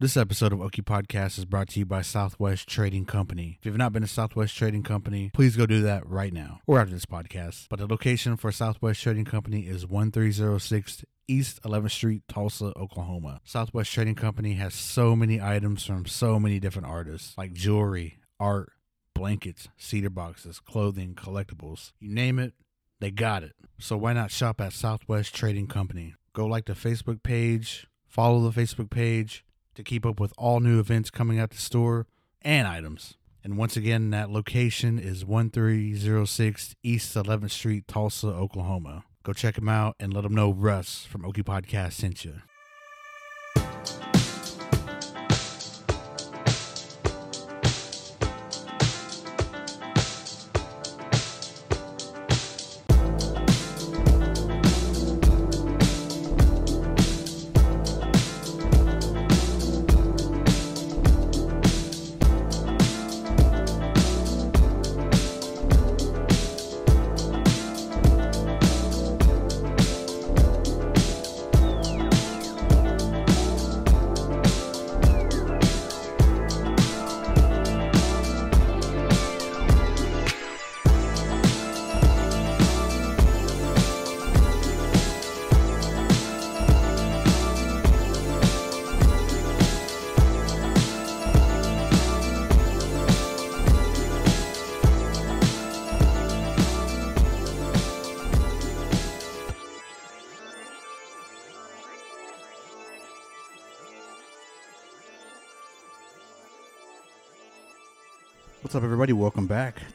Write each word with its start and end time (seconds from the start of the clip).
This 0.00 0.16
episode 0.16 0.52
of 0.52 0.60
Okie 0.60 0.84
Podcast 0.84 1.38
is 1.38 1.44
brought 1.44 1.70
to 1.70 1.80
you 1.80 1.84
by 1.84 2.02
Southwest 2.02 2.68
Trading 2.68 3.04
Company. 3.04 3.58
If 3.58 3.66
you've 3.66 3.76
not 3.76 3.92
been 3.92 4.02
to 4.02 4.06
Southwest 4.06 4.56
Trading 4.56 4.84
Company, 4.84 5.32
please 5.34 5.56
go 5.56 5.66
do 5.66 5.82
that 5.82 6.08
right 6.08 6.32
now 6.32 6.60
or 6.68 6.78
after 6.78 6.94
this 6.94 7.04
podcast. 7.04 7.66
But 7.68 7.80
the 7.80 7.88
location 7.88 8.36
for 8.36 8.52
Southwest 8.52 9.02
Trading 9.02 9.24
Company 9.24 9.62
is 9.62 9.84
1306 9.88 11.04
East 11.26 11.60
11th 11.64 11.90
Street, 11.90 12.22
Tulsa, 12.28 12.72
Oklahoma. 12.76 13.40
Southwest 13.42 13.92
Trading 13.92 14.14
Company 14.14 14.52
has 14.52 14.72
so 14.72 15.16
many 15.16 15.42
items 15.42 15.84
from 15.84 16.06
so 16.06 16.38
many 16.38 16.60
different 16.60 16.86
artists 16.86 17.36
like 17.36 17.52
jewelry, 17.52 18.20
art, 18.38 18.70
blankets, 19.14 19.66
cedar 19.76 20.10
boxes, 20.10 20.60
clothing, 20.60 21.16
collectibles. 21.16 21.90
You 21.98 22.14
name 22.14 22.38
it, 22.38 22.54
they 23.00 23.10
got 23.10 23.42
it. 23.42 23.56
So 23.80 23.96
why 23.96 24.12
not 24.12 24.30
shop 24.30 24.60
at 24.60 24.74
Southwest 24.74 25.34
Trading 25.34 25.66
Company? 25.66 26.14
Go 26.34 26.46
like 26.46 26.66
the 26.66 26.74
Facebook 26.74 27.24
page, 27.24 27.88
follow 28.06 28.48
the 28.48 28.62
Facebook 28.62 28.90
page 28.90 29.44
to 29.78 29.84
keep 29.84 30.04
up 30.04 30.18
with 30.18 30.32
all 30.36 30.58
new 30.58 30.80
events 30.80 31.08
coming 31.08 31.38
out 31.38 31.50
the 31.50 31.56
store 31.56 32.04
and 32.42 32.66
items. 32.66 33.16
And 33.44 33.56
once 33.56 33.76
again, 33.76 34.10
that 34.10 34.28
location 34.28 34.98
is 34.98 35.24
1306 35.24 36.74
East 36.82 37.14
11th 37.14 37.52
Street, 37.52 37.86
Tulsa, 37.86 38.26
Oklahoma. 38.26 39.04
Go 39.22 39.32
check 39.32 39.54
them 39.54 39.68
out 39.68 39.94
and 40.00 40.12
let 40.12 40.24
them 40.24 40.34
know 40.34 40.50
Russ 40.50 41.04
from 41.04 41.22
Okie 41.22 41.44
Podcast 41.44 41.92
sent 41.92 42.24
you. 42.24 42.42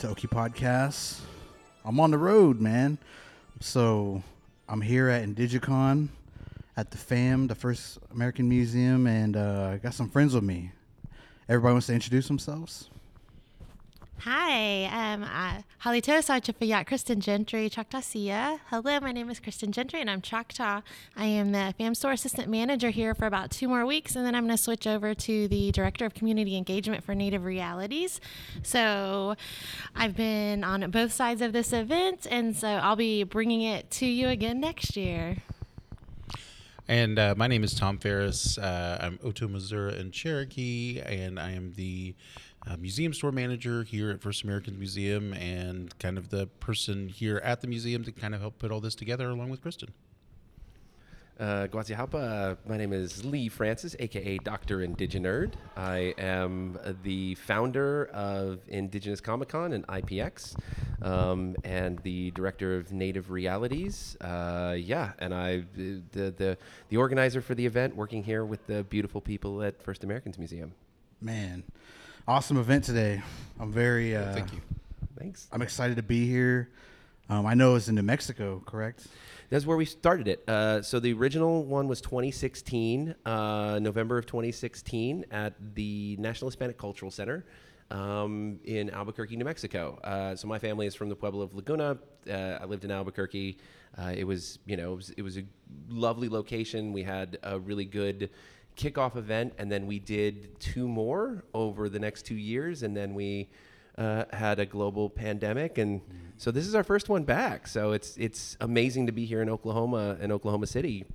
To 0.03 0.09
Okie 0.09 0.27
Podcasts. 0.27 1.21
I'm 1.85 1.97
on 1.97 2.11
the 2.11 2.17
road, 2.17 2.59
man. 2.59 2.97
So 3.61 4.21
I'm 4.67 4.81
here 4.81 5.07
at 5.07 5.23
Indigicon 5.23 6.09
at 6.75 6.91
the 6.91 6.97
FAM, 6.97 7.47
the 7.47 7.55
First 7.55 7.99
American 8.11 8.49
Museum, 8.49 9.07
and 9.07 9.37
uh, 9.37 9.69
I 9.71 9.77
got 9.77 9.93
some 9.93 10.09
friends 10.09 10.35
with 10.35 10.43
me. 10.43 10.73
Everybody 11.47 11.71
wants 11.71 11.87
to 11.87 11.93
introduce 11.93 12.27
themselves. 12.27 12.89
Hi, 14.25 14.85
um, 14.85 15.23
uh, 15.23 15.63
Halito 15.83 16.17
Sarchafayat 16.19 16.87
Kristin 16.87 17.19
Gentry, 17.19 17.69
Choctaw 17.69 17.99
Sia. 17.99 18.61
Hello, 18.69 18.97
my 19.01 19.11
name 19.11 19.29
is 19.29 19.41
Kristin 19.41 19.71
Gentry 19.71 19.99
and 19.99 20.09
I'm 20.09 20.21
Choctaw. 20.21 20.79
I 21.17 21.25
am 21.25 21.51
the 21.51 21.75
FAM 21.77 21.93
Store 21.93 22.13
Assistant 22.13 22.47
Manager 22.47 22.89
here 22.89 23.13
for 23.13 23.25
about 23.25 23.51
two 23.51 23.67
more 23.67 23.85
weeks, 23.85 24.15
and 24.15 24.25
then 24.25 24.33
I'm 24.33 24.45
going 24.45 24.55
to 24.55 24.63
switch 24.63 24.87
over 24.87 25.13
to 25.13 25.49
the 25.49 25.73
Director 25.73 26.05
of 26.05 26.13
Community 26.13 26.55
Engagement 26.55 27.03
for 27.03 27.13
Native 27.13 27.43
Realities. 27.43 28.21
So 28.61 29.35
I've 29.93 30.15
been 30.15 30.63
on 30.63 30.89
both 30.89 31.11
sides 31.11 31.41
of 31.41 31.51
this 31.51 31.73
event, 31.73 32.25
and 32.31 32.55
so 32.55 32.69
I'll 32.69 32.95
be 32.95 33.25
bringing 33.25 33.63
it 33.63 33.91
to 33.91 34.05
you 34.05 34.29
again 34.29 34.61
next 34.61 34.95
year. 34.95 35.35
And 36.87 37.19
uh, 37.19 37.33
my 37.37 37.47
name 37.47 37.63
is 37.63 37.73
Tom 37.73 37.97
Farris. 37.97 38.57
Uh, 38.57 38.99
I'm 39.01 39.19
Oto 39.23 39.47
Missouri 39.47 39.99
and 39.99 40.13
Cherokee, 40.13 41.01
and 41.01 41.39
I 41.39 41.51
am 41.51 41.73
the 41.75 42.13
museum 42.77 43.13
store 43.13 43.31
manager 43.31 43.83
here 43.83 44.11
at 44.11 44.21
First 44.21 44.43
American 44.43 44.77
Museum, 44.77 45.33
and 45.33 45.97
kind 45.99 46.17
of 46.17 46.29
the 46.29 46.47
person 46.47 47.09
here 47.09 47.41
at 47.43 47.61
the 47.61 47.67
museum 47.67 48.03
to 48.03 48.11
kind 48.11 48.33
of 48.33 48.41
help 48.41 48.59
put 48.59 48.71
all 48.71 48.79
this 48.79 48.95
together 48.95 49.29
along 49.29 49.49
with 49.49 49.63
Kristin. 49.63 49.89
Uh, 51.39 51.67
Guazihalpa, 51.67 52.57
my 52.67 52.77
name 52.77 52.93
is 52.93 53.25
Lee 53.25 53.49
Francis, 53.49 53.95
aka 53.99 54.37
Dr. 54.37 54.77
IndigiNerd. 54.79 55.53
I 55.75 56.13
am 56.19 56.77
the 57.01 57.33
founder 57.35 58.05
of 58.13 58.59
Indigenous 58.67 59.19
Comic 59.19 59.49
Con 59.49 59.73
and 59.73 59.85
IPX, 59.87 60.55
um, 61.01 61.55
and 61.63 61.97
the 61.99 62.29
director 62.31 62.75
of 62.77 62.91
Native 62.91 63.31
Realities. 63.31 64.15
Uh, 64.21 64.75
yeah, 64.77 65.13
and 65.17 65.33
I 65.33 65.63
the, 65.75 66.01
the 66.11 66.57
the 66.89 66.97
organizer 66.97 67.41
for 67.41 67.55
the 67.55 67.65
event, 67.65 67.95
working 67.95 68.23
here 68.23 68.45
with 68.45 68.65
the 68.67 68.83
beautiful 68.83 69.19
people 69.19 69.63
at 69.63 69.81
First 69.81 70.03
Americans 70.03 70.37
Museum. 70.37 70.73
Man, 71.19 71.63
awesome 72.27 72.57
event 72.57 72.83
today. 72.83 73.21
I'm 73.59 73.71
very. 73.71 74.15
Uh, 74.15 74.33
Thank 74.33 74.53
you. 74.53 74.61
Thanks. 75.17 75.47
I'm 75.51 75.61
excited 75.61 75.97
to 75.97 76.03
be 76.03 76.27
here. 76.27 76.69
Um, 77.29 77.45
I 77.45 77.53
know 77.53 77.75
it's 77.75 77.87
in 77.87 77.95
New 77.95 78.01
Mexico, 78.01 78.61
correct? 78.65 79.07
That's 79.49 79.65
where 79.65 79.77
we 79.77 79.85
started 79.85 80.27
it. 80.27 80.43
Uh, 80.47 80.81
so 80.81 80.99
the 80.99 81.13
original 81.13 81.63
one 81.63 81.87
was 81.87 82.01
2016, 82.01 83.15
uh, 83.25 83.79
November 83.81 84.17
of 84.17 84.25
2016, 84.25 85.25
at 85.31 85.53
the 85.75 86.17
National 86.19 86.49
Hispanic 86.49 86.77
Cultural 86.77 87.11
Center 87.11 87.45
um, 87.91 88.59
in 88.65 88.89
Albuquerque, 88.89 89.37
New 89.37 89.45
Mexico. 89.45 89.99
Uh, 90.03 90.35
so 90.35 90.47
my 90.47 90.59
family 90.59 90.87
is 90.87 90.95
from 90.95 91.09
the 91.09 91.15
Pueblo 91.15 91.43
of 91.43 91.53
Laguna. 91.53 91.97
Uh, 92.29 92.33
I 92.33 92.65
lived 92.65 92.83
in 92.83 92.91
Albuquerque. 92.91 93.57
Uh, 93.97 94.13
it 94.15 94.25
was, 94.25 94.59
you 94.65 94.75
know, 94.75 94.93
it 94.93 94.95
was, 94.95 95.09
it 95.11 95.21
was 95.21 95.37
a 95.37 95.43
lovely 95.87 96.27
location. 96.27 96.91
We 96.91 97.03
had 97.03 97.37
a 97.43 97.59
really 97.59 97.85
good 97.85 98.31
kickoff 98.75 99.15
event, 99.15 99.53
and 99.57 99.71
then 99.71 99.87
we 99.87 99.99
did 99.99 100.59
two 100.59 100.87
more 100.87 101.43
over 101.53 101.89
the 101.89 101.99
next 101.99 102.23
two 102.25 102.35
years, 102.35 102.83
and 102.83 102.95
then 102.95 103.13
we 103.13 103.49
uh, 103.97 104.25
had 104.31 104.59
a 104.59 104.65
global 104.65 105.09
pandemic, 105.09 105.77
and 105.77 106.01
so 106.37 106.51
this 106.51 106.67
is 106.67 106.75
our 106.75 106.83
first 106.83 107.09
one 107.09 107.23
back. 107.23 107.67
So 107.67 107.91
it's 107.91 108.17
it's 108.17 108.57
amazing 108.59 109.05
to 109.05 109.11
be 109.11 109.25
here 109.25 109.41
in 109.41 109.49
Oklahoma, 109.49 110.17
in 110.19 110.31
Oklahoma 110.31 110.67
City, 110.67 111.05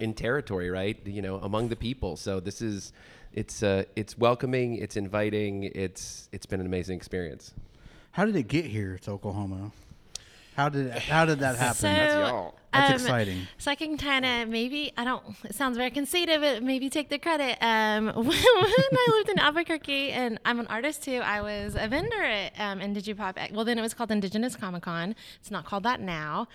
in 0.00 0.14
territory, 0.14 0.70
right? 0.70 0.98
You 1.06 1.22
know, 1.22 1.36
among 1.36 1.68
the 1.68 1.76
people. 1.76 2.16
So 2.16 2.40
this 2.40 2.60
is 2.60 2.92
it's 3.32 3.62
uh, 3.62 3.84
it's 3.94 4.18
welcoming, 4.18 4.76
it's 4.76 4.96
inviting, 4.96 5.64
it's 5.64 6.28
it's 6.32 6.46
been 6.46 6.60
an 6.60 6.66
amazing 6.66 6.96
experience. 6.96 7.54
How 8.12 8.24
did 8.24 8.36
it 8.36 8.48
get 8.48 8.64
here 8.64 8.98
to 9.02 9.12
Oklahoma? 9.12 9.70
How 10.58 10.68
did 10.68 10.90
how 10.90 11.24
did 11.24 11.38
that 11.38 11.54
happen? 11.54 11.76
So, 11.76 11.86
That's 11.86 12.14
y'all. 12.14 12.54
That's 12.72 12.90
um, 12.90 12.94
exciting. 12.96 13.46
So 13.58 13.70
I 13.70 13.76
can 13.76 13.96
kind 13.96 14.26
of 14.26 14.48
maybe 14.48 14.92
I 14.96 15.04
don't. 15.04 15.22
It 15.44 15.54
sounds 15.54 15.76
very 15.76 15.92
conceited, 15.92 16.40
but 16.40 16.64
maybe 16.64 16.90
take 16.90 17.10
the 17.10 17.18
credit. 17.20 17.58
Um, 17.60 18.06
when 18.16 18.26
I 18.34 19.06
lived 19.16 19.28
in 19.28 19.38
Albuquerque, 19.38 20.10
and 20.10 20.40
I'm 20.44 20.58
an 20.58 20.66
artist 20.66 21.04
too, 21.04 21.18
I 21.18 21.42
was 21.42 21.76
a 21.78 21.86
vendor 21.86 22.24
at 22.24 22.58
um, 22.58 22.80
Indigipop. 22.80 23.52
Well, 23.52 23.64
then 23.64 23.78
it 23.78 23.82
was 23.82 23.94
called 23.94 24.10
Indigenous 24.10 24.56
Comic 24.56 24.82
Con. 24.82 25.14
It's 25.40 25.52
not 25.52 25.64
called 25.64 25.84
that 25.84 26.00
now. 26.00 26.48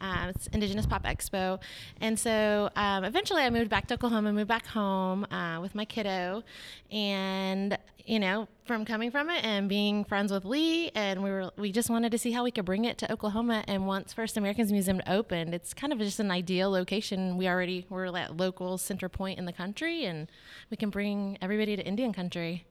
Um, 0.00 0.28
it's 0.28 0.48
Indigenous 0.48 0.84
Pop 0.84 1.04
Expo. 1.04 1.58
And 1.98 2.20
so 2.20 2.68
um, 2.76 3.04
eventually, 3.04 3.40
I 3.40 3.48
moved 3.48 3.70
back 3.70 3.86
to 3.86 3.94
Oklahoma, 3.94 4.34
moved 4.34 4.48
back 4.48 4.66
home 4.66 5.24
uh, 5.30 5.60
with 5.62 5.74
my 5.74 5.86
kiddo, 5.86 6.44
and 6.92 7.78
you 8.06 8.20
know, 8.20 8.46
from 8.64 8.84
coming 8.84 9.10
from 9.10 9.28
it 9.30 9.44
and 9.44 9.68
being 9.68 10.04
friends 10.04 10.32
with 10.32 10.44
Lee, 10.44 10.90
and 10.94 11.22
we 11.22 11.30
were 11.30 11.50
we 11.56 11.72
just 11.72 11.90
wanted 11.90 12.12
to 12.12 12.18
see 12.18 12.30
how 12.30 12.44
we 12.44 12.52
could 12.52 12.64
bring 12.64 12.84
it 12.84 12.98
to 12.98 13.12
Oklahoma. 13.12 13.64
And 13.66 13.86
once 13.86 14.12
First 14.12 14.36
Americans 14.36 14.70
Museum 14.70 15.02
opened, 15.06 15.54
it's 15.54 15.74
kind 15.74 15.92
of 15.92 15.98
just 15.98 16.20
an 16.20 16.30
ideal 16.30 16.70
location. 16.70 17.36
We 17.36 17.48
already 17.48 17.84
were 17.90 18.16
at 18.16 18.36
local 18.36 18.78
center 18.78 19.08
point 19.08 19.38
in 19.38 19.44
the 19.44 19.52
country, 19.52 20.04
and 20.04 20.28
we 20.70 20.76
can 20.76 20.90
bring 20.90 21.36
everybody 21.42 21.74
to 21.74 21.84
Indian 21.84 22.12
country. 22.12 22.64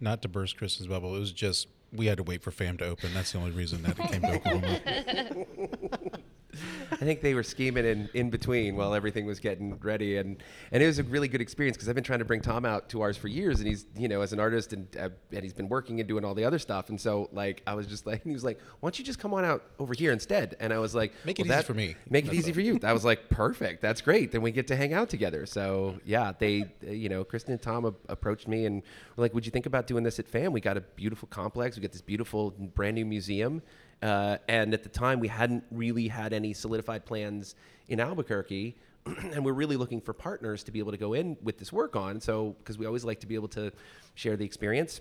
Not 0.00 0.20
to 0.22 0.28
burst 0.28 0.58
Kristin's 0.58 0.88
bubble, 0.88 1.14
it 1.14 1.20
was 1.20 1.32
just 1.32 1.68
we 1.92 2.06
had 2.06 2.16
to 2.16 2.24
wait 2.24 2.42
for 2.42 2.50
FAM 2.50 2.76
to 2.78 2.86
open. 2.86 3.14
That's 3.14 3.32
the 3.32 3.38
only 3.38 3.52
reason 3.52 3.82
that 3.84 3.98
it 3.98 4.10
came 4.10 4.20
to 4.20 4.34
Oklahoma. 4.34 6.10
I 6.92 6.96
think 6.96 7.20
they 7.20 7.34
were 7.34 7.42
scheming 7.42 7.84
in, 7.84 8.08
in 8.14 8.30
between 8.30 8.76
while 8.76 8.94
everything 8.94 9.26
was 9.26 9.40
getting 9.40 9.78
ready, 9.78 10.18
and 10.18 10.42
and 10.72 10.82
it 10.82 10.86
was 10.86 10.98
a 10.98 11.02
really 11.04 11.28
good 11.28 11.40
experience 11.40 11.76
because 11.76 11.88
I've 11.88 11.94
been 11.94 12.04
trying 12.04 12.20
to 12.20 12.24
bring 12.24 12.40
Tom 12.40 12.64
out 12.64 12.88
to 12.90 13.02
ours 13.02 13.16
for 13.16 13.28
years, 13.28 13.60
and 13.60 13.68
he's 13.68 13.86
you 13.96 14.08
know 14.08 14.20
as 14.20 14.32
an 14.32 14.40
artist 14.40 14.72
and 14.72 14.86
uh, 14.96 15.08
and 15.32 15.42
he's 15.42 15.52
been 15.52 15.68
working 15.68 16.00
and 16.00 16.08
doing 16.08 16.24
all 16.24 16.34
the 16.34 16.44
other 16.44 16.58
stuff, 16.58 16.88
and 16.88 17.00
so 17.00 17.28
like 17.32 17.62
I 17.66 17.74
was 17.74 17.86
just 17.86 18.06
like 18.06 18.22
he 18.24 18.32
was 18.32 18.44
like, 18.44 18.58
why 18.80 18.88
don't 18.88 18.98
you 18.98 19.04
just 19.04 19.18
come 19.18 19.34
on 19.34 19.44
out 19.44 19.64
over 19.78 19.94
here 19.94 20.12
instead? 20.12 20.56
And 20.60 20.72
I 20.72 20.78
was 20.78 20.94
like, 20.94 21.12
Make 21.24 21.40
it 21.40 21.48
well, 21.48 21.58
easy 21.58 21.66
for 21.66 21.74
me. 21.74 21.96
Make 22.08 22.26
it 22.26 22.34
easy 22.34 22.52
for 22.52 22.60
you. 22.60 22.78
I 22.84 22.92
was 22.92 23.04
like, 23.04 23.28
perfect, 23.28 23.82
that's 23.82 24.00
great. 24.00 24.32
Then 24.32 24.42
we 24.42 24.50
get 24.50 24.66
to 24.68 24.76
hang 24.76 24.92
out 24.92 25.08
together. 25.08 25.46
So 25.46 25.98
yeah, 26.04 26.32
they 26.38 26.66
you 26.82 27.08
know 27.08 27.24
Kristin 27.24 27.48
and 27.48 27.62
Tom 27.62 27.84
a- 27.84 27.94
approached 28.08 28.48
me 28.48 28.66
and 28.66 28.82
were 29.16 29.22
like, 29.22 29.34
would 29.34 29.46
you 29.46 29.50
think 29.50 29.66
about 29.66 29.86
doing 29.86 30.04
this 30.04 30.18
at 30.18 30.28
FAM? 30.28 30.52
We 30.52 30.60
got 30.60 30.76
a 30.76 30.80
beautiful 30.80 31.28
complex, 31.28 31.76
we 31.76 31.82
got 31.82 31.92
this 31.92 32.02
beautiful 32.02 32.50
brand 32.50 32.94
new 32.94 33.04
museum. 33.04 33.62
Uh, 34.04 34.36
and 34.48 34.74
at 34.74 34.82
the 34.82 34.88
time, 34.90 35.18
we 35.18 35.28
hadn't 35.28 35.64
really 35.70 36.08
had 36.08 36.34
any 36.34 36.52
solidified 36.52 37.06
plans 37.06 37.54
in 37.88 37.98
Albuquerque, 37.98 38.76
and 39.06 39.42
we're 39.42 39.54
really 39.54 39.76
looking 39.76 39.98
for 39.98 40.12
partners 40.12 40.62
to 40.64 40.70
be 40.70 40.78
able 40.78 40.92
to 40.92 40.98
go 40.98 41.14
in 41.14 41.38
with 41.42 41.56
this 41.56 41.72
work 41.72 41.96
on. 41.96 42.20
So, 42.20 42.54
because 42.58 42.76
we 42.76 42.84
always 42.84 43.04
like 43.04 43.20
to 43.20 43.26
be 43.26 43.34
able 43.34 43.48
to 43.48 43.72
share 44.14 44.36
the 44.36 44.44
experience. 44.44 45.00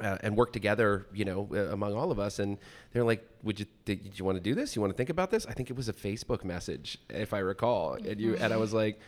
Uh, 0.00 0.16
and 0.22 0.36
work 0.36 0.52
together, 0.52 1.08
you 1.12 1.24
know, 1.24 1.48
uh, 1.52 1.72
among 1.72 1.94
all 1.94 2.12
of 2.12 2.20
us. 2.20 2.38
And 2.38 2.58
they're 2.92 3.02
like, 3.02 3.28
"Would 3.42 3.58
you? 3.58 3.66
Did, 3.84 4.04
did 4.04 4.16
you 4.20 4.24
want 4.24 4.36
to 4.36 4.40
do 4.40 4.54
this? 4.54 4.76
You 4.76 4.80
want 4.80 4.92
to 4.92 4.96
think 4.96 5.10
about 5.10 5.32
this?" 5.32 5.46
I 5.46 5.52
think 5.52 5.68
it 5.68 5.76
was 5.76 5.88
a 5.88 5.92
Facebook 5.92 6.44
message, 6.44 6.96
if 7.08 7.34
I 7.34 7.40
recall. 7.40 7.94
And 7.94 8.20
you 8.20 8.36
and 8.36 8.52
I 8.52 8.56
was 8.56 8.72
like, 8.72 9.00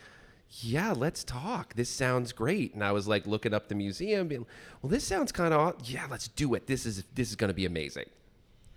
"Yeah, 0.59 0.91
let's 0.91 1.23
talk. 1.23 1.73
This 1.75 1.89
sounds 1.89 2.33
great." 2.33 2.73
And 2.73 2.83
I 2.83 2.91
was 2.91 3.07
like 3.07 3.25
looking 3.25 3.53
up 3.53 3.69
the 3.69 3.75
museum, 3.75 4.27
being, 4.27 4.45
"Well, 4.81 4.89
this 4.89 5.05
sounds 5.05 5.31
kind 5.31 5.53
of 5.53 5.75
yeah. 5.85 6.05
Let's 6.11 6.27
do 6.27 6.53
it. 6.53 6.67
This 6.67 6.85
is 6.85 7.05
this 7.15 7.29
is 7.29 7.37
going 7.37 7.47
to 7.47 7.55
be 7.55 7.65
amazing." 7.65 8.09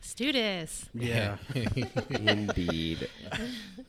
Let's 0.06 0.14
do 0.14 0.30
this. 0.30 0.88
Yeah. 0.94 1.36
Indeed. 2.10 3.10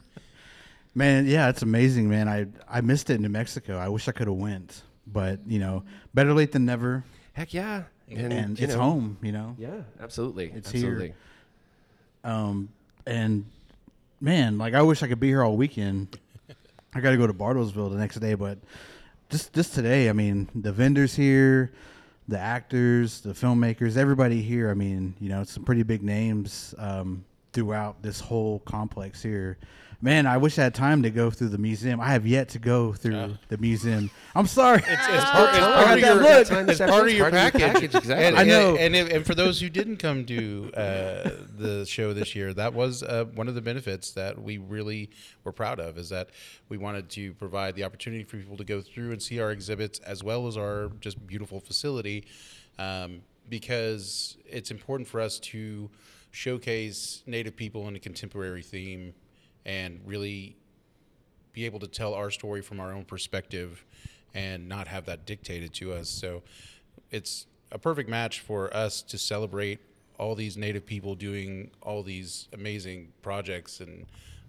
Man, 0.96 1.28
yeah, 1.28 1.50
it's 1.50 1.62
amazing, 1.62 2.10
man. 2.10 2.28
I 2.28 2.48
I 2.68 2.82
missed 2.82 3.12
it 3.12 3.18
in 3.18 3.22
New 3.22 3.30
Mexico. 3.30 3.78
I 3.78 3.88
wish 3.90 4.08
I 4.08 4.14
could 4.14 4.26
have 4.26 4.36
went, 4.36 4.82
but 5.06 5.42
you 5.46 5.60
know, 5.60 5.84
better 6.16 6.34
late 6.34 6.54
than 6.54 6.66
never. 6.66 7.04
Heck 7.34 7.54
yeah. 7.54 7.84
And, 8.10 8.58
you 8.58 8.64
it's 8.64 8.74
know, 8.74 8.82
home, 8.82 9.18
you 9.22 9.32
know. 9.32 9.56
Yeah, 9.60 9.82
absolutely. 10.02 10.52
It's 10.56 10.72
here. 10.72 10.88
absolutely. 10.88 11.14
Um, 12.24 12.70
and 13.06 13.46
man, 14.20 14.58
like 14.58 14.74
I 14.74 14.82
wish 14.82 15.04
I 15.04 15.08
could 15.08 15.20
be 15.20 15.28
here 15.28 15.44
all 15.44 15.56
weekend. 15.56 16.18
I 16.96 17.00
got 17.00 17.12
to 17.12 17.18
go 17.18 17.28
to 17.28 17.34
Bartlesville 17.34 17.92
the 17.92 18.00
next 18.00 18.16
day, 18.16 18.34
but 18.34 18.58
just 19.30 19.54
just 19.54 19.76
today, 19.76 20.10
I 20.10 20.14
mean, 20.14 20.50
the 20.56 20.72
vendors 20.72 21.14
here, 21.14 21.72
the 22.28 22.40
actors, 22.40 23.22
the 23.22 23.34
filmmakers, 23.34 23.98
everybody 23.98 24.42
here. 24.42 24.70
I 24.70 24.74
mean, 24.74 25.16
you 25.20 25.30
know, 25.30 25.42
it's 25.42 25.54
some 25.54 25.64
pretty 25.64 25.84
big 25.84 26.04
names 26.04 26.76
um, 26.78 27.24
throughout 27.54 28.02
this 28.02 28.20
whole 28.20 28.60
complex 28.60 29.22
here. 29.22 29.58
Man, 30.00 30.28
I 30.28 30.38
wish 30.38 30.60
I 30.60 30.64
had 30.64 30.76
time 30.76 31.02
to 31.04 31.10
go 31.10 31.32
through 31.32 31.50
the 31.50 31.58
museum. 31.58 32.00
I 32.00 32.10
have 32.10 32.28
yet 32.28 32.50
to 32.50 32.60
go 32.60 32.94
through 32.94 33.40
the 33.48 33.58
museum. 33.58 34.12
I'm 34.36 34.46
sorry. 34.46 34.78
It's, 34.78 34.90
it's 34.90 35.26
part, 35.26 35.50
it's 35.56 35.58
I 35.58 35.84
part 35.84 35.98
of 35.98 36.00
your, 36.00 36.24
it's 36.24 36.50
part 36.52 36.68
sessions, 36.68 36.80
of 36.80 36.80
your 36.80 36.88
part 36.88 37.08
of 37.08 37.14
your 37.14 37.32
package. 37.32 37.62
package, 37.62 37.96
exactly. 37.96 38.26
And, 38.26 38.38
I 38.38 38.44
know. 38.44 38.76
And, 38.78 38.96
and, 38.96 39.12
and 39.12 39.26
for 39.26 39.34
those 39.34 39.60
who 39.60 39.70
didn't 39.70 39.98
come 39.98 40.24
to 40.26 40.72
uh, 40.76 41.30
the 41.58 41.84
show 41.88 42.14
this 42.14 42.36
year, 42.36 42.54
that 42.54 42.76
was 42.76 43.02
uh, 43.02 43.26
one 43.34 43.48
of 43.48 43.56
the 43.56 43.62
benefits 43.62 44.12
that 44.12 44.40
we 44.40 44.60
really 44.60 45.10
were 45.44 45.52
proud 45.52 45.80
of. 45.80 45.98
Is 45.98 46.10
that 46.10 46.30
we 46.70 46.78
wanted 46.78 47.10
to 47.12 47.34
provide 47.34 47.74
the 47.74 47.84
opportunity 47.84 48.24
for 48.24 48.38
people 48.38 48.58
to 48.58 48.64
go 48.64 48.82
through 48.82 49.14
and 49.14 49.22
see 49.22 49.40
our 49.40 49.50
exhibits 49.50 49.98
as 50.00 50.24
well 50.24 50.46
as 50.46 50.58
our 50.58 50.92
just 51.00 51.26
beautiful 51.26 51.60
facility, 51.60 52.24
um, 52.78 53.22
because 53.50 54.38
it's 54.46 54.70
important 54.70 55.10
for 55.10 55.20
us 55.20 55.40
to 55.40 55.90
showcase 56.30 57.24
Native 57.26 57.56
people 57.56 57.88
in 57.88 57.96
a 57.96 58.00
contemporary 58.00 58.62
theme 58.62 59.16
and 59.68 60.02
really 60.06 60.56
be 61.54 61.66
able 61.66 61.80
to 61.80 61.88
tell 61.88 62.16
our 62.16 62.32
story 62.32 62.62
from 62.62 62.80
our 62.80 62.92
own 62.92 63.06
perspective 63.06 63.86
and 64.34 64.68
not 64.68 64.88
have 64.88 65.06
that 65.06 65.26
dictated 65.26 65.74
to 65.74 65.94
us. 65.94 66.10
So 66.10 66.42
it's 67.12 67.46
a 67.72 67.78
perfect 67.78 68.10
match 68.10 68.40
for 68.40 68.76
us 68.76 69.02
to 69.04 69.18
celebrate 69.18 69.80
all 70.18 70.34
these 70.34 70.58
native 70.58 70.86
people 70.86 71.14
doing 71.14 71.70
all 71.82 72.02
these 72.02 72.48
amazing 72.54 73.12
projects 73.22 73.82
and 73.82 74.06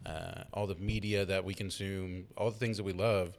uh, 0.07 0.45
all 0.55 0.67
the 0.67 0.77
media 0.77 1.25
that 1.27 1.45
we 1.45 1.53
consume, 1.53 2.27
all 2.37 2.51
the 2.51 2.59
things 2.59 2.77
that 2.77 2.85
we 2.85 2.93
love. 2.93 3.37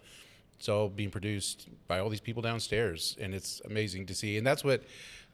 It's 0.57 0.67
all 0.67 0.89
being 0.89 1.09
produced 1.09 1.69
by 1.87 1.99
all 1.99 2.09
these 2.09 2.19
people 2.19 2.41
downstairs, 2.41 3.15
and 3.19 3.33
it's 3.33 3.61
amazing 3.65 4.05
to 4.07 4.13
see. 4.13 4.37
And 4.37 4.45
that's 4.45 4.63
what 4.63 4.83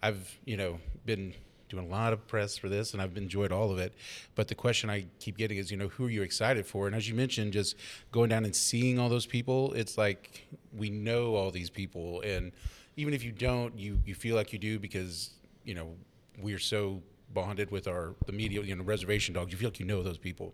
I've, 0.04 0.38
you 0.46 0.56
know, 0.56 0.80
been 1.06 1.34
doing 1.76 1.88
a 1.88 1.90
lot 1.90 2.14
of 2.14 2.28
press 2.28 2.58
for 2.58 2.70
this, 2.70 2.94
and 2.94 3.02
I've 3.02 3.18
enjoyed 3.18 3.52
all 3.52 3.72
of 3.72 3.80
it. 3.80 3.94
But 4.36 4.48
the 4.48 4.56
question 4.56 4.90
I 4.90 5.06
keep 5.20 5.38
getting 5.38 5.58
is, 5.58 5.72
you 5.72 5.78
know, 5.78 5.88
who 5.90 6.06
are 6.06 6.10
you 6.10 6.22
excited 6.22 6.66
for? 6.66 6.88
And 6.88 6.96
as 6.96 7.08
you 7.08 7.16
mentioned, 7.16 7.54
just 7.54 7.76
going 8.12 8.30
down 8.30 8.46
and 8.46 8.56
seeing 8.56 9.00
all 9.00 9.10
those 9.10 9.26
people, 9.26 9.74
it's 9.74 9.98
like 9.98 10.48
we 10.76 10.90
know 10.90 11.36
all 11.36 11.52
these 11.52 11.70
people, 11.70 12.22
and 12.22 12.52
even 12.98 13.14
if 13.14 13.24
you 13.24 13.32
don't, 13.32 13.78
you 13.78 14.00
you 14.06 14.16
feel 14.16 14.36
like 14.36 14.54
you 14.54 14.60
do 14.60 14.80
because 14.80 15.32
you 15.64 15.76
know 15.76 15.96
we're 16.42 16.60
so 16.60 17.02
bonded 17.34 17.72
with 17.72 17.88
our 17.88 18.16
the 18.26 18.32
media, 18.32 18.62
you 18.62 18.76
know, 18.76 18.84
reservation 18.84 19.34
dogs. 19.34 19.52
You 19.52 19.58
feel 19.58 19.70
like 19.70 19.80
you 19.80 19.86
know 19.86 20.04
those 20.04 20.18
people, 20.18 20.54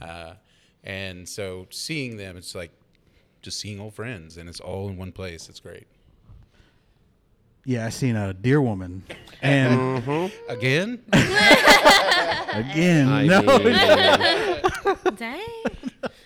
uh, 0.00 0.34
and 0.84 1.28
so 1.28 1.66
seeing 1.70 2.16
them, 2.16 2.36
it's 2.36 2.54
like 2.54 2.70
just 3.42 3.58
seeing 3.58 3.80
old 3.80 3.94
friends, 3.94 4.36
and 4.36 4.48
it's 4.48 4.60
all 4.60 4.88
in 4.88 4.96
one 4.96 5.12
place. 5.12 5.48
It's 5.48 5.60
great. 5.60 5.86
Yeah, 7.64 7.86
I 7.86 7.90
seen 7.90 8.16
a 8.16 8.32
deer 8.32 8.60
woman, 8.60 9.02
and 9.42 10.30
Again, 10.48 11.02
again, 11.12 13.08
I 13.08 13.26
no, 13.26 13.42
mean, 13.58 15.16
Dang. 15.16 15.40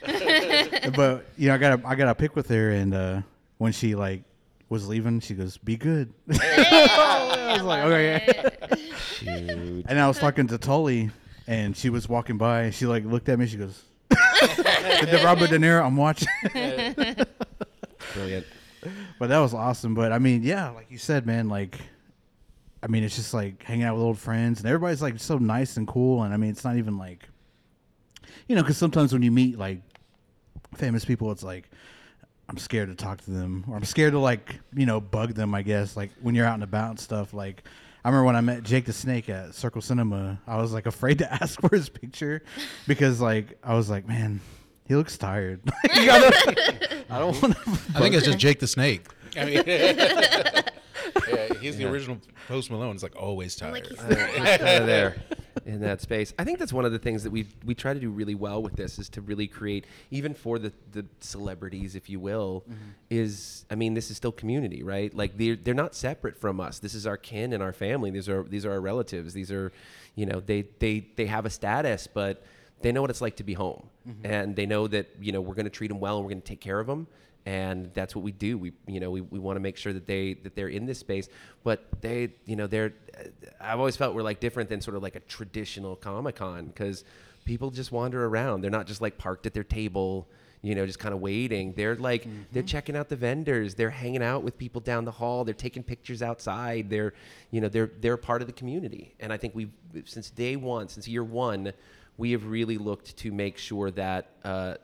but 0.96 1.26
you 1.36 1.48
know, 1.48 1.54
I 1.54 1.58
got 1.58 1.80
a, 1.80 1.88
I 1.88 1.94
got 1.94 2.08
a 2.08 2.14
pic 2.14 2.36
with 2.36 2.48
her, 2.48 2.70
and 2.70 2.94
uh, 2.94 3.22
when 3.58 3.72
she 3.72 3.94
like 3.94 4.22
was 4.68 4.88
leaving, 4.88 5.20
she 5.20 5.34
goes, 5.34 5.56
"Be 5.58 5.76
good." 5.76 6.12
I 6.30 7.52
was 7.54 7.62
like, 7.62 7.84
okay. 7.84 8.48
shoot. 9.18 9.84
And 9.88 9.98
I 9.98 10.06
was 10.08 10.18
talking 10.18 10.46
to 10.48 10.58
Tully, 10.58 11.10
and 11.46 11.76
she 11.76 11.90
was 11.90 12.08
walking 12.08 12.38
by, 12.38 12.62
and 12.62 12.74
she 12.74 12.86
like 12.86 13.04
looked 13.04 13.28
at 13.28 13.38
me. 13.38 13.46
She 13.46 13.56
goes, 13.56 13.82
"The 14.10 15.20
Robert 15.24 15.50
De 15.50 15.58
Niro, 15.58 15.84
I'm 15.84 15.96
watching." 15.96 16.28
Brilliant. 18.14 18.46
But 19.18 19.28
that 19.28 19.38
was 19.38 19.54
awesome. 19.54 19.94
But 19.94 20.12
I 20.12 20.18
mean, 20.18 20.42
yeah, 20.42 20.70
like 20.70 20.90
you 20.90 20.98
said, 20.98 21.26
man, 21.26 21.48
like. 21.48 21.78
I 22.82 22.86
mean, 22.86 23.02
it's 23.02 23.16
just 23.16 23.32
like 23.32 23.62
hanging 23.62 23.84
out 23.84 23.94
with 23.94 24.04
old 24.04 24.18
friends, 24.18 24.60
and 24.60 24.68
everybody's 24.68 25.00
like 25.00 25.18
so 25.18 25.38
nice 25.38 25.78
and 25.78 25.88
cool. 25.88 26.22
And 26.22 26.34
I 26.34 26.36
mean, 26.36 26.50
it's 26.50 26.64
not 26.64 26.76
even 26.76 26.98
like, 26.98 27.26
you 28.46 28.54
know, 28.54 28.60
because 28.60 28.76
sometimes 28.76 29.10
when 29.10 29.22
you 29.22 29.30
meet 29.30 29.56
like 29.56 29.80
famous 30.76 31.02
people, 31.02 31.32
it's 31.32 31.42
like 31.42 31.70
I'm 32.48 32.58
scared 32.58 32.90
to 32.90 32.94
talk 32.94 33.22
to 33.22 33.30
them, 33.30 33.64
or 33.68 33.76
I'm 33.76 33.84
scared 33.84 34.12
to 34.12 34.18
like 34.18 34.60
you 34.74 34.86
know 34.86 35.00
bug 35.00 35.34
them. 35.34 35.54
I 35.54 35.62
guess 35.62 35.96
like 35.96 36.10
when 36.20 36.34
you're 36.34 36.46
out 36.46 36.54
and 36.54 36.62
about 36.62 36.90
and 36.90 37.00
stuff. 37.00 37.32
Like 37.32 37.64
I 38.04 38.08
remember 38.08 38.26
when 38.26 38.36
I 38.36 38.42
met 38.42 38.62
Jake 38.64 38.84
the 38.84 38.92
Snake 38.92 39.30
at 39.30 39.54
Circle 39.54 39.80
Cinema, 39.80 40.38
I 40.46 40.58
was 40.58 40.72
like 40.72 40.84
afraid 40.86 41.18
to 41.18 41.32
ask 41.42 41.60
for 41.60 41.74
his 41.74 41.88
picture 41.88 42.42
because 42.86 43.20
like 43.20 43.58
I 43.62 43.74
was 43.74 43.88
like, 43.88 44.06
man, 44.06 44.40
he 44.86 44.94
looks 44.94 45.16
tired. 45.18 45.60
You 45.94 46.06
gotta- 46.06 47.04
I 47.10 47.18
don't 47.18 47.40
want 47.42 47.54
to. 47.56 47.60
I 47.94 48.00
think 48.00 48.14
it's 48.14 48.24
just 48.26 48.38
Jake 48.38 48.58
the 48.60 48.66
Snake. 48.66 49.06
I 49.36 49.44
mean, 49.44 49.62
yeah, 49.66 51.52
he's 51.60 51.76
the 51.76 51.84
original 51.88 52.18
Post 52.48 52.70
Malone. 52.70 52.94
It's 52.94 53.02
like 53.02 53.16
always 53.16 53.56
tired. 53.56 53.72
Like 53.72 53.86
he's 53.86 53.98
Uh, 53.98 54.08
just 54.14 54.58
kind 54.60 54.80
of 54.80 54.86
there 54.86 55.16
in 55.66 55.80
that 55.80 56.00
space. 56.00 56.32
I 56.38 56.44
think 56.44 56.58
that's 56.58 56.72
one 56.72 56.84
of 56.84 56.92
the 56.92 56.98
things 56.98 57.22
that 57.24 57.30
we 57.30 57.46
we 57.64 57.74
try 57.74 57.94
to 57.94 58.00
do 58.00 58.10
really 58.10 58.34
well 58.34 58.62
with 58.62 58.74
this 58.76 58.98
is 58.98 59.08
to 59.10 59.20
really 59.20 59.46
create, 59.46 59.86
even 60.10 60.34
for 60.34 60.58
the 60.58 60.72
the 60.92 61.04
celebrities, 61.20 61.94
if 61.94 62.08
you 62.08 62.20
will, 62.20 62.64
is 63.10 63.64
I 63.70 63.74
mean 63.74 63.94
this 63.94 64.10
is 64.10 64.16
still 64.16 64.32
community, 64.32 64.82
right? 64.82 65.14
Like 65.14 65.36
they're 65.36 65.56
they're 65.56 65.74
not 65.74 65.94
separate 65.94 66.36
from 66.40 66.60
us. 66.60 66.78
This 66.78 66.94
is 66.94 67.06
our 67.06 67.16
kin 67.16 67.52
and 67.52 67.62
our 67.62 67.72
family. 67.72 68.10
These 68.10 68.28
are 68.28 68.42
these 68.44 68.64
are 68.66 68.72
our 68.72 68.80
relatives. 68.80 69.34
These 69.34 69.50
are, 69.52 69.72
you 70.16 70.26
know, 70.26 70.40
they 70.40 70.62
they 70.78 71.06
they 71.16 71.26
have 71.26 71.46
a 71.46 71.50
status, 71.50 72.06
but 72.12 72.44
they 72.82 72.92
know 72.92 73.00
what 73.00 73.10
it's 73.10 73.20
like 73.20 73.36
to 73.36 73.44
be 73.44 73.54
home, 73.54 73.88
mm-hmm. 74.08 74.26
and 74.26 74.56
they 74.56 74.66
know 74.66 74.86
that 74.86 75.08
you 75.20 75.32
know 75.32 75.40
we're 75.40 75.54
going 75.54 75.64
to 75.64 75.70
treat 75.70 75.88
them 75.88 76.00
well 76.00 76.16
and 76.16 76.24
we're 76.24 76.30
going 76.30 76.42
to 76.42 76.48
take 76.48 76.60
care 76.60 76.80
of 76.80 76.86
them 76.86 77.06
and 77.46 77.92
that's 77.92 78.16
what 78.16 78.22
we 78.24 78.32
do. 78.32 78.56
We 78.56 78.72
you 78.86 79.00
know 79.00 79.10
we, 79.10 79.20
we 79.20 79.38
want 79.38 79.56
to 79.56 79.60
make 79.60 79.76
sure 79.76 79.92
that 79.92 80.06
they 80.06 80.34
that 80.34 80.54
they're 80.54 80.68
in 80.68 80.86
this 80.86 80.98
space. 80.98 81.28
But 81.62 81.86
they 82.00 82.30
you 82.46 82.56
know 82.56 82.66
they're 82.66 82.94
i've 83.60 83.78
always 83.78 83.96
felt 83.96 84.14
we're 84.14 84.22
like 84.22 84.40
different 84.40 84.68
than 84.68 84.80
sort 84.80 84.96
of 84.96 85.02
like 85.02 85.14
a 85.14 85.20
traditional 85.20 85.94
comic-con 85.94 86.66
because 86.66 87.04
people 87.44 87.70
just 87.70 87.92
wander 87.92 88.24
around. 88.24 88.62
They're 88.62 88.70
not 88.70 88.86
just 88.86 89.00
like 89.00 89.18
parked 89.18 89.46
at 89.46 89.54
their 89.54 89.64
table 89.64 90.28
you 90.62 90.74
know 90.74 90.86
just 90.86 90.98
kind 90.98 91.12
of 91.12 91.20
waiting. 91.20 91.74
They're 91.74 91.96
like 91.96 92.24
they're 92.52 92.62
mm-hmm. 92.62 92.66
checking 92.66 92.96
out 92.96 93.10
the 93.10 93.16
vendors. 93.16 93.74
They're 93.74 93.90
hanging 93.90 94.22
out 94.22 94.42
with 94.42 94.56
people 94.56 94.80
down 94.80 95.04
the 95.04 95.10
hall. 95.10 95.44
They're 95.44 95.52
taking 95.52 95.82
pictures 95.82 96.22
outside. 96.22 96.88
They're 96.88 97.12
you 97.50 97.60
know 97.60 97.68
they're 97.68 97.90
they're 98.00 98.16
part 98.16 98.40
of 98.40 98.46
the 98.46 98.54
community. 98.54 99.14
And 99.20 99.32
i 99.32 99.36
think 99.36 99.54
we've 99.54 99.72
since 100.06 100.30
day 100.30 100.56
one 100.56 100.88
since 100.88 101.06
year 101.06 101.22
one 101.22 101.74
we 102.16 102.32
have 102.32 102.46
really 102.46 102.78
looked 102.78 103.16
to 103.18 103.32
make 103.32 103.58
sure 103.58 103.90
that 103.92 104.30
uh, 104.44 104.74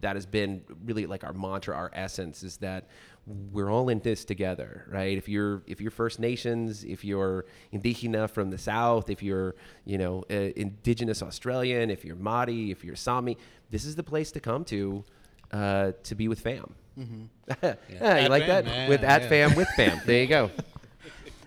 that 0.00 0.16
has 0.16 0.26
been 0.26 0.62
really 0.84 1.06
like 1.06 1.24
our 1.24 1.32
mantra, 1.32 1.74
our 1.74 1.90
essence 1.94 2.42
is 2.42 2.58
that 2.58 2.88
we're 3.26 3.70
all 3.70 3.88
in 3.88 4.00
this 4.00 4.24
together, 4.24 4.84
right? 4.88 5.16
If 5.16 5.28
you're 5.28 5.62
if 5.66 5.80
you're 5.80 5.90
First 5.90 6.20
Nations, 6.20 6.84
if 6.84 7.04
you're 7.04 7.46
Indigena 7.72 8.28
from 8.28 8.50
the 8.50 8.58
South, 8.58 9.08
if 9.08 9.22
you're 9.22 9.54
you 9.84 9.96
know 9.96 10.24
uh, 10.30 10.34
Indigenous 10.56 11.22
Australian, 11.22 11.90
if 11.90 12.04
you're 12.04 12.16
Māori, 12.16 12.70
if 12.70 12.84
you're 12.84 12.96
Sami, 12.96 13.38
this 13.70 13.84
is 13.84 13.96
the 13.96 14.02
place 14.02 14.30
to 14.32 14.40
come 14.40 14.64
to 14.66 15.04
uh, 15.52 15.92
to 16.02 16.14
be 16.14 16.28
with 16.28 16.40
fam. 16.40 16.74
yeah, 17.62 18.22
you 18.22 18.28
like 18.28 18.44
fam, 18.44 18.64
that 18.64 18.66
yeah, 18.66 18.88
with 18.88 19.02
at 19.02 19.22
yeah. 19.22 19.28
fam 19.28 19.54
with 19.56 19.68
fam. 19.68 20.00
There 20.04 20.20
you 20.20 20.28
go. 20.28 20.50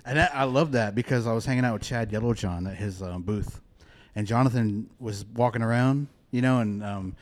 And 0.08 0.22
I, 0.22 0.30
I 0.34 0.44
love 0.46 0.72
that 0.72 0.96
because 0.96 1.28
I 1.28 1.34
was 1.34 1.46
hanging 1.46 1.66
out 1.66 1.74
with 1.74 1.82
Chad 1.82 2.12
Yellowjohn 2.12 2.72
at 2.72 2.78
his 2.78 3.02
um, 3.02 3.24
booth, 3.24 3.60
and 4.18 4.26
Jonathan 4.26 4.90
was 5.00 5.26
walking 5.36 5.62
around, 5.62 6.08
you 6.32 6.42
know, 6.42 6.60
and 6.60 6.84
um, 6.84 7.16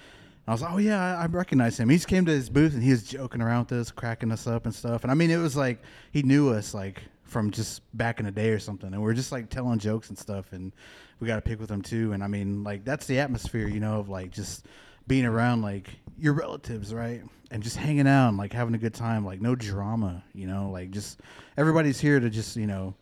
I 0.48 0.54
was 0.54 0.62
like, 0.62 0.74
oh 0.74 0.78
yeah, 0.78 1.18
I, 1.18 1.24
I 1.24 1.26
recognize 1.26 1.78
him. 1.78 1.90
He 1.90 1.98
just 1.98 2.08
came 2.08 2.26
to 2.26 2.32
his 2.32 2.50
booth 2.50 2.74
and 2.74 2.82
he 2.82 2.92
was 2.92 3.04
joking 3.04 3.42
around 3.42 3.70
with 3.70 3.82
us, 3.82 3.92
cracking 3.92 4.32
us 4.32 4.48
up 4.48 4.66
and 4.66 4.74
stuff. 4.74 5.04
And 5.04 5.12
I 5.12 5.14
mean, 5.14 5.30
it 5.30 5.36
was 5.36 5.58
like 5.58 5.82
he 6.14 6.24
knew 6.24 6.54
us 6.54 6.74
like 6.74 7.02
from 7.24 7.52
just 7.52 7.82
back 7.98 8.22
in 8.22 8.26
the 8.26 8.32
day 8.32 8.52
or 8.52 8.60
something, 8.60 8.94
and 8.94 9.04
we 9.04 9.12
are 9.12 9.14
just 9.14 9.34
like 9.34 9.50
telling 9.50 9.78
jokes 9.78 10.08
and 10.08 10.18
stuff. 10.18 10.54
And 10.54 10.72
we 11.20 11.28
got 11.28 11.36
to 11.36 11.42
pick 11.42 11.60
with 11.60 11.70
him 11.70 11.82
too. 11.82 12.14
And 12.14 12.24
I 12.24 12.28
mean, 12.28 12.64
like 12.64 12.86
that's 12.86 13.06
the 13.08 13.20
atmosphere, 13.20 13.68
you 13.68 13.82
know, 13.82 14.00
of 14.00 14.08
like 14.08 14.32
just 14.32 14.66
being 15.06 15.26
around 15.26 15.64
like 15.64 15.90
your 16.18 16.32
relatives, 16.32 16.94
right? 16.94 17.24
And 17.52 17.62
just 17.62 17.76
hanging 17.76 18.08
out 18.08 18.30
and 18.30 18.38
like 18.38 18.54
having 18.54 18.74
a 18.74 18.78
good 18.78 18.94
time, 18.94 19.26
like 19.26 19.42
no 19.42 19.54
drama, 19.54 20.24
you 20.34 20.48
know, 20.48 20.70
like 20.70 20.92
just 20.92 21.20
everybody's 21.58 22.00
here 22.00 22.22
to 22.22 22.30
just, 22.30 22.56
you 22.56 22.68
know, 22.68 22.96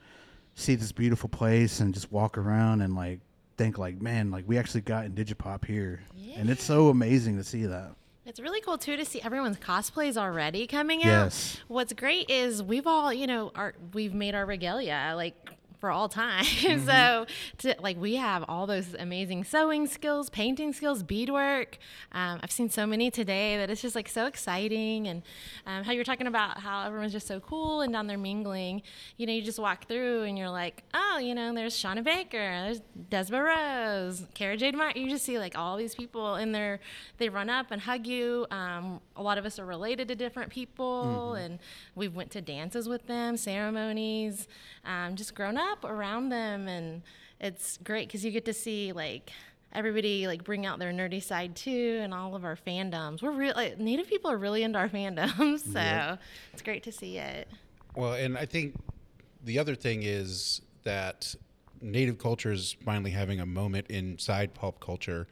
see 0.56 0.74
this 0.74 0.92
beautiful 0.92 1.30
place 1.30 1.80
and 1.80 1.94
just 1.94 2.12
walk 2.12 2.40
around 2.40 2.82
and 2.82 2.96
like 2.96 3.20
think 3.58 3.78
like, 3.78 4.02
man, 4.02 4.32
like 4.32 4.46
we 4.48 4.58
actually 4.58 4.82
got 4.82 5.06
Indigipop 5.06 5.66
here. 5.66 6.02
And 6.36 6.50
it's 6.50 6.64
so 6.64 6.90
amazing 6.90 7.38
to 7.38 7.44
see 7.44 7.66
that. 7.66 7.92
It's 8.26 8.40
really 8.40 8.62
cool 8.62 8.78
too 8.78 8.96
to 8.96 9.04
see 9.04 9.22
everyone's 9.22 9.58
cosplays 9.58 10.16
already 10.18 10.66
coming 10.66 11.02
out. 11.02 11.26
Yes. 11.26 11.60
What's 11.68 11.94
great 11.94 12.30
is 12.30 12.64
we've 12.64 12.88
all, 12.88 13.14
you 13.14 13.28
know, 13.28 13.52
our 13.54 13.74
we've 13.94 14.14
made 14.14 14.34
our 14.34 14.46
regalia 14.46 15.14
like 15.16 15.36
for 15.84 15.92
all 15.92 16.08
time. 16.08 16.46
Mm-hmm. 16.64 16.86
so 16.86 17.26
to, 17.58 17.76
like 17.82 17.98
we 18.00 18.16
have 18.16 18.46
all 18.48 18.66
those 18.66 18.96
amazing 18.98 19.44
sewing 19.44 19.86
skills, 19.86 20.30
painting 20.30 20.72
skills, 20.72 21.04
beadwork. 21.04 21.78
Um, 22.14 22.40
I've 22.42 22.52
seen 22.52 22.70
so 22.70 22.88
many 22.88 23.12
today 23.12 23.58
that 23.58 23.70
it's 23.70 23.82
just 23.82 23.96
like 23.96 24.08
so 24.08 24.26
exciting. 24.26 25.08
And 25.08 25.24
um, 25.66 25.84
how 25.84 25.92
you're 25.92 26.06
talking 26.06 26.28
about 26.28 26.60
how 26.60 26.86
everyone's 26.86 27.12
just 27.12 27.28
so 27.28 27.42
cool 27.42 27.82
and 27.82 27.92
down 27.92 28.08
there 28.08 28.18
mingling. 28.18 28.82
You 29.18 29.28
know, 29.28 29.34
you 29.34 29.42
just 29.42 29.60
walk 29.60 29.88
through 29.88 30.24
and 30.24 30.38
you're 30.38 30.50
like, 30.50 30.84
oh, 30.94 31.20
you 31.22 31.36
know, 31.36 31.54
there's 31.54 31.76
Shauna 31.76 32.02
Baker, 32.02 32.38
there's 32.38 32.82
Desma 33.10 33.44
Rose, 33.44 34.26
Kara 34.34 34.56
Jade 34.56 34.76
Martin. 34.76 35.02
You 35.02 35.10
just 35.10 35.26
see 35.26 35.38
like 35.38 35.58
all 35.58 35.76
these 35.76 35.96
people 35.96 36.36
in 36.36 36.54
there. 36.54 36.80
They 37.18 37.28
run 37.28 37.50
up 37.50 37.72
and 37.72 37.82
hug 37.82 38.08
you. 38.08 38.48
Um, 38.52 39.02
a 39.18 39.22
lot 39.22 39.38
of 39.38 39.46
us 39.46 39.60
are 39.60 39.66
related 39.66 40.08
to 40.08 40.16
different 40.16 40.50
people, 40.50 41.34
and 41.34 41.60
we've 41.94 42.16
went 42.16 42.32
to 42.32 42.42
dances 42.42 42.88
with 42.88 43.06
them, 43.08 43.36
ceremonies, 43.36 44.48
um, 44.86 45.16
just 45.16 45.36
grown 45.36 45.58
up 45.58 45.73
around 45.84 46.30
them, 46.30 46.68
and 46.68 47.02
it's 47.40 47.78
great 47.84 48.08
because 48.08 48.24
you 48.24 48.32
get 48.32 48.46
to 48.46 48.54
see 48.54 48.92
like 48.92 49.32
everybody 49.74 50.28
like 50.28 50.44
bring 50.44 50.66
out 50.66 50.80
their 50.80 50.92
nerdy 50.92 51.22
side 51.22 51.56
too, 51.56 52.00
and 52.02 52.14
all 52.14 52.36
of 52.36 52.46
our 52.46 52.56
fandoms. 52.56 53.22
We're 53.22 53.32
really 53.32 53.54
like, 53.54 53.80
Native 53.80 54.08
people 54.08 54.32
are 54.32 54.38
really 54.38 54.64
into 54.64 54.80
our 54.80 54.90
fandoms, 54.90 55.60
so 55.72 56.18
it's 56.54 56.62
great 56.62 56.84
to 56.84 56.92
see 56.92 57.18
it. 57.18 57.48
Well, 57.96 58.14
and 58.14 58.38
I 58.38 58.46
think 58.46 58.76
the 59.44 59.60
other 59.60 59.76
thing 59.76 60.04
is 60.04 60.62
that 60.84 61.36
native 61.82 62.18
culture 62.18 62.52
is 62.52 62.76
finally 62.84 63.12
having 63.12 63.40
a 63.40 63.46
moment 63.46 63.88
inside 63.88 64.54
pop 64.54 64.80
culture, 64.80 65.28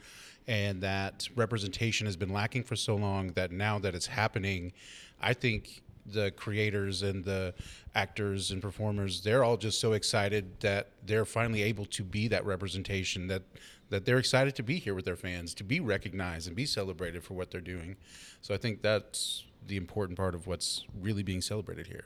and 0.47 0.81
that 0.81 1.29
representation 1.35 2.05
has 2.07 2.17
been 2.17 2.33
lacking 2.33 2.63
for 2.63 2.75
so 2.75 2.95
long 2.95 3.29
that 3.33 3.51
now 3.51 3.79
that 3.79 3.95
it's 3.95 4.07
happening, 4.07 4.73
I 5.21 5.33
think 5.33 5.81
the 6.11 6.31
creators 6.31 7.01
and 7.01 7.23
the 7.23 7.53
actors 7.95 8.51
and 8.51 8.61
performers 8.61 9.21
they're 9.21 9.43
all 9.43 9.57
just 9.57 9.79
so 9.79 9.93
excited 9.93 10.59
that 10.59 10.91
they're 11.05 11.25
finally 11.25 11.61
able 11.63 11.85
to 11.85 12.03
be 12.03 12.27
that 12.27 12.45
representation 12.45 13.27
that 13.27 13.43
that 13.89 14.05
they're 14.05 14.19
excited 14.19 14.55
to 14.55 14.63
be 14.63 14.79
here 14.79 14.95
with 14.95 15.03
their 15.03 15.17
fans 15.17 15.53
to 15.53 15.63
be 15.63 15.79
recognized 15.79 16.47
and 16.47 16.55
be 16.55 16.65
celebrated 16.65 17.23
for 17.23 17.33
what 17.33 17.51
they're 17.51 17.61
doing 17.61 17.95
so 18.41 18.53
i 18.53 18.57
think 18.57 18.81
that's 18.81 19.45
the 19.67 19.77
important 19.77 20.17
part 20.17 20.33
of 20.33 20.47
what's 20.47 20.85
really 21.01 21.23
being 21.23 21.41
celebrated 21.41 21.87
here 21.87 22.05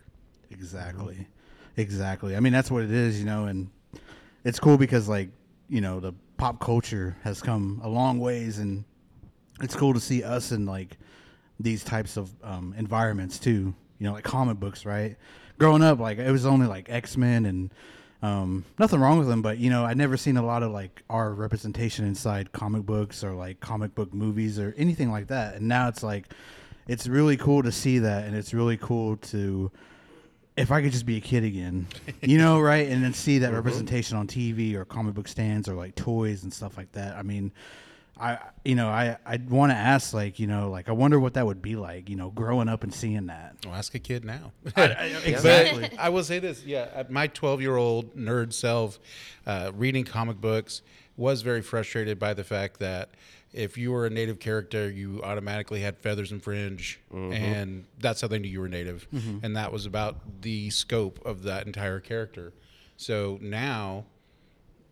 Exactly. 0.52 1.28
Exactly. 1.78 2.36
I 2.36 2.40
mean, 2.40 2.54
that's 2.54 2.72
what 2.72 2.84
it 2.84 2.92
is, 2.92 3.20
you 3.20 3.26
know, 3.26 3.46
and 3.46 3.70
it's 4.44 4.60
cool 4.60 4.78
because, 4.78 5.10
like, 5.10 5.30
you 5.70 5.82
know, 5.82 6.00
the 6.00 6.14
pop 6.38 6.60
culture 6.60 7.18
has 7.24 7.42
come 7.42 7.82
a 7.84 7.90
long 7.90 8.20
ways, 8.20 8.60
and 8.60 8.86
it's 9.62 9.76
cool 9.76 9.94
to 9.94 10.00
see 10.00 10.24
us 10.24 10.52
in, 10.52 10.66
like, 10.66 10.98
these 11.60 11.84
types 11.84 12.18
of 12.18 12.32
um, 12.44 12.74
environments, 12.78 13.40
too. 13.40 13.74
You 14.00 14.08
know, 14.08 14.14
like 14.14 14.24
comic 14.24 14.60
books, 14.60 14.86
right? 14.86 15.16
Growing 15.58 15.84
up, 15.84 16.00
like, 16.00 16.18
it 16.18 16.32
was 16.32 16.46
only, 16.46 16.68
like, 16.68 16.90
X 16.90 17.16
Men 17.16 17.46
and 17.46 17.74
um, 18.22 18.66
nothing 18.78 19.00
wrong 19.00 19.20
with 19.20 19.28
them, 19.28 19.42
but, 19.42 19.58
you 19.58 19.70
know, 19.70 19.86
I'd 19.86 19.98
never 19.98 20.18
seen 20.18 20.36
a 20.36 20.46
lot 20.46 20.64
of, 20.64 20.72
like, 20.72 21.04
our 21.10 21.34
representation 21.34 22.06
inside 22.06 22.52
comic 22.52 22.84
books 22.84 23.24
or, 23.24 23.34
like, 23.34 23.60
comic 23.60 23.96
book 23.96 24.14
movies 24.14 24.60
or 24.60 24.74
anything 24.78 25.12
like 25.12 25.28
that. 25.28 25.56
And 25.56 25.68
now 25.68 25.88
it's, 25.88 26.04
like, 26.04 26.34
it's 26.88 27.08
really 27.08 27.38
cool 27.38 27.64
to 27.64 27.72
see 27.72 28.00
that, 28.00 28.26
and 28.26 28.36
it's 28.36 28.54
really 28.54 28.78
cool 28.78 29.18
to 29.18 29.72
if 30.58 30.72
I 30.72 30.82
could 30.82 30.92
just 30.92 31.06
be 31.06 31.18
a 31.18 31.22
kid 31.22 31.44
again, 31.44 31.88
you 32.22 32.38
know, 32.38 32.60
right, 32.60 32.88
and 32.88 33.04
then 33.04 33.14
see 33.14 33.40
that 33.40 33.54
representation 33.54 34.18
on 34.18 34.28
TV 34.28 34.74
or 34.76 34.86
comic 34.86 35.14
book 35.14 35.28
stands 35.28 35.68
or 35.68 35.76
like 35.76 35.96
toys 35.96 36.44
and 36.44 36.54
stuff 36.54 36.78
like 36.78 36.92
that. 36.94 37.16
I 37.18 37.24
mean, 37.24 37.52
I 38.18 38.38
you 38.64 38.76
know 38.76 38.88
I 38.88 39.18
I 39.26 39.38
want 39.38 39.72
to 39.72 39.76
ask 39.76 40.14
like 40.14 40.40
you 40.40 40.48
know 40.48 40.70
like 40.70 40.88
I 40.88 40.94
wonder 40.94 41.20
what 41.20 41.34
that 41.34 41.46
would 41.46 41.62
be 41.62 41.76
like 41.76 42.10
you 42.10 42.16
know 42.16 42.30
growing 42.30 42.70
up 42.70 42.84
and 42.84 42.94
seeing 42.94 43.28
that. 43.28 43.58
well 43.66 43.76
ask 43.76 43.94
a 43.94 44.00
kid 44.00 44.24
now 44.24 44.52
exactly. 44.78 45.90
I 45.98 46.10
will 46.10 46.24
say 46.24 46.40
this: 46.40 46.64
yeah, 46.64 46.88
uh, 46.96 47.04
my 47.10 47.28
12-year-old 47.28 48.16
nerd 48.16 48.54
self, 48.54 49.00
uh, 49.46 49.72
reading 49.76 50.06
comic 50.06 50.40
books, 50.40 50.82
was 51.18 51.42
very 51.42 51.62
frustrated 51.62 52.18
by 52.18 52.34
the 52.34 52.44
fact 52.44 52.80
that 52.80 53.10
if 53.52 53.78
you 53.78 53.92
were 53.92 54.06
a 54.06 54.10
native 54.10 54.40
character, 54.40 54.90
you 54.90 55.22
automatically 55.24 55.82
had 55.82 55.98
feathers 55.98 56.32
and 56.32 56.44
fringe, 56.44 57.00
and 57.12 57.86
that's 58.00 58.22
how 58.22 58.28
they 58.28 58.40
knew 58.40 58.50
you 58.50 58.60
were 58.60 58.68
native, 58.70 59.08
and 59.44 59.56
that 59.56 59.72
was 59.72 59.86
about 59.86 60.42
the 60.42 60.70
scope 60.70 61.20
of 61.26 61.44
that 61.44 61.66
entire 61.66 62.00
character. 62.00 62.54
So 62.98 63.38
now, 63.42 64.06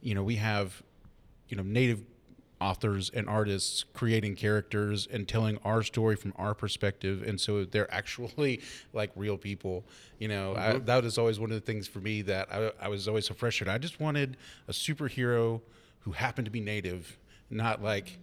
you 0.01 0.13
know, 0.13 0.23
we 0.23 0.35
have, 0.37 0.81
you 1.49 1.55
know, 1.57 1.63
native 1.63 2.03
authors 2.63 3.11
and 3.13 3.27
artists 3.27 3.83
creating 3.93 4.35
characters 4.35 5.07
and 5.11 5.27
telling 5.27 5.57
our 5.65 5.83
story 5.83 6.15
from 6.15 6.33
our 6.37 6.53
perspective 6.53 7.23
and 7.27 7.39
so 7.39 7.65
they're 7.65 7.93
actually 7.93 8.61
like 8.93 9.11
real 9.15 9.37
people 9.37 9.83
you 10.19 10.29
know? 10.29 10.53
I, 10.55 10.73
mm-hmm. 10.73 10.85
that 10.85 11.03
was 11.03 11.17
always 11.17 11.37
one 11.37 11.51
of 11.51 11.55
the 11.55 11.65
things 11.65 11.85
for 11.85 11.99
me 11.99 12.21
that 12.21 12.47
I, 12.49 12.71
I 12.85 12.87
was 12.87 13.09
always 13.09 13.25
so 13.25 13.33
frustrated. 13.33 13.73
I 13.73 13.77
just 13.77 13.99
wanted 13.99 14.37
a 14.69 14.71
superhero 14.71 15.59
who 16.01 16.13
happened 16.13 16.45
to 16.45 16.51
be 16.51 16.61
native 16.61 17.17
not 17.49 17.83
like 17.83 18.19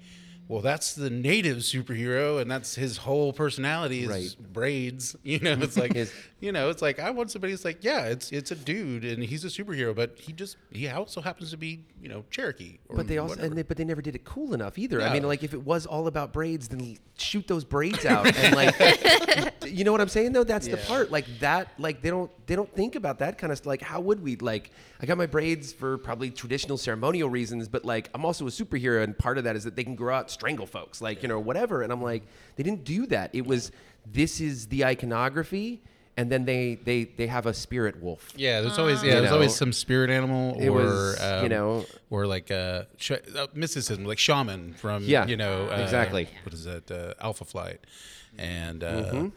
well 0.50 0.60
that's 0.60 0.94
the 0.96 1.08
native 1.08 1.58
superhero 1.58 2.40
and 2.40 2.50
that's 2.50 2.74
his 2.74 2.96
whole 2.96 3.32
personality 3.32 4.02
is 4.02 4.08
Right. 4.08 4.52
braids 4.52 5.14
you 5.22 5.38
know 5.38 5.52
it's 5.60 5.76
like 5.76 5.94
His- 5.94 6.12
you 6.40 6.50
know 6.50 6.70
it's 6.70 6.82
like 6.82 6.98
i 6.98 7.10
want 7.10 7.30
somebody 7.30 7.52
who's 7.52 7.64
like 7.64 7.84
yeah 7.84 8.06
it's 8.06 8.32
it's 8.32 8.50
a 8.50 8.56
dude 8.56 9.04
and 9.04 9.22
he's 9.22 9.44
a 9.44 9.48
superhero 9.48 9.94
but 9.94 10.18
he 10.18 10.32
just 10.32 10.56
he 10.72 10.88
also 10.88 11.20
happens 11.20 11.50
to 11.52 11.56
be 11.56 11.84
you 12.02 12.08
know 12.08 12.24
cherokee 12.30 12.78
or 12.88 12.96
But 12.96 13.06
they 13.08 13.18
also, 13.18 13.40
and 13.40 13.56
they, 13.56 13.62
but 13.62 13.76
they 13.76 13.84
never 13.84 14.02
did 14.02 14.14
it 14.16 14.24
cool 14.24 14.54
enough 14.54 14.78
either. 14.78 15.02
I 15.02 15.12
mean, 15.12 15.22
like 15.22 15.42
if 15.44 15.52
it 15.54 15.62
was 15.62 15.84
all 15.86 16.06
about 16.06 16.32
braids, 16.32 16.66
then 16.68 16.96
shoot 17.18 17.46
those 17.46 17.64
braids 17.64 18.04
out 18.14 18.34
and 18.36 18.56
like, 18.56 18.74
you 19.66 19.84
know 19.84 19.92
what 19.92 20.00
I'm 20.00 20.08
saying? 20.08 20.32
Though 20.32 20.44
that's 20.44 20.66
the 20.66 20.78
part. 20.78 21.10
Like 21.10 21.26
that, 21.40 21.68
like 21.78 22.00
they 22.02 22.08
don't 22.10 22.30
they 22.46 22.56
don't 22.56 22.72
think 22.74 22.94
about 22.96 23.18
that 23.18 23.36
kind 23.38 23.52
of. 23.52 23.64
Like 23.66 23.82
how 23.82 24.00
would 24.00 24.22
we? 24.22 24.36
Like 24.36 24.70
I 25.00 25.06
got 25.06 25.18
my 25.18 25.26
braids 25.26 25.72
for 25.72 25.98
probably 25.98 26.30
traditional 26.30 26.78
ceremonial 26.78 27.28
reasons, 27.28 27.68
but 27.68 27.84
like 27.84 28.08
I'm 28.14 28.24
also 28.24 28.46
a 28.46 28.50
superhero, 28.50 29.02
and 29.04 29.16
part 29.16 29.36
of 29.38 29.44
that 29.44 29.54
is 29.56 29.64
that 29.64 29.76
they 29.76 29.84
can 29.84 29.94
grow 29.94 30.14
out, 30.14 30.30
strangle 30.40 30.66
folks, 30.66 31.00
like 31.02 31.22
you 31.22 31.28
know 31.28 31.38
whatever. 31.38 31.82
And 31.82 31.92
I'm 31.92 32.02
like, 32.02 32.22
they 32.56 32.62
didn't 32.62 32.84
do 32.84 33.06
that. 33.06 33.30
It 33.34 33.46
was 33.46 33.70
this 34.06 34.40
is 34.40 34.66
the 34.68 34.84
iconography. 34.86 35.82
And 36.16 36.30
then 36.30 36.44
they, 36.44 36.74
they, 36.84 37.04
they 37.04 37.28
have 37.28 37.46
a 37.46 37.54
spirit 37.54 38.02
wolf. 38.02 38.34
Yeah, 38.36 38.60
there's 38.60 38.78
always 38.78 39.02
yeah, 39.02 39.14
You 39.14 39.20
there's 39.20 39.32
always 39.32 39.54
some 39.56 39.72
spirit 39.72 40.10
animal 40.10 40.54
or 40.58 40.62
it 40.62 40.68
was, 40.70 41.18
you 41.20 41.26
um, 41.26 41.48
know- 41.48 41.84
or 42.10 42.26
like 42.26 42.50
uh, 42.50 42.82
sh- 42.98 43.12
uh 43.34 43.46
mysticism, 43.54 44.04
like 44.04 44.18
shaman 44.18 44.74
from 44.74 45.04
Yeah, 45.04 45.26
you 45.26 45.36
know 45.36 45.70
uh, 45.70 45.76
exactly. 45.80 46.28
what 46.42 46.52
is 46.52 46.64
that 46.64 46.90
uh, 46.90 47.14
Alpha 47.24 47.44
Flight, 47.46 47.80
and 48.36 48.84
uh, 48.84 48.90
Mm-hmm. 49.04 49.28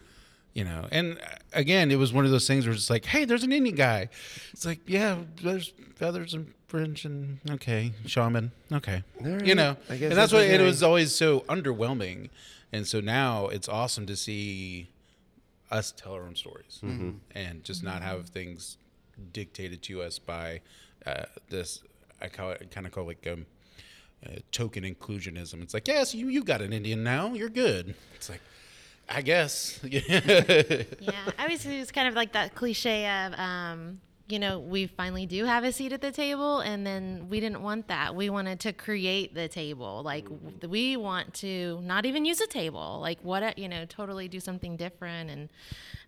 You 0.53 0.63
know, 0.63 0.87
and 0.91 1.17
uh, 1.19 1.35
again, 1.53 1.91
it 1.91 1.95
was 1.97 2.13
one 2.13 2.25
of 2.25 2.31
those 2.31 2.47
things 2.47 2.65
where 2.65 2.75
it's 2.75 2.89
like, 2.89 3.05
hey, 3.05 3.25
there's 3.25 3.43
an 3.43 3.51
Indian 3.51 3.75
guy. 3.75 4.09
It's 4.51 4.65
like, 4.65 4.79
yeah, 4.85 5.17
there's 5.41 5.73
feathers 5.95 6.33
and 6.33 6.53
fringe 6.67 7.05
and 7.05 7.39
okay, 7.51 7.91
shaman, 8.05 8.51
okay, 8.71 9.03
All 9.23 9.41
you 9.43 9.55
know, 9.55 9.77
I 9.89 9.95
guess 9.97 10.09
and 10.09 10.11
that's 10.11 10.31
that's 10.31 10.33
what 10.33 10.43
it 10.43 10.61
was 10.61 10.81
always 10.83 11.13
so 11.13 11.41
underwhelming, 11.41 12.29
and 12.71 12.85
so 12.87 12.99
now 12.99 13.47
it's 13.47 13.67
awesome 13.69 14.05
to 14.07 14.15
see 14.15 14.89
us 15.71 15.91
tell 15.91 16.13
our 16.13 16.23
own 16.23 16.35
stories 16.35 16.79
Mm-hmm. 16.83 17.11
and 17.33 17.63
just 17.63 17.83
not 17.83 18.01
have 18.03 18.29
things 18.29 18.77
dictated 19.31 19.81
to 19.83 20.01
us 20.01 20.19
by 20.19 20.61
uh, 21.05 21.23
this. 21.49 21.81
I 22.21 22.27
call 22.27 22.51
it 22.51 22.69
kind 22.71 22.85
of 22.85 22.91
call 22.93 23.03
it 23.03 23.07
like 23.25 23.27
um, 23.33 23.45
uh, 24.25 24.39
token 24.51 24.83
inclusionism. 24.83 25.61
It's 25.61 25.73
like, 25.73 25.87
yes, 25.87 26.13
you 26.15 26.27
you 26.27 26.43
got 26.43 26.61
an 26.61 26.73
Indian 26.73 27.03
now, 27.03 27.33
you're 27.33 27.49
good. 27.49 27.95
It's 28.15 28.29
like, 28.29 28.41
I 29.09 29.21
guess. 29.21 29.79
yeah, 29.83 30.01
I 31.37 31.43
always 31.43 31.65
it 31.65 31.79
was 31.79 31.91
kind 31.91 32.07
of 32.07 32.15
like 32.15 32.33
that 32.33 32.55
cliche 32.55 33.07
of, 33.07 33.33
um, 33.33 33.99
you 34.27 34.39
know, 34.39 34.59
we 34.59 34.87
finally 34.87 35.25
do 35.25 35.45
have 35.45 35.63
a 35.63 35.71
seat 35.71 35.91
at 35.91 36.01
the 36.01 36.11
table, 36.11 36.59
and 36.59 36.87
then 36.87 37.27
we 37.29 37.39
didn't 37.39 37.61
want 37.61 37.89
that. 37.89 38.15
We 38.15 38.29
wanted 38.29 38.59
to 38.61 38.73
create 38.73 39.35
the 39.35 39.47
table. 39.47 40.01
Like 40.03 40.27
we 40.67 40.95
want 40.95 41.33
to 41.35 41.79
not 41.83 42.05
even 42.05 42.23
use 42.23 42.39
a 42.39 42.47
table. 42.47 42.99
Like 43.01 43.19
what 43.21 43.57
you 43.57 43.67
know, 43.67 43.85
totally 43.85 44.27
do 44.27 44.39
something 44.39 44.77
different, 44.77 45.29
and 45.29 45.49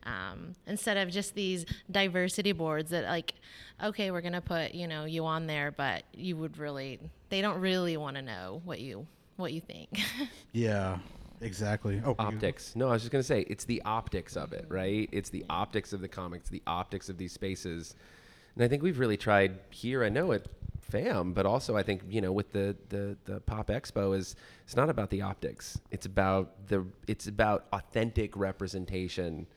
um, 0.04 0.54
instead 0.66 0.98
of 0.98 1.10
just 1.10 1.36
these 1.36 1.66
diversity 1.92 2.54
boards 2.54 2.92
that 2.92 3.04
like, 3.04 3.34
okay, 3.84 4.12
we're 4.12 4.22
gonna 4.22 4.42
put 4.42 4.74
you 4.74 4.88
know 4.88 5.06
you 5.06 5.26
on 5.26 5.46
there, 5.46 5.72
but 5.72 6.04
you 6.14 6.38
would 6.38 6.58
really 6.58 7.00
they 7.30 7.42
don't 7.42 7.60
really 7.60 7.98
want 7.98 8.16
to 8.16 8.22
know 8.22 8.62
what 8.64 8.80
you 8.80 9.06
what 9.36 9.54
you 9.54 9.62
think. 9.62 9.90
Yeah, 10.54 11.00
exactly. 11.42 12.02
Oh, 12.06 12.16
optics. 12.20 12.76
No, 12.76 12.90
I 12.90 12.94
was 12.94 13.02
just 13.02 13.12
gonna 13.12 13.24
say 13.24 13.42
it's 13.42 13.66
the 13.66 13.82
optics 13.84 14.36
of 14.36 14.54
it, 14.54 14.66
right? 14.70 15.10
It's 15.12 15.30
the 15.30 15.46
optics 15.50 15.94
of 15.94 16.02
the 16.02 16.08
comics, 16.08 16.50
the 16.50 16.64
optics 16.68 17.10
of 17.10 17.18
these 17.18 17.32
spaces, 17.32 17.96
and 18.56 18.64
I 18.64 18.68
think 18.68 18.84
we've 18.84 19.00
really 19.00 19.18
tried 19.18 19.60
here. 19.70 20.04
I 20.04 20.10
know 20.10 20.32
at 20.32 20.48
FAM, 20.82 21.34
but 21.34 21.46
also 21.46 21.76
I 21.76 21.84
think 21.84 22.04
you 22.10 22.22
know 22.22 22.32
with 22.32 22.52
the 22.52 22.76
the 22.90 23.18
the 23.26 23.40
Pop 23.42 23.68
Expo 23.68 24.16
is 24.16 24.36
it's 24.64 24.76
not 24.76 24.90
about 24.90 25.10
the 25.10 25.22
optics. 25.22 25.80
It's 25.92 26.06
about 26.06 26.68
the 26.68 26.86
it's 27.08 27.28
about 27.28 27.66
authentic 27.74 28.36
representation. 28.38 29.48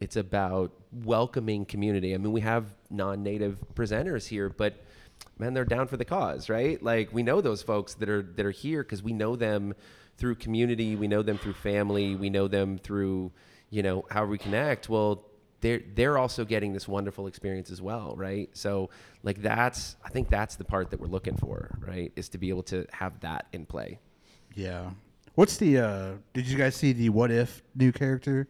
It's 0.00 0.16
about 0.16 0.72
welcoming 1.04 1.66
community. 1.66 2.14
I 2.14 2.18
mean, 2.18 2.32
we 2.32 2.40
have 2.40 2.72
non-native 2.88 3.58
presenters 3.74 4.26
here, 4.26 4.48
but 4.48 4.82
man, 5.38 5.54
they're 5.54 5.64
down 5.64 5.86
for 5.86 5.96
the 5.96 6.04
cause, 6.04 6.48
right? 6.48 6.82
Like 6.82 7.12
we 7.12 7.22
know 7.22 7.40
those 7.40 7.62
folks 7.62 7.94
that 7.94 8.08
are 8.08 8.22
that 8.22 8.44
are 8.46 8.50
here 8.50 8.82
because 8.82 9.02
we 9.02 9.12
know 9.12 9.36
them 9.36 9.74
through 10.16 10.36
community, 10.36 10.96
we 10.96 11.08
know 11.08 11.22
them 11.22 11.38
through 11.38 11.54
family, 11.54 12.14
we 12.14 12.30
know 12.30 12.46
them 12.46 12.78
through, 12.78 13.32
you 13.70 13.82
know, 13.82 14.04
how 14.10 14.24
we 14.26 14.38
connect. 14.38 14.88
Well, 14.88 15.24
they're 15.60 15.82
they're 15.94 16.18
also 16.18 16.44
getting 16.44 16.72
this 16.72 16.86
wonderful 16.86 17.26
experience 17.26 17.70
as 17.70 17.80
well, 17.82 18.14
right? 18.16 18.50
So 18.52 18.90
like 19.22 19.42
that's 19.42 19.96
I 20.04 20.10
think 20.10 20.28
that's 20.28 20.56
the 20.56 20.64
part 20.64 20.90
that 20.90 21.00
we're 21.00 21.06
looking 21.08 21.36
for, 21.36 21.78
right? 21.80 22.12
Is 22.16 22.28
to 22.30 22.38
be 22.38 22.48
able 22.50 22.62
to 22.64 22.86
have 22.92 23.20
that 23.20 23.46
in 23.52 23.66
play. 23.66 23.98
Yeah. 24.54 24.90
What's 25.34 25.56
the? 25.56 25.78
uh 25.78 26.12
Did 26.34 26.46
you 26.46 26.58
guys 26.58 26.76
see 26.76 26.92
the 26.92 27.08
What 27.08 27.30
If 27.30 27.62
new 27.74 27.92
character? 27.92 28.48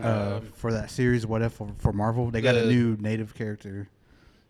Uh, 0.00 0.40
for 0.54 0.70
that 0.72 0.90
series, 0.90 1.26
What 1.26 1.42
If 1.42 1.54
for, 1.54 1.72
for 1.78 1.92
Marvel, 1.92 2.30
they 2.30 2.40
got 2.40 2.54
a 2.54 2.66
new 2.66 2.96
native 3.00 3.34
character. 3.34 3.88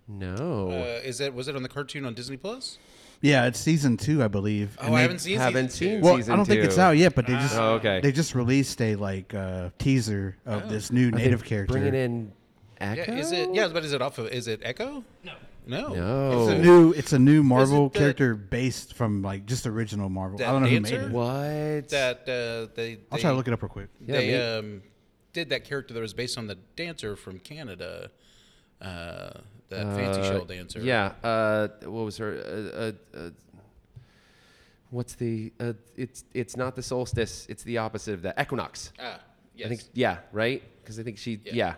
No. 0.09 0.71
Uh, 0.71 1.01
is 1.05 1.21
it 1.21 1.35
was 1.35 1.49
it 1.49 1.57
on 1.57 1.63
the 1.63 1.69
cartoon 1.69 2.05
on 2.05 2.15
Disney 2.15 2.37
Plus? 2.37 2.79
Yeah, 3.21 3.47
it's 3.47 3.59
season 3.59 3.97
two, 3.97 4.23
I 4.23 4.29
believe. 4.29 4.77
Oh, 4.81 4.87
and 4.87 4.95
I 4.95 4.97
they- 4.99 5.03
haven't 5.03 5.19
seen. 5.19 5.39
haven't 5.39 5.71
season 5.73 5.95
seen. 5.97 6.01
Well, 6.03 6.17
season 6.17 6.33
I 6.33 6.37
don't 6.37 6.47
think 6.47 6.65
it's 6.65 6.79
out 6.79 6.97
yet, 6.97 7.15
but 7.15 7.27
they 7.27 7.33
just 7.35 7.57
Oh, 7.57 7.73
okay. 7.75 8.01
they 8.01 8.13
just 8.13 8.35
released 8.35 8.81
a 8.81 8.95
like 8.97 9.35
uh, 9.35 9.71
teaser 9.79 10.37
of 10.47 10.69
this 10.69 10.91
new 10.93 11.09
Are 11.09 11.11
they 11.13 11.19
native 11.19 11.45
character. 11.45 11.73
Bringing 11.73 11.95
in 11.95 12.33
Echo. 12.81 13.13
Yeah, 13.13 13.19
is 13.19 13.33
it? 13.33 13.53
Yeah, 13.55 13.69
but 13.69 13.85
is 13.85 13.93
it 13.93 14.01
off 14.01 14.19
of? 14.19 14.29
Is 14.29 14.47
it 14.47 14.61
Echo? 14.63 15.03
No. 15.25 15.33
No. 15.67 15.89
No. 15.95 16.43
It's 16.49 16.51
a 16.53 16.59
new 16.63 16.93
it's 16.93 17.13
a 17.13 17.19
new 17.19 17.43
Marvel 17.43 17.89
the- 17.89 17.99
character 17.99 18.35
based 18.37 18.95
from 18.95 19.21
like 19.23 19.45
just 19.47 19.67
original 19.67 20.09
Marvel. 20.09 20.39
That 20.39 20.49
I 20.49 20.53
don't 20.53 20.63
know 20.63 20.69
dancer? 20.71 20.95
who 20.95 21.03
made 21.03 21.09
it. 21.09 21.13
What? 21.13 21.89
That 21.91 22.21
uh, 22.23 22.73
they. 22.75 22.99
I'll 23.11 23.19
try 23.19 23.31
to 23.31 23.37
look 23.37 23.49
it 23.49 23.53
up 23.53 23.63
real 23.63 23.69
quick. 23.69 23.89
Yeah, 24.07 24.17
they 24.17 24.57
um, 24.59 24.83
did 25.33 25.51
that 25.51 25.65
character 25.65 25.93
that 25.93 26.01
was 26.01 26.15
based 26.15 26.39
on 26.39 26.47
the 26.47 26.55
dancer 26.77 27.17
from 27.17 27.41
Canada, 27.41 28.11
uh, 28.81 29.31
that 29.71 29.85
fancy 29.95 30.21
Uh, 30.21 30.25
shell 30.25 30.45
dancer. 30.45 30.81
Yeah. 30.81 31.13
Uh, 31.23 31.69
what 31.83 32.05
was 32.05 32.17
her? 32.19 32.33
Uh, 32.35 33.17
uh, 33.17 33.19
uh, 33.19 33.31
what's 34.91 35.15
the? 35.15 35.53
Uh, 35.61 35.73
it's 35.97 36.25
it's 36.35 36.57
not 36.57 36.75
the 36.77 36.83
solstice. 36.83 37.47
It's 37.49 37.63
the 37.63 37.79
opposite 37.79 38.15
of 38.15 38.23
that. 38.23 38.41
Equinox. 38.41 38.93
Ah, 39.01 39.21
yes. 39.55 39.67
I 39.67 39.69
think. 39.69 39.83
Yeah. 39.95 40.19
Right. 40.33 40.63
Because 40.83 40.99
I 40.99 41.03
think 41.03 41.19
she. 41.19 41.41
Yeah. 41.45 41.53
Yeah. 41.55 41.75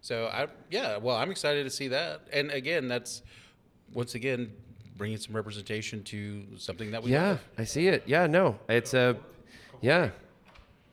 So 0.00 0.26
I 0.26 0.46
yeah, 0.70 0.98
well, 0.98 1.16
I'm 1.16 1.30
excited 1.30 1.64
to 1.64 1.70
see 1.70 1.88
that. 1.88 2.22
And 2.32 2.50
again, 2.50 2.86
that's 2.88 3.22
once 3.92 4.14
again 4.14 4.52
bringing 4.96 5.18
some 5.18 5.34
representation 5.36 6.02
to 6.04 6.44
something 6.58 6.90
that 6.92 7.02
we 7.02 7.10
Yeah. 7.12 7.28
love. 7.30 7.40
I 7.58 7.64
see 7.64 7.88
it. 7.88 8.04
Yeah. 8.06 8.26
No. 8.26 8.58
It's 8.68 8.94
a. 8.94 9.16
yeah. 9.80 10.10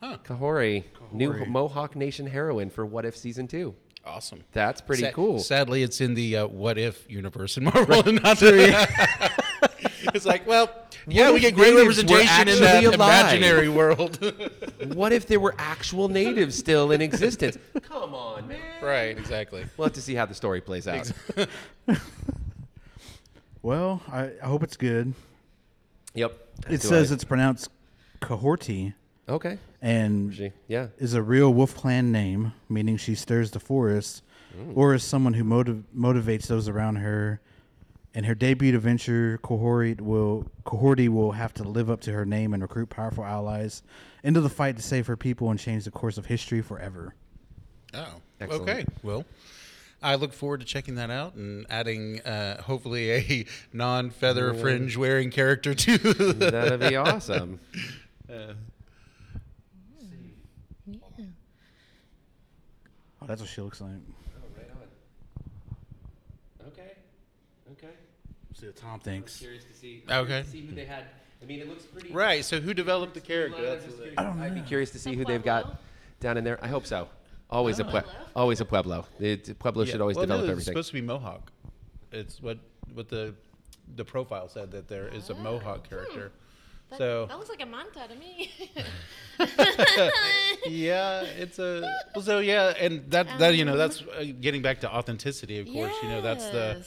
Huh. 0.02 0.18
Kahhori, 0.26 0.84
new 1.14 1.46
Mohawk 1.46 1.96
Nation 1.96 2.28
heroine 2.28 2.70
for 2.70 2.86
What 2.86 3.06
If 3.06 3.16
season 3.16 3.48
two. 3.48 3.74
Awesome. 4.06 4.44
That's 4.52 4.82
pretty 4.82 5.04
Sa- 5.04 5.12
cool. 5.12 5.40
Sadly, 5.40 5.82
it's 5.82 6.02
in 6.02 6.14
the 6.14 6.38
uh, 6.38 6.48
what 6.48 6.78
if 6.78 7.10
universe 7.10 7.58
in 7.58 7.64
Marvel, 7.64 8.08
and 8.08 8.22
not 8.22 8.38
the. 8.38 9.32
it's 10.14 10.26
like, 10.26 10.46
well, 10.46 10.70
yeah, 11.08 11.32
we 11.32 11.40
get 11.40 11.56
great 11.56 11.74
representation 11.74 12.50
in 12.50 12.60
that 12.60 12.84
alive? 12.84 12.94
imaginary 12.96 13.70
world. 13.70 14.20
what 14.94 15.14
if 15.14 15.28
there 15.28 15.40
were 15.40 15.56
actual 15.58 16.10
natives 16.10 16.58
still 16.58 16.92
in 16.92 17.02
existence? 17.02 17.58
Come 17.84 18.14
on, 18.14 18.48
man. 18.50 18.60
right. 18.82 19.18
Exactly. 19.18 19.66
We'll 19.78 19.86
have 19.86 19.94
to 19.94 20.02
see 20.02 20.16
how 20.16 20.26
the 20.26 20.36
story 20.36 20.60
plays 20.60 20.88
out. 20.88 21.10
Well, 23.62 24.02
I, 24.12 24.32
I 24.44 24.46
hope 24.48 24.64
it's 24.64 24.76
good. 24.76 25.14
Yep. 26.16 26.38
It 26.70 26.82
says 26.82 27.12
I- 27.12 27.16
it's 27.16 27.24
pronounced 27.24 27.70
Cohorty 28.20 28.94
okay. 29.30 29.58
and 29.82 30.34
She, 30.34 30.52
yeah. 30.68 30.88
is 30.98 31.14
a 31.14 31.22
real 31.22 31.54
Wolf 31.54 31.76
Clan 31.76 32.12
name, 32.12 32.54
meaning 32.70 32.98
she 32.98 33.16
stirs 33.16 33.52
the 33.52 33.60
forest, 33.60 34.22
or 34.76 34.94
is 34.94 35.04
someone 35.04 35.34
who 35.34 35.44
motiv- 35.44 35.84
motivates 35.96 36.48
those 36.48 36.68
around 36.68 36.98
her. 36.98 37.40
In 38.16 38.26
her 38.26 38.36
debut 38.36 38.76
adventure, 38.76 39.40
Cohorty 39.42 39.96
will 40.00 40.46
Cohorty 40.66 41.10
will 41.10 41.32
have 41.32 41.52
to 41.56 41.64
live 41.64 41.90
up 41.90 42.00
to 42.02 42.12
her 42.14 42.26
name 42.26 42.54
and 42.54 42.62
recruit 42.62 42.92
powerful 42.92 43.26
allies 43.26 43.82
into 44.24 44.40
the 44.40 44.50
fight 44.50 44.76
to 44.76 44.84
save 44.84 45.08
her 45.08 45.18
people 45.18 45.50
and 45.50 45.60
change 45.60 45.86
the 45.86 45.90
course 45.90 46.20
of 46.20 46.28
history 46.28 46.62
forever. 46.62 47.16
Oh, 47.96 48.22
Excellent. 48.40 48.70
okay. 48.70 48.86
Well, 49.02 49.26
I 50.04 50.14
look 50.14 50.32
forward 50.32 50.60
to 50.60 50.66
checking 50.68 50.94
that 50.96 51.10
out 51.10 51.34
and 51.34 51.66
adding, 51.72 52.22
uh, 52.22 52.62
hopefully, 52.62 53.12
a 53.12 53.46
non-feather 53.74 54.54
fringe 54.54 54.96
wearing 54.96 55.32
character 55.32 55.74
to. 55.74 55.98
That'd 55.98 56.82
be 56.82 56.96
awesome. 56.96 57.60
Oh, 63.24 63.28
that's 63.28 63.42
what 63.42 63.50
she 63.50 63.62
looks 63.62 63.80
like. 63.80 63.92
Oh, 63.92 64.58
right 64.58 64.70
on. 64.70 66.68
Okay. 66.68 66.92
Okay. 67.72 67.94
See 68.54 68.66
what 68.66 68.76
Tom 68.76 69.00
thinks. 69.00 69.38
Curious 69.38 69.64
to 69.64 69.74
see. 69.74 70.04
Okay. 70.10 70.26
curious 70.26 70.46
to 70.48 70.52
see 70.52 70.66
who 70.66 70.76
they 70.76 70.86
had. 70.86 71.06
I 71.42 71.46
mean, 71.46 71.62
it 71.62 71.70
looks 71.70 71.84
pretty. 71.86 72.12
right. 72.12 72.44
So, 72.44 72.60
who 72.60 72.74
developed 72.74 73.14
the 73.14 73.22
character? 73.22 73.62
That's 73.62 73.86
I 74.18 74.24
don't 74.24 74.40
know. 74.40 74.44
I'd 74.44 74.56
be 74.56 74.62
curious 74.62 74.92
to 74.92 75.00
see 75.00 75.16
who 75.16 75.26
they've 75.26 75.44
got 75.44 75.82
down 76.20 76.38
in 76.38 76.44
there. 76.44 76.60
I 76.64 76.68
hope 76.68 76.86
so. 76.86 77.08
Always 77.50 77.80
a 77.80 77.86
oh, 77.86 77.90
Pueblo. 77.90 78.12
Always 78.36 78.62
a 78.62 78.66
Pueblo. 78.66 79.06
It, 79.20 79.58
Pueblo 79.60 79.86
should 79.86 80.02
always 80.02 80.18
well, 80.18 80.26
develop 80.26 80.46
no, 80.46 80.52
everything. 80.52 80.72
It's 80.72 80.88
supposed 80.88 80.88
to 80.90 80.94
be 80.94 81.02
Mohawk. 81.02 81.52
It's 82.12 82.42
what 82.42 82.60
what 82.94 83.10
the 83.10 83.36
the 83.96 84.06
profile 84.06 84.48
said 84.48 84.72
that 84.72 84.88
there 84.88 85.08
is 85.08 85.30
a 85.30 85.34
oh. 85.34 85.38
Mohawk 85.38 85.88
character. 85.90 86.32
That, 86.94 86.98
So 87.00 87.26
that 87.28 87.38
looks 87.38 87.50
like 87.50 87.62
a 87.62 87.66
manta 87.66 88.08
to 88.08 88.16
me. 88.16 88.52
yeah, 90.68 91.22
it's 91.22 91.60
a 91.60 91.82
well, 92.16 92.24
so 92.24 92.40
yeah, 92.40 92.74
and 92.80 93.10
that 93.12 93.28
that 93.40 93.56
you 93.56 93.66
know 93.66 93.76
that's 93.78 94.02
uh, 94.02 94.26
getting 94.42 94.62
back 94.62 94.82
to 94.82 94.94
authenticity. 94.94 95.60
Of 95.60 95.68
course, 95.68 95.94
you 96.04 96.10
know 96.10 96.22
that's 96.22 96.46
the 96.50 96.86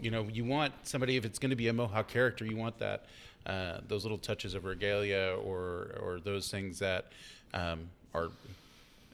you 0.00 0.10
know 0.10 0.26
you 0.32 0.44
want 0.44 0.72
somebody 0.84 1.16
if 1.16 1.24
it's 1.24 1.38
going 1.38 1.50
to 1.50 1.56
be 1.56 1.68
a 1.68 1.72
Mohawk 1.72 2.08
character, 2.08 2.44
you 2.44 2.56
want 2.56 2.78
that 2.78 3.06
uh, 3.46 3.78
those 3.88 4.04
little 4.04 4.18
touches 4.18 4.54
of 4.54 4.64
regalia 4.64 5.36
or 5.44 5.96
or 6.00 6.20
those 6.22 6.50
things 6.50 6.78
that 6.78 7.06
um, 7.52 7.88
are 8.14 8.28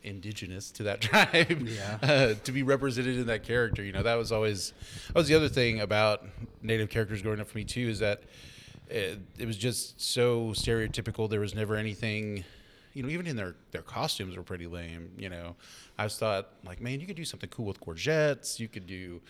indigenous 0.02 0.70
to 0.72 0.82
that 0.84 1.00
tribe 1.02 1.66
Yeah. 1.66 1.98
uh, 2.02 2.34
to 2.44 2.52
be 2.52 2.62
represented 2.62 3.16
in 3.16 3.26
that 3.26 3.42
character. 3.42 3.82
You 3.82 3.92
know 3.92 4.02
that 4.02 4.16
was 4.16 4.32
always 4.32 4.72
that 5.08 5.14
was 5.16 5.28
the 5.28 5.34
other 5.34 5.48
thing 5.48 5.80
about 5.80 6.24
native 6.62 6.90
characters 6.90 7.22
growing 7.22 7.40
up 7.40 7.48
for 7.48 7.56
me 7.58 7.64
too 7.64 7.88
is 7.88 7.98
that 8.00 8.22
it, 8.90 9.18
it 9.38 9.46
was 9.46 9.56
just 9.56 10.00
so 10.00 10.48
stereotypical. 10.48 11.28
There 11.28 11.40
was 11.40 11.54
never 11.54 11.76
anything. 11.76 12.44
You 12.92 13.04
know, 13.04 13.08
even 13.08 13.26
in 13.28 13.36
their, 13.36 13.54
their 13.70 13.82
costumes 13.82 14.36
were 14.36 14.42
pretty 14.42 14.66
lame. 14.66 15.12
You 15.16 15.28
know, 15.30 15.56
I 15.96 16.08
thought 16.08 16.48
like, 16.64 16.80
man, 16.80 17.00
you 17.00 17.06
could 17.06 17.16
do 17.16 17.24
something 17.24 17.48
cool 17.48 17.66
with 17.66 17.80
gorgets. 17.80 18.58
You 18.58 18.68
could 18.68 18.86
do 18.86 19.20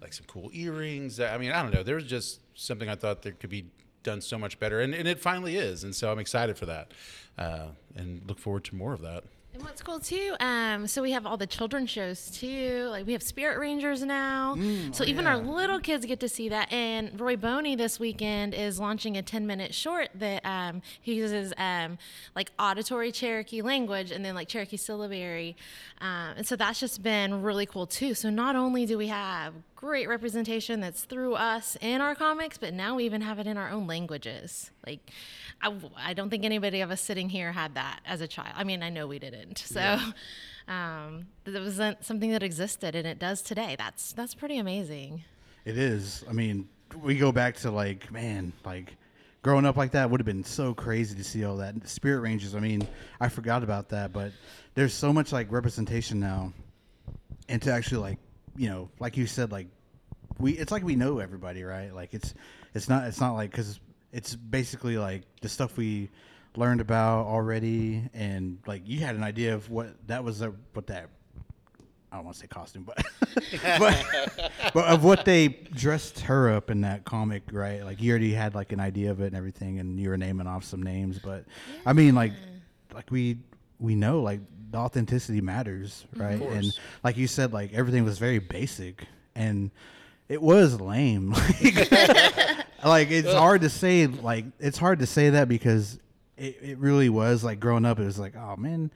like 0.00 0.12
some 0.12 0.26
cool 0.26 0.50
earrings. 0.52 1.20
I 1.20 1.38
mean, 1.38 1.52
I 1.52 1.62
don't 1.62 1.72
know. 1.72 1.82
There 1.82 1.94
was 1.94 2.04
just 2.04 2.40
something 2.54 2.88
I 2.88 2.96
thought 2.96 3.22
that 3.22 3.38
could 3.40 3.50
be 3.50 3.66
done 4.02 4.20
so 4.20 4.38
much 4.38 4.58
better, 4.58 4.80
and, 4.80 4.94
and 4.94 5.08
it 5.08 5.18
finally 5.18 5.56
is. 5.56 5.82
And 5.82 5.94
so 5.94 6.12
I'm 6.12 6.18
excited 6.18 6.58
for 6.58 6.66
that, 6.66 6.92
uh, 7.38 7.68
and 7.96 8.22
look 8.26 8.38
forward 8.38 8.64
to 8.64 8.76
more 8.76 8.92
of 8.92 9.00
that. 9.00 9.24
And 9.54 9.62
what's 9.62 9.80
cool 9.82 10.00
too, 10.00 10.34
um, 10.40 10.88
so 10.88 11.00
we 11.00 11.12
have 11.12 11.26
all 11.26 11.36
the 11.36 11.46
children's 11.46 11.88
shows 11.88 12.28
too. 12.28 12.88
Like 12.90 13.06
we 13.06 13.12
have 13.12 13.22
Spirit 13.22 13.60
Rangers 13.60 14.02
now. 14.02 14.56
so 14.90 15.04
even 15.04 15.28
our 15.28 15.36
little 15.36 15.78
kids 15.78 16.04
get 16.06 16.18
to 16.20 16.28
see 16.28 16.48
that. 16.48 16.72
And 16.72 17.20
Roy 17.20 17.36
Boney 17.36 17.76
this 17.76 18.00
weekend 18.00 18.52
is 18.52 18.80
launching 18.80 19.16
a 19.16 19.22
10 19.22 19.46
minute 19.46 19.72
short 19.72 20.08
that 20.16 20.44
um, 20.44 20.82
he 21.00 21.14
uses 21.14 21.52
um, 21.56 21.98
like 22.34 22.50
auditory 22.58 23.12
Cherokee 23.12 23.62
language 23.62 24.10
and 24.10 24.24
then 24.24 24.34
like 24.34 24.48
Cherokee 24.48 24.76
syllabary. 24.76 25.56
Um, 26.00 26.34
and 26.38 26.46
so 26.48 26.56
that's 26.56 26.80
just 26.80 27.00
been 27.04 27.40
really 27.40 27.64
cool 27.64 27.86
too. 27.86 28.14
So 28.14 28.30
not 28.30 28.56
only 28.56 28.86
do 28.86 28.98
we 28.98 29.06
have 29.06 29.54
great 29.84 30.08
representation 30.08 30.80
that's 30.80 31.04
through 31.04 31.34
us 31.34 31.76
in 31.82 32.00
our 32.00 32.14
comics, 32.14 32.56
but 32.56 32.72
now 32.72 32.94
we 32.94 33.04
even 33.04 33.20
have 33.20 33.38
it 33.38 33.46
in 33.46 33.58
our 33.58 33.68
own 33.68 33.86
languages. 33.86 34.70
Like, 34.86 35.10
I, 35.60 35.70
I 35.98 36.14
don't 36.14 36.30
think 36.30 36.42
anybody 36.42 36.80
of 36.80 36.90
us 36.90 37.02
sitting 37.02 37.28
here 37.28 37.52
had 37.52 37.74
that 37.74 38.00
as 38.06 38.22
a 38.22 38.26
child. 38.26 38.54
I 38.56 38.64
mean, 38.64 38.82
I 38.82 38.88
know 38.88 39.06
we 39.06 39.18
didn't. 39.18 39.58
So, 39.58 39.98
um, 40.68 41.26
it 41.44 41.52
wasn't 41.52 42.02
something 42.02 42.30
that 42.30 42.42
existed, 42.42 42.94
and 42.94 43.06
it 43.06 43.18
does 43.18 43.42
today. 43.42 43.76
That's 43.76 44.14
that's 44.14 44.34
pretty 44.34 44.56
amazing. 44.56 45.22
It 45.66 45.76
is. 45.76 46.24
I 46.30 46.32
mean, 46.32 46.66
we 47.02 47.16
go 47.16 47.30
back 47.30 47.56
to 47.58 47.70
like, 47.70 48.10
man, 48.10 48.54
like 48.64 48.96
growing 49.42 49.66
up 49.66 49.76
like 49.76 49.90
that 49.90 50.10
would 50.10 50.18
have 50.18 50.26
been 50.26 50.44
so 50.44 50.72
crazy 50.72 51.14
to 51.14 51.24
see 51.24 51.44
all 51.44 51.58
that. 51.58 51.74
Spirit 51.86 52.20
Rangers, 52.20 52.54
I 52.54 52.60
mean, 52.60 52.88
I 53.20 53.28
forgot 53.28 53.62
about 53.62 53.90
that, 53.90 54.14
but 54.14 54.32
there's 54.74 54.94
so 54.94 55.12
much 55.12 55.30
like 55.30 55.52
representation 55.52 56.20
now. 56.20 56.54
And 57.50 57.60
to 57.60 57.70
actually 57.70 57.98
like, 57.98 58.18
you 58.56 58.70
know, 58.70 58.88
like 58.98 59.18
you 59.18 59.26
said, 59.26 59.52
like 59.52 59.66
we, 60.38 60.52
it's 60.52 60.72
like 60.72 60.84
we 60.84 60.96
know 60.96 61.18
everybody, 61.18 61.64
right? 61.64 61.94
Like 61.94 62.14
it's, 62.14 62.34
it's 62.74 62.88
not, 62.88 63.04
it's 63.04 63.20
not 63.20 63.34
like, 63.34 63.52
cause 63.52 63.80
it's 64.12 64.34
basically 64.34 64.96
like 64.98 65.22
the 65.40 65.48
stuff 65.48 65.76
we 65.76 66.10
learned 66.56 66.80
about 66.80 67.26
already. 67.26 68.08
And 68.14 68.58
like 68.66 68.82
you 68.86 69.00
had 69.00 69.16
an 69.16 69.22
idea 69.22 69.54
of 69.54 69.70
what 69.70 69.94
that 70.06 70.24
was, 70.24 70.40
a, 70.40 70.52
what 70.72 70.86
that 70.88 71.08
I 72.14 72.18
don't 72.18 72.26
want 72.26 72.36
to 72.36 72.42
say 72.42 72.46
costume, 72.46 72.84
but 72.84 73.04
but, 73.80 74.50
but 74.72 74.84
of 74.84 75.02
what 75.02 75.24
they 75.24 75.48
dressed 75.48 76.20
her 76.20 76.48
up 76.48 76.70
in 76.70 76.82
that 76.82 77.04
comic, 77.04 77.42
right? 77.50 77.84
Like 77.84 78.00
you 78.00 78.12
already 78.12 78.32
had 78.32 78.54
like 78.54 78.70
an 78.70 78.78
idea 78.78 79.10
of 79.10 79.20
it 79.20 79.26
and 79.26 79.34
everything, 79.34 79.80
and 79.80 79.98
you 79.98 80.10
were 80.10 80.16
naming 80.16 80.46
off 80.46 80.62
some 80.62 80.80
names. 80.80 81.18
But 81.18 81.44
I 81.84 81.92
mean, 81.92 82.14
like 82.14 82.30
like 82.94 83.10
we 83.10 83.38
we 83.80 83.96
know 83.96 84.20
like 84.20 84.38
the 84.70 84.78
authenticity 84.78 85.40
matters, 85.40 86.06
mm-hmm. 86.14 86.22
right? 86.22 86.40
And 86.40 86.72
like 87.02 87.16
you 87.16 87.26
said, 87.26 87.52
like 87.52 87.72
everything 87.72 88.04
was 88.04 88.18
very 88.18 88.38
basic, 88.38 89.08
and 89.34 89.72
it 90.28 90.40
was 90.42 90.80
lame. 90.80 91.30
like, 91.62 91.90
like 92.84 93.10
it's 93.10 93.32
hard 93.32 93.62
to 93.62 93.70
say. 93.70 94.06
Like 94.06 94.46
it's 94.58 94.78
hard 94.78 94.98
to 95.00 95.06
say 95.06 95.30
that 95.30 95.48
because 95.48 95.98
it, 96.36 96.58
it 96.62 96.78
really 96.78 97.08
was 97.08 97.44
like 97.44 97.60
growing 97.60 97.84
up. 97.84 97.98
It 97.98 98.04
was 98.04 98.18
like, 98.18 98.34
oh 98.36 98.56
man 98.56 98.90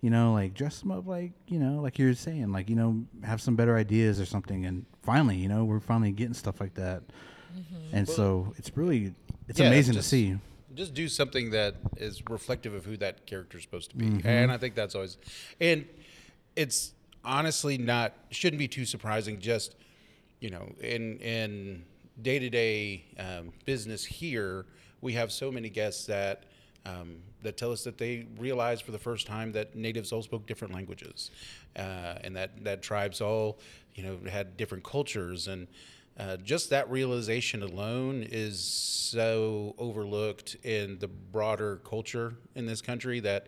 you 0.00 0.10
know, 0.10 0.32
like 0.32 0.54
dress 0.54 0.78
them 0.78 0.92
up 0.92 1.04
like, 1.08 1.32
you 1.48 1.58
know, 1.58 1.82
like 1.82 1.98
you're 1.98 2.14
saying, 2.14 2.52
like, 2.52 2.70
you 2.70 2.76
know, 2.76 3.02
have 3.24 3.40
some 3.40 3.56
better 3.56 3.76
ideas 3.76 4.20
or 4.20 4.24
something. 4.26 4.64
And 4.64 4.86
finally, 5.02 5.34
you 5.34 5.48
know, 5.48 5.64
we're 5.64 5.80
finally 5.80 6.12
getting 6.12 6.34
stuff 6.34 6.60
like 6.60 6.74
that. 6.74 7.02
And 7.92 8.08
so 8.08 8.54
it's 8.58 8.70
really, 8.76 9.12
it's 9.48 9.58
Yeah, 9.58 9.66
amazing 9.66 9.94
just- 9.94 10.08
to 10.08 10.16
see. 10.16 10.36
Just 10.76 10.94
do 10.94 11.08
something 11.08 11.50
that 11.50 11.74
is 11.96 12.22
reflective 12.30 12.74
of 12.74 12.84
who 12.84 12.96
that 12.98 13.26
character 13.26 13.58
is 13.58 13.64
supposed 13.64 13.90
to 13.90 13.96
be, 13.96 14.04
Mm-hmm. 14.04 14.28
and 14.28 14.52
I 14.52 14.56
think 14.56 14.76
that's 14.76 14.94
always, 14.94 15.18
and 15.60 15.84
it's 16.54 16.92
honestly 17.24 17.76
not 17.76 18.12
shouldn't 18.30 18.60
be 18.60 18.68
too 18.68 18.84
surprising. 18.84 19.40
Just 19.40 19.74
you 20.40 20.50
know, 20.50 20.72
in 20.80 21.18
in 21.18 21.84
day 22.22 22.38
to 22.38 22.50
day 22.50 23.04
business 23.64 24.04
here, 24.04 24.66
we 25.00 25.12
have 25.14 25.32
so 25.32 25.50
many 25.50 25.68
guests 25.68 26.06
that. 26.06 26.44
Um, 26.86 27.18
that 27.42 27.56
tell 27.56 27.70
us 27.70 27.84
that 27.84 27.98
they 27.98 28.26
realized 28.38 28.82
for 28.82 28.92
the 28.92 28.98
first 28.98 29.26
time 29.26 29.52
that 29.52 29.74
natives 29.76 30.10
all 30.10 30.22
spoke 30.22 30.46
different 30.46 30.72
languages, 30.72 31.30
uh, 31.76 32.14
and 32.24 32.34
that 32.34 32.64
that 32.64 32.82
tribes 32.82 33.20
all, 33.20 33.58
you 33.94 34.02
know, 34.02 34.18
had 34.30 34.56
different 34.56 34.84
cultures, 34.84 35.48
and 35.48 35.66
uh, 36.18 36.36
just 36.38 36.70
that 36.70 36.90
realization 36.90 37.62
alone 37.62 38.26
is 38.28 38.58
so 38.58 39.74
overlooked 39.78 40.56
in 40.64 40.98
the 40.98 41.08
broader 41.08 41.76
culture 41.84 42.34
in 42.54 42.66
this 42.66 42.80
country 42.80 43.20
that, 43.20 43.46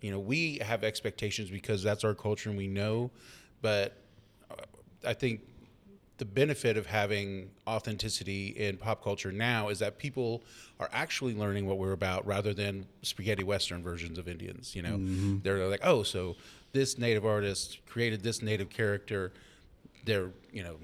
you 0.00 0.10
know, 0.10 0.18
we 0.18 0.58
have 0.58 0.82
expectations 0.82 1.50
because 1.50 1.82
that's 1.82 2.02
our 2.02 2.14
culture 2.14 2.48
and 2.48 2.58
we 2.58 2.66
know, 2.66 3.10
but 3.62 3.96
uh, 4.50 4.54
I 5.06 5.14
think 5.14 5.42
the 6.20 6.26
benefit 6.26 6.76
of 6.76 6.84
having 6.84 7.50
authenticity 7.66 8.48
in 8.48 8.76
pop 8.76 9.02
culture 9.02 9.32
now 9.32 9.70
is 9.70 9.78
that 9.78 9.96
people 9.96 10.44
are 10.78 10.90
actually 10.92 11.34
learning 11.34 11.66
what 11.66 11.78
we're 11.78 11.92
about 11.92 12.26
rather 12.26 12.52
than 12.52 12.84
spaghetti 13.00 13.42
western 13.42 13.82
versions 13.82 14.18
of 14.18 14.28
Indians. 14.28 14.76
You 14.76 14.82
know, 14.82 14.92
mm-hmm. 14.98 15.38
they're 15.42 15.66
like, 15.66 15.80
oh, 15.82 16.02
so 16.02 16.36
this 16.72 16.98
native 16.98 17.24
artist 17.24 17.78
created 17.86 18.22
this 18.22 18.42
native 18.42 18.68
character. 18.68 19.32
They're 20.04 20.30
you 20.52 20.62
know 20.62 20.76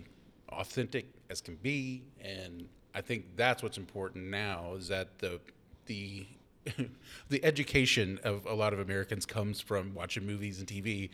authentic 0.48 1.04
as 1.28 1.42
can 1.42 1.56
be, 1.56 2.02
and 2.22 2.66
I 2.94 3.02
think 3.02 3.36
that's 3.36 3.62
what's 3.62 3.76
important 3.76 4.28
now 4.28 4.72
is 4.78 4.88
that 4.88 5.18
the 5.18 5.38
the 5.84 6.26
the 7.28 7.44
education 7.44 8.18
of 8.24 8.46
a 8.46 8.54
lot 8.54 8.72
of 8.72 8.78
Americans 8.78 9.26
comes 9.26 9.60
from 9.60 9.94
watching 9.94 10.26
movies 10.26 10.60
and 10.60 10.66
TV. 10.66 11.10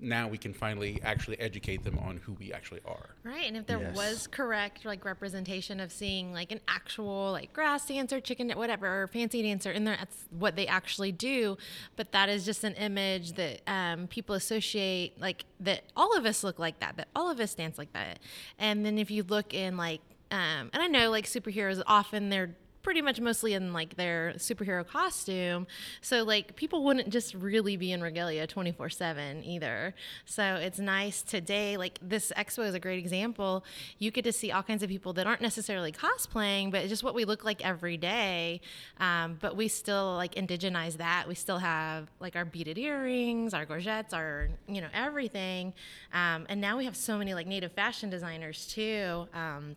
Now 0.00 0.28
we 0.28 0.38
can 0.38 0.52
finally 0.52 1.00
actually 1.02 1.38
educate 1.40 1.84
them 1.84 1.98
on 1.98 2.18
who 2.18 2.32
we 2.32 2.52
actually 2.52 2.80
are. 2.84 3.10
Right, 3.22 3.46
and 3.46 3.56
if 3.56 3.66
there 3.66 3.78
Yes. 3.78 3.96
was 3.96 4.26
correct 4.26 4.84
like 4.84 5.04
representation 5.04 5.80
of 5.80 5.92
seeing 5.92 6.32
like 6.32 6.52
an 6.52 6.60
actual 6.68 7.32
like 7.32 7.52
grass 7.52 7.86
dancer, 7.86 8.20
chicken, 8.20 8.50
whatever, 8.50 9.02
or 9.02 9.06
fancy 9.06 9.42
dancer 9.42 9.70
in 9.70 9.84
there, 9.84 9.96
that's 9.96 10.24
what 10.30 10.56
they 10.56 10.66
actually 10.66 11.12
do. 11.12 11.56
But 11.96 12.12
that 12.12 12.28
is 12.28 12.44
just 12.44 12.64
an 12.64 12.74
image 12.74 13.32
that 13.34 13.60
um, 13.66 14.06
people 14.08 14.34
associate 14.34 15.20
like 15.20 15.44
that. 15.60 15.84
All 15.96 16.16
of 16.16 16.26
us 16.26 16.42
look 16.44 16.58
like 16.58 16.80
that. 16.80 16.96
That 16.96 17.08
all 17.14 17.30
of 17.30 17.40
us 17.40 17.54
dance 17.54 17.78
like 17.78 17.92
that. 17.92 18.18
And 18.58 18.84
then 18.84 18.98
if 18.98 19.10
you 19.10 19.22
look 19.22 19.54
in 19.54 19.76
like, 19.76 20.00
um, 20.30 20.70
and 20.72 20.82
I 20.82 20.88
know 20.88 21.10
like 21.10 21.26
superheroes 21.26 21.82
often 21.86 22.28
they're 22.28 22.56
pretty 22.84 23.02
much 23.02 23.20
mostly 23.20 23.54
in 23.54 23.72
like 23.72 23.96
their 23.96 24.34
superhero 24.36 24.86
costume. 24.86 25.66
So 26.02 26.22
like 26.22 26.54
people 26.54 26.84
wouldn't 26.84 27.08
just 27.08 27.34
really 27.34 27.76
be 27.76 27.90
in 27.90 28.02
regalia 28.02 28.46
24/7 28.46 29.44
either. 29.44 29.94
So 30.26 30.44
it's 30.56 30.78
nice 30.78 31.22
today 31.22 31.76
like 31.76 31.98
this 32.00 32.32
expo 32.36 32.64
is 32.68 32.74
a 32.74 32.78
great 32.78 32.98
example. 32.98 33.64
You 33.98 34.10
get 34.10 34.24
to 34.24 34.32
see 34.32 34.52
all 34.52 34.62
kinds 34.62 34.82
of 34.82 34.88
people 34.90 35.14
that 35.14 35.26
aren't 35.26 35.40
necessarily 35.40 35.90
cosplaying, 35.90 36.70
but 36.70 36.86
just 36.88 37.02
what 37.02 37.14
we 37.14 37.24
look 37.24 37.44
like 37.44 37.64
every 37.64 37.96
day. 37.96 38.60
Um, 39.00 39.38
but 39.40 39.56
we 39.56 39.66
still 39.68 40.14
like 40.14 40.34
indigenize 40.34 40.98
that. 40.98 41.24
We 41.26 41.34
still 41.34 41.58
have 41.58 42.10
like 42.20 42.36
our 42.36 42.44
beaded 42.44 42.78
earrings, 42.78 43.54
our 43.54 43.64
gorgets, 43.64 44.12
our 44.12 44.50
you 44.68 44.82
know 44.82 44.88
everything. 44.92 45.72
Um, 46.12 46.46
and 46.50 46.60
now 46.60 46.76
we 46.76 46.84
have 46.84 46.96
so 46.96 47.16
many 47.16 47.32
like 47.32 47.46
native 47.46 47.72
fashion 47.72 48.10
designers 48.10 48.66
too. 48.66 49.26
Um, 49.32 49.76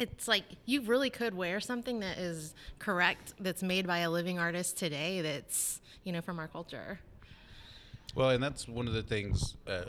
it's 0.00 0.28
like 0.28 0.44
you 0.64 0.82
really 0.82 1.10
could 1.10 1.34
wear 1.34 1.60
something 1.60 2.00
that 2.00 2.18
is 2.18 2.54
correct 2.78 3.34
that's 3.40 3.62
made 3.62 3.86
by 3.86 3.98
a 3.98 4.10
living 4.10 4.38
artist 4.38 4.76
today 4.78 5.20
that's 5.20 5.80
you 6.04 6.12
know 6.12 6.20
from 6.20 6.38
our 6.38 6.48
culture 6.48 7.00
Well, 8.14 8.30
and 8.30 8.42
that's 8.42 8.66
one 8.66 8.88
of 8.88 8.94
the 8.94 9.02
things, 9.02 9.54
uh, 9.66 9.84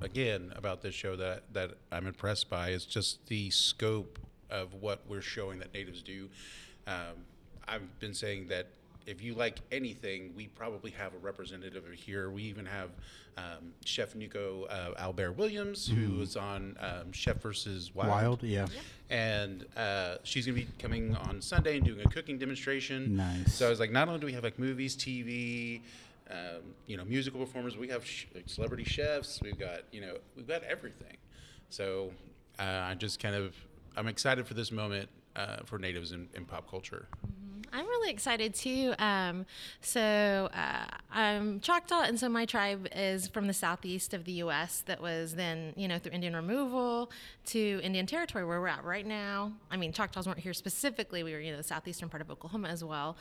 again, 0.00 0.52
about 0.56 0.82
this 0.82 0.94
show 0.94 1.16
that 1.16 1.44
that 1.52 1.70
I'm 1.90 2.06
impressed 2.06 2.50
by 2.50 2.70
is 2.70 2.84
just 2.84 3.26
the 3.28 3.50
scope 3.50 4.18
of 4.50 4.74
what 4.74 5.02
we're 5.08 5.22
showing 5.22 5.58
that 5.60 5.72
natives 5.72 6.02
do. 6.02 6.28
Um, 6.86 7.24
I've 7.66 7.98
been 8.00 8.12
saying 8.14 8.48
that 8.48 8.66
if 9.06 9.22
you 9.22 9.34
like 9.34 9.58
anything, 9.70 10.32
we 10.36 10.46
probably 10.48 10.90
have 10.92 11.14
a 11.14 11.18
representative 11.18 11.84
here. 11.92 12.30
We 12.30 12.42
even 12.44 12.66
have 12.66 12.90
um, 13.36 13.72
Chef 13.84 14.14
Nico 14.14 14.64
uh, 14.64 14.94
Albert 14.98 15.32
Williams, 15.32 15.88
who 15.88 16.18
was 16.18 16.36
on 16.36 16.76
um, 16.80 17.12
Chef 17.12 17.40
versus 17.40 17.94
Wild. 17.94 18.10
Wild, 18.10 18.42
yeah. 18.42 18.66
and 19.10 19.64
uh, 19.76 20.16
she's 20.22 20.46
gonna 20.46 20.56
be 20.56 20.68
coming 20.78 21.16
on 21.16 21.40
Sunday 21.40 21.76
and 21.76 21.86
doing 21.86 22.00
a 22.00 22.08
cooking 22.08 22.38
demonstration. 22.38 23.16
Nice. 23.16 23.54
So 23.54 23.66
I 23.66 23.70
was 23.70 23.80
like, 23.80 23.90
not 23.90 24.08
only 24.08 24.20
do 24.20 24.26
we 24.26 24.32
have 24.32 24.44
like 24.44 24.58
movies, 24.58 24.96
TV, 24.96 25.80
um, 26.30 26.74
you 26.86 26.96
know, 26.96 27.04
musical 27.04 27.40
performers, 27.40 27.76
we 27.76 27.88
have 27.88 28.04
sh- 28.04 28.26
like 28.34 28.48
celebrity 28.48 28.84
chefs. 28.84 29.40
We've 29.42 29.58
got 29.58 29.80
you 29.92 30.00
know, 30.00 30.16
we've 30.36 30.48
got 30.48 30.62
everything. 30.64 31.16
So 31.70 32.12
uh, 32.58 32.62
I 32.62 32.94
just 32.94 33.20
kind 33.20 33.34
of 33.34 33.54
I'm 33.96 34.08
excited 34.08 34.46
for 34.46 34.54
this 34.54 34.70
moment 34.70 35.08
uh, 35.36 35.58
for 35.64 35.78
natives 35.78 36.12
in, 36.12 36.28
in 36.34 36.44
pop 36.44 36.70
culture. 36.70 37.06
I'm 37.72 37.86
really 37.86 38.10
excited 38.10 38.54
too. 38.54 38.94
Um, 38.98 39.46
so 39.80 40.48
uh, 40.54 40.84
I'm 41.10 41.60
Choctaw, 41.60 42.02
and 42.02 42.18
so 42.18 42.28
my 42.28 42.44
tribe 42.44 42.88
is 42.94 43.28
from 43.28 43.46
the 43.46 43.52
southeast 43.52 44.14
of 44.14 44.24
the 44.24 44.32
U.S. 44.32 44.82
That 44.86 45.00
was 45.00 45.34
then, 45.34 45.72
you 45.76 45.88
know, 45.88 45.98
through 45.98 46.12
Indian 46.12 46.34
removal 46.34 47.10
to 47.46 47.80
Indian 47.82 48.06
Territory, 48.06 48.44
where 48.44 48.60
we're 48.60 48.68
at 48.68 48.84
right 48.84 49.06
now. 49.06 49.52
I 49.70 49.76
mean, 49.76 49.92
Choctaws 49.92 50.26
weren't 50.26 50.38
here 50.38 50.54
specifically; 50.54 51.22
we 51.22 51.32
were, 51.32 51.40
you 51.40 51.52
know, 51.52 51.58
the 51.58 51.62
southeastern 51.62 52.08
part 52.08 52.20
of 52.20 52.30
Oklahoma 52.30 52.68
as 52.68 52.82
well. 52.82 53.16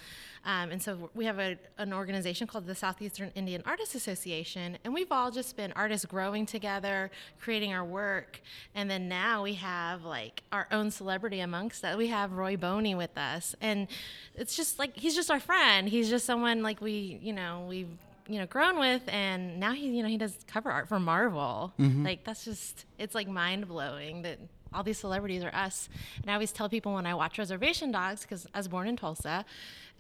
Um, 0.45 0.71
and 0.71 0.81
so 0.81 1.09
we 1.13 1.25
have 1.25 1.39
a, 1.39 1.57
an 1.77 1.93
organization 1.93 2.47
called 2.47 2.65
the 2.65 2.75
Southeastern 2.75 3.31
Indian 3.35 3.61
Artists 3.65 3.95
Association, 3.95 4.77
and 4.83 4.93
we've 4.93 5.11
all 5.11 5.31
just 5.31 5.55
been 5.55 5.71
artists 5.73 6.05
growing 6.05 6.45
together, 6.45 7.11
creating 7.39 7.73
our 7.73 7.85
work, 7.85 8.41
and 8.75 8.89
then 8.89 9.07
now 9.07 9.43
we 9.43 9.53
have 9.55 10.03
like 10.03 10.43
our 10.51 10.67
own 10.71 10.91
celebrity 10.91 11.41
amongst 11.41 11.81
that. 11.81 11.97
We 11.97 12.07
have 12.07 12.33
Roy 12.33 12.57
Boney 12.57 12.95
with 12.95 13.17
us, 13.17 13.55
and 13.61 13.87
it's 14.35 14.55
just 14.55 14.79
like 14.79 14.95
he's 14.95 15.15
just 15.15 15.29
our 15.29 15.39
friend. 15.39 15.87
He's 15.87 16.09
just 16.09 16.25
someone 16.25 16.63
like 16.63 16.81
we, 16.81 17.19
you 17.21 17.33
know, 17.33 17.65
we've 17.67 17.89
you 18.27 18.39
know 18.39 18.45
grown 18.45 18.79
with, 18.79 19.01
and 19.07 19.59
now 19.59 19.73
he, 19.73 19.87
you 19.87 20.03
know, 20.03 20.09
he 20.09 20.17
does 20.17 20.37
cover 20.47 20.71
art 20.71 20.87
for 20.87 20.99
Marvel. 20.99 21.73
Mm-hmm. 21.79 22.05
Like 22.05 22.23
that's 22.23 22.45
just 22.45 22.85
it's 22.97 23.15
like 23.15 23.27
mind 23.27 23.67
blowing 23.67 24.21
that 24.23 24.39
all 24.73 24.83
these 24.83 24.97
celebrities 24.97 25.43
are 25.43 25.53
us. 25.53 25.89
And 26.21 26.31
I 26.31 26.33
always 26.33 26.51
tell 26.51 26.69
people 26.69 26.93
when 26.93 27.05
I 27.05 27.13
watch 27.13 27.37
Reservation 27.37 27.91
Dogs, 27.91 28.21
because 28.21 28.47
I 28.53 28.57
was 28.59 28.67
born 28.67 28.87
in 28.87 28.95
Tulsa, 28.95 29.45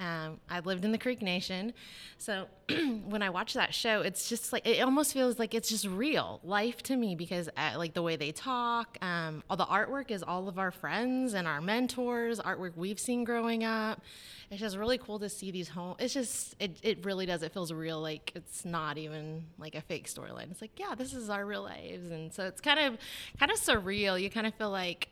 um, 0.01 0.39
I 0.49 0.59
lived 0.61 0.83
in 0.83 0.91
the 0.91 0.97
Creek 0.97 1.21
Nation. 1.21 1.73
So 2.17 2.47
when 3.05 3.21
I 3.21 3.29
watch 3.29 3.53
that 3.53 3.73
show, 3.73 4.01
it's 4.01 4.27
just 4.27 4.51
like, 4.51 4.67
it 4.67 4.81
almost 4.81 5.13
feels 5.13 5.37
like 5.37 5.53
it's 5.53 5.69
just 5.69 5.85
real 5.85 6.39
life 6.43 6.81
to 6.83 6.95
me 6.95 7.15
because 7.15 7.49
uh, 7.55 7.73
like 7.77 7.93
the 7.93 8.01
way 8.01 8.15
they 8.15 8.31
talk, 8.31 8.97
um, 9.03 9.43
all 9.49 9.57
the 9.57 9.65
artwork 9.65 10.09
is 10.09 10.23
all 10.23 10.47
of 10.47 10.57
our 10.57 10.71
friends 10.71 11.35
and 11.35 11.47
our 11.47 11.61
mentors, 11.61 12.39
artwork 12.39 12.75
we've 12.75 12.99
seen 12.99 13.23
growing 13.23 13.63
up. 13.63 14.01
It's 14.49 14.59
just 14.59 14.75
really 14.75 14.97
cool 14.97 15.19
to 15.19 15.29
see 15.29 15.51
these 15.51 15.69
home. 15.69 15.95
It's 15.99 16.13
just, 16.13 16.55
it, 16.59 16.77
it 16.81 17.05
really 17.05 17.27
does. 17.27 17.43
It 17.43 17.53
feels 17.53 17.71
real. 17.71 18.01
Like 18.01 18.31
it's 18.35 18.65
not 18.65 18.97
even 18.97 19.45
like 19.59 19.75
a 19.75 19.81
fake 19.81 20.09
storyline. 20.09 20.49
It's 20.49 20.61
like, 20.61 20.77
yeah, 20.77 20.95
this 20.95 21.13
is 21.13 21.29
our 21.29 21.45
real 21.45 21.61
lives. 21.61 22.09
And 22.09 22.33
so 22.33 22.47
it's 22.47 22.59
kind 22.59 22.79
of, 22.79 22.97
kind 23.39 23.51
of 23.51 23.59
surreal. 23.59 24.19
You 24.19 24.31
kind 24.31 24.47
of 24.47 24.55
feel 24.55 24.71
like, 24.71 25.09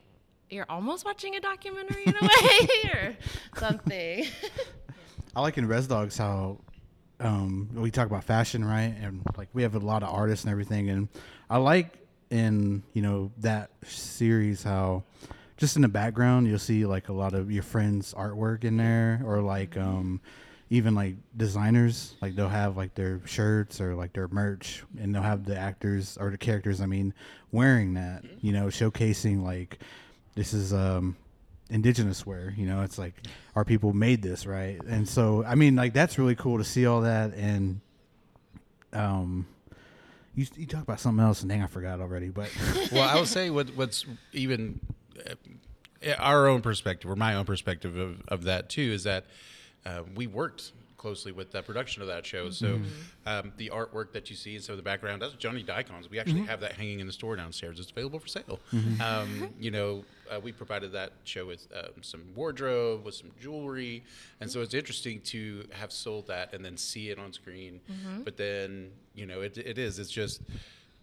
you're 0.49 0.65
almost 0.69 1.05
watching 1.05 1.35
a 1.35 1.39
documentary 1.39 2.03
in 2.05 2.15
a 2.15 2.23
way 2.23 2.91
or 2.93 3.17
something. 3.57 4.25
I 5.35 5.41
like 5.41 5.57
in 5.57 5.67
Res 5.67 5.88
Dogs 5.88 6.17
how 6.17 6.59
um, 7.19 7.69
we 7.73 7.91
talk 7.91 8.07
about 8.07 8.23
fashion, 8.23 8.63
right? 8.65 8.95
And 9.01 9.21
like 9.38 9.49
we 9.53 9.63
have 9.63 9.75
a 9.75 9.79
lot 9.79 10.03
of 10.03 10.09
artists 10.09 10.45
and 10.45 10.51
everything, 10.51 10.89
and 10.89 11.07
I 11.49 11.57
like 11.57 11.97
in 12.29 12.83
you 12.93 13.01
know 13.01 13.31
that 13.39 13.71
series 13.83 14.62
how 14.63 15.03
just 15.57 15.75
in 15.75 15.81
the 15.81 15.88
background 15.88 16.47
you'll 16.47 16.59
see 16.59 16.85
like 16.85 17.09
a 17.09 17.13
lot 17.13 17.33
of 17.33 17.51
your 17.51 17.63
friends' 17.63 18.13
artwork 18.13 18.63
in 18.63 18.77
there, 18.77 19.21
or 19.25 19.41
like 19.41 19.77
um, 19.77 20.21
even 20.69 20.95
like 20.95 21.15
designers, 21.35 22.15
like 22.21 22.35
they'll 22.35 22.47
have 22.47 22.77
like 22.77 22.95
their 22.95 23.21
shirts 23.25 23.81
or 23.81 23.95
like 23.95 24.13
their 24.13 24.27
merch, 24.27 24.83
and 24.99 25.13
they'll 25.13 25.21
have 25.21 25.45
the 25.45 25.57
actors 25.57 26.17
or 26.19 26.29
the 26.29 26.38
characters, 26.38 26.79
I 26.79 26.85
mean, 26.85 27.13
wearing 27.51 27.95
that, 27.95 28.23
you 28.41 28.53
know, 28.53 28.67
showcasing 28.67 29.43
like 29.43 29.79
this 30.39 30.54
is 30.54 30.71
um 30.73 31.17
indigenous 31.69 32.25
wear 32.25 32.54
you 32.56 32.65
know 32.65 32.82
it's 32.82 32.97
like 32.97 33.13
our 33.58 33.65
people 33.65 33.91
made 33.91 34.21
this 34.21 34.45
right? 34.45 34.80
And 34.88 35.08
so 35.08 35.43
i 35.43 35.54
mean 35.54 35.75
like 35.75 35.93
that's 35.93 36.17
really 36.17 36.36
cool 36.36 36.58
to 36.60 36.63
see 36.63 36.86
all 36.86 37.02
that 37.02 37.34
and 37.34 37.82
um 38.93 39.45
you, 40.36 40.47
you 40.56 40.65
talk 40.65 40.82
about 40.82 41.02
something 41.02 41.23
else 41.23 41.41
and 41.41 41.49
dang 41.49 41.62
i 41.62 41.67
forgot 41.67 41.99
already 41.99 42.30
but 42.30 42.49
well, 42.91 43.08
I 43.08 43.15
will 43.15 43.25
say 43.25 43.49
what, 43.49 43.75
what's 43.75 44.06
even 44.32 44.80
uh, 45.30 46.13
our 46.17 46.47
own 46.47 46.62
perspective 46.62 47.12
or 47.12 47.17
my 47.17 47.36
own 47.36 47.43
perspective 47.43 47.97
of, 47.97 48.21
of 48.30 48.43
that 48.45 48.69
too 48.69 48.93
is 48.93 49.04
that 49.04 49.25
uh, 49.86 50.04
we 50.15 50.25
worked 50.25 50.71
closely 50.99 51.31
with 51.31 51.49
the 51.51 51.63
production 51.63 52.03
of 52.03 52.07
that 52.09 52.23
show. 52.23 52.51
So 52.51 52.79
um, 53.25 53.51
the 53.57 53.71
artwork 53.73 54.12
that 54.12 54.29
you 54.29 54.35
see 54.35 54.55
in 54.55 54.62
some 54.62 54.73
of 54.73 54.77
the 54.77 54.83
background, 54.83 55.21
that's 55.23 55.33
Johnnie 55.33 55.63
Diacon's. 55.63 56.07
We 56.12 56.19
actually 56.19 56.41
have 56.41 56.59
that 56.59 56.73
hanging 56.73 56.99
in 56.99 57.07
the 57.07 57.13
store 57.13 57.35
downstairs. 57.35 57.79
It's 57.79 57.89
available 57.89 58.19
for 58.19 58.27
sale. 58.27 58.59
Um, 59.01 59.49
you 59.59 59.71
know, 59.71 60.03
uh, 60.29 60.39
we 60.39 60.51
provided 60.51 60.91
that 60.91 61.13
show 61.23 61.47
with 61.47 61.67
um, 61.75 62.03
some 62.03 62.21
wardrobe, 62.35 63.03
with 63.05 63.15
some 63.15 63.31
jewelry, 63.41 64.03
and 64.41 64.51
so 64.51 64.62
it's 64.62 64.75
interesting 64.75 65.21
to 65.21 65.65
have 65.71 65.91
sold 65.91 66.27
that 66.27 66.53
and 66.53 66.63
then 66.63 66.77
see 66.77 67.09
it 67.09 67.17
on 67.17 67.33
screen. 67.33 67.79
But 68.23 68.38
then, 68.38 68.91
you 69.15 69.25
know, 69.25 69.41
it, 69.41 69.57
it 69.57 69.79
is. 69.79 69.97
It's 69.97 70.12
just, 70.12 70.41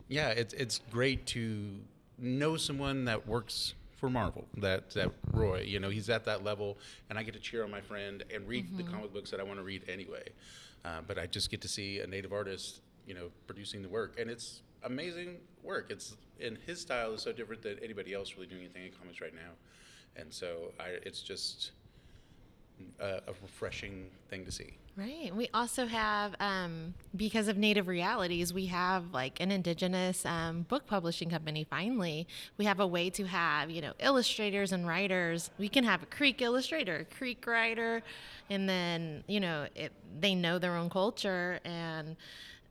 yeah, 0.09 0.29
it's 0.29 0.55
it's 0.55 0.81
great 0.93 1.27
to 1.29 1.81
know 2.19 2.57
someone 2.57 3.07
that 3.07 3.27
works 3.27 3.75
for 3.97 4.11
Marvel. 4.11 4.47
That 4.59 4.91
that 4.91 5.11
Roy, 5.33 5.63
you 5.63 5.81
know, 5.81 5.91
he's 5.91 6.09
at 6.09 6.25
that 6.27 6.45
level, 6.45 6.79
and 7.11 7.19
I 7.19 7.23
get 7.23 7.35
to 7.35 7.41
cheer 7.41 7.65
on 7.65 7.71
my 7.71 7.81
friend 7.81 8.23
and 8.33 8.47
read 8.47 8.77
the 8.77 8.85
comic 8.85 9.13
books 9.13 9.31
that 9.31 9.41
I 9.41 9.43
want 9.43 9.59
to 9.59 9.65
read 9.65 9.83
anyway. 9.89 10.29
Uh, 10.85 11.01
but 11.07 11.19
I 11.19 11.27
just 11.27 11.51
get 11.51 11.61
to 11.63 11.69
see 11.69 12.01
a 12.01 12.07
native 12.07 12.33
artist, 12.33 12.81
you 13.07 13.15
know, 13.15 13.31
producing 13.47 13.83
the 13.83 13.89
work, 13.89 14.19
and 14.21 14.31
it's 14.31 14.63
amazing 14.85 15.39
work. 15.63 15.91
It's 15.91 16.17
and 16.41 16.59
his 16.67 16.81
style 16.81 17.13
is 17.15 17.23
so 17.23 17.33
different 17.33 17.63
than 17.63 17.79
anybody 17.83 18.15
else 18.15 18.35
really 18.37 18.47
doing 18.47 18.63
anything 18.63 18.85
in 18.85 18.93
comics 18.93 19.21
right 19.21 19.35
now, 19.35 19.53
and 20.17 20.33
so 20.33 20.73
I, 20.79 20.99
it's 21.05 21.23
just 21.23 21.73
a, 23.01 23.21
a 23.27 23.33
refreshing 23.43 24.11
thing 24.29 24.45
to 24.45 24.53
see. 24.53 24.77
Right. 24.97 25.35
We 25.37 25.51
also 25.53 25.85
have, 25.87 26.35
um, 26.41 26.95
because 27.15 27.49
of 27.49 27.59
Native 27.59 27.87
Realities, 27.87 28.55
we 28.55 28.65
have 28.67 29.13
like 29.13 29.41
an 29.41 29.51
Indigenous 29.51 30.25
um, 30.25 30.63
book 30.63 30.87
publishing 30.87 31.29
company. 31.29 31.65
Finally, 31.69 32.27
we 32.57 32.65
have 32.65 32.81
a 32.81 32.87
way 32.87 33.11
to 33.11 33.25
have, 33.25 33.71
you 33.71 33.83
know, 33.83 33.93
illustrators 33.99 34.73
and 34.73 34.87
writers. 34.87 35.51
We 35.59 35.69
can 35.69 35.85
have 35.85 36.03
a 36.03 36.07
Creek 36.07 36.41
illustrator, 36.41 36.97
a 36.97 37.05
Creek 37.05 37.47
writer, 37.47 38.03
and 38.49 38.67
then, 38.67 39.23
you 39.27 39.39
know, 39.39 39.67
it, 39.75 39.93
they 40.19 40.35
know 40.35 40.59
their 40.59 40.77
own 40.77 40.89
culture 40.89 41.61
and 41.67 42.17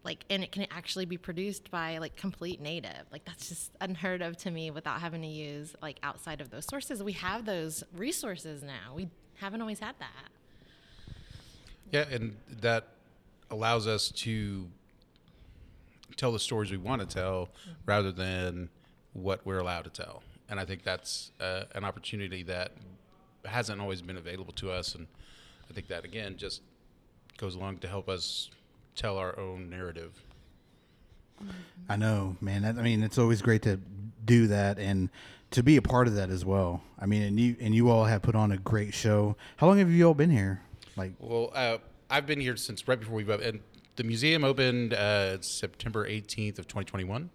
like 0.03 0.25
and 0.31 0.43
it 0.43 0.51
can 0.51 0.65
actually 0.71 1.05
be 1.05 1.17
produced 1.17 1.69
by 1.69 1.97
like 1.97 2.15
complete 2.15 2.61
native 2.61 3.05
like 3.11 3.25
that's 3.25 3.49
just 3.49 3.71
unheard 3.81 4.21
of 4.21 4.38
to 4.38 4.51
me 4.51 4.69
without 4.69 5.01
having 5.01 5.19
to 5.23 5.27
use 5.27 5.75
like 5.81 5.97
outside 6.03 6.41
of 6.41 6.51
those 6.51 6.63
sources 6.65 7.01
we 7.01 7.11
have 7.11 7.43
those 7.45 7.83
resources 7.97 8.61
now 8.61 8.93
we 8.95 9.09
haven't 9.39 9.61
always 9.61 9.79
had 9.79 9.95
that 9.97 10.29
Yeah, 11.95 12.03
and 12.12 12.36
that 12.60 12.88
allows 13.49 13.88
us 13.88 14.10
to 14.10 14.67
tell 16.17 16.34
the 16.34 16.39
stories 16.39 16.69
we 16.69 16.75
want 16.75 16.99
to 17.01 17.08
tell 17.08 17.47
rather 17.86 18.12
than 18.12 18.67
what 19.13 19.45
we're 19.45 19.60
allowed 19.60 19.86
to 19.86 19.89
tell. 19.89 20.21
And 20.49 20.60
I 20.60 20.65
think 20.65 20.84
that's 20.84 21.31
uh, 21.39 21.63
an 21.73 21.86
opportunity 21.86 22.43
that 22.43 22.73
hasn't 23.45 23.79
always 23.79 24.01
been 24.01 24.17
available 24.17 24.51
to 24.55 24.71
us. 24.71 24.93
And 24.95 25.08
I 25.69 25.73
think 25.73 25.88
that, 25.88 26.03
again, 26.03 26.36
just 26.36 26.63
goes 27.38 27.55
along 27.55 27.77
to 27.77 27.88
help 27.88 28.10
us 28.10 28.49
tell 28.97 29.17
our 29.17 29.39
own 29.39 29.69
narrative. 29.69 30.21
i 31.88 31.95
know 31.95 32.36
man 32.39 32.63
i 32.65 32.71
mean 32.81 33.03
it's 33.03 33.17
always 33.17 33.41
great 33.41 33.62
to 33.62 33.77
do 34.23 34.47
that 34.47 34.79
and 34.79 35.10
to 35.51 35.62
be 35.62 35.75
a 35.75 35.81
part 35.81 36.08
of 36.08 36.15
that 36.15 36.29
as 36.29 36.45
well 36.45 36.81
i 36.97 37.05
mean 37.05 37.21
and 37.23 37.38
you 37.38 37.58
and 37.60 37.75
you 37.75 37.89
all 37.89 38.05
have 38.05 38.21
put 38.21 38.36
on 38.36 38.53
a 38.53 38.58
great 38.58 38.93
show 38.93 39.36
how 39.58 39.67
long 39.67 39.77
have 39.77 39.89
you 39.91 40.08
all 40.08 40.13
been 40.13 40.29
here 40.29 40.62
like 40.95 41.13
Well, 41.19 41.51
uh, 41.53 41.77
I've 42.10 42.25
been 42.25 42.39
here 42.39 42.55
since 42.55 42.88
right 42.88 42.99
before 42.99 43.15
we 43.15 43.31
and 43.31 43.60
the 43.95 44.03
museum 44.03 44.43
opened 44.43 44.93
uh, 44.93 45.41
September 45.41 46.08
18th 46.08 46.60
of 46.60 46.67
2021, 46.67 47.29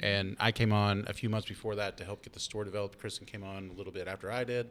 and 0.00 0.36
I 0.38 0.52
came 0.52 0.70
on 0.72 1.04
a 1.08 1.12
few 1.14 1.30
months 1.30 1.48
before 1.48 1.74
that 1.76 1.96
to 1.98 2.04
help 2.04 2.22
get 2.22 2.34
the 2.34 2.40
store 2.40 2.64
developed. 2.64 2.98
Kristin 3.00 3.26
came 3.26 3.42
on 3.42 3.70
a 3.70 3.72
little 3.72 3.92
bit 3.92 4.08
after 4.08 4.30
I 4.30 4.44
did, 4.44 4.70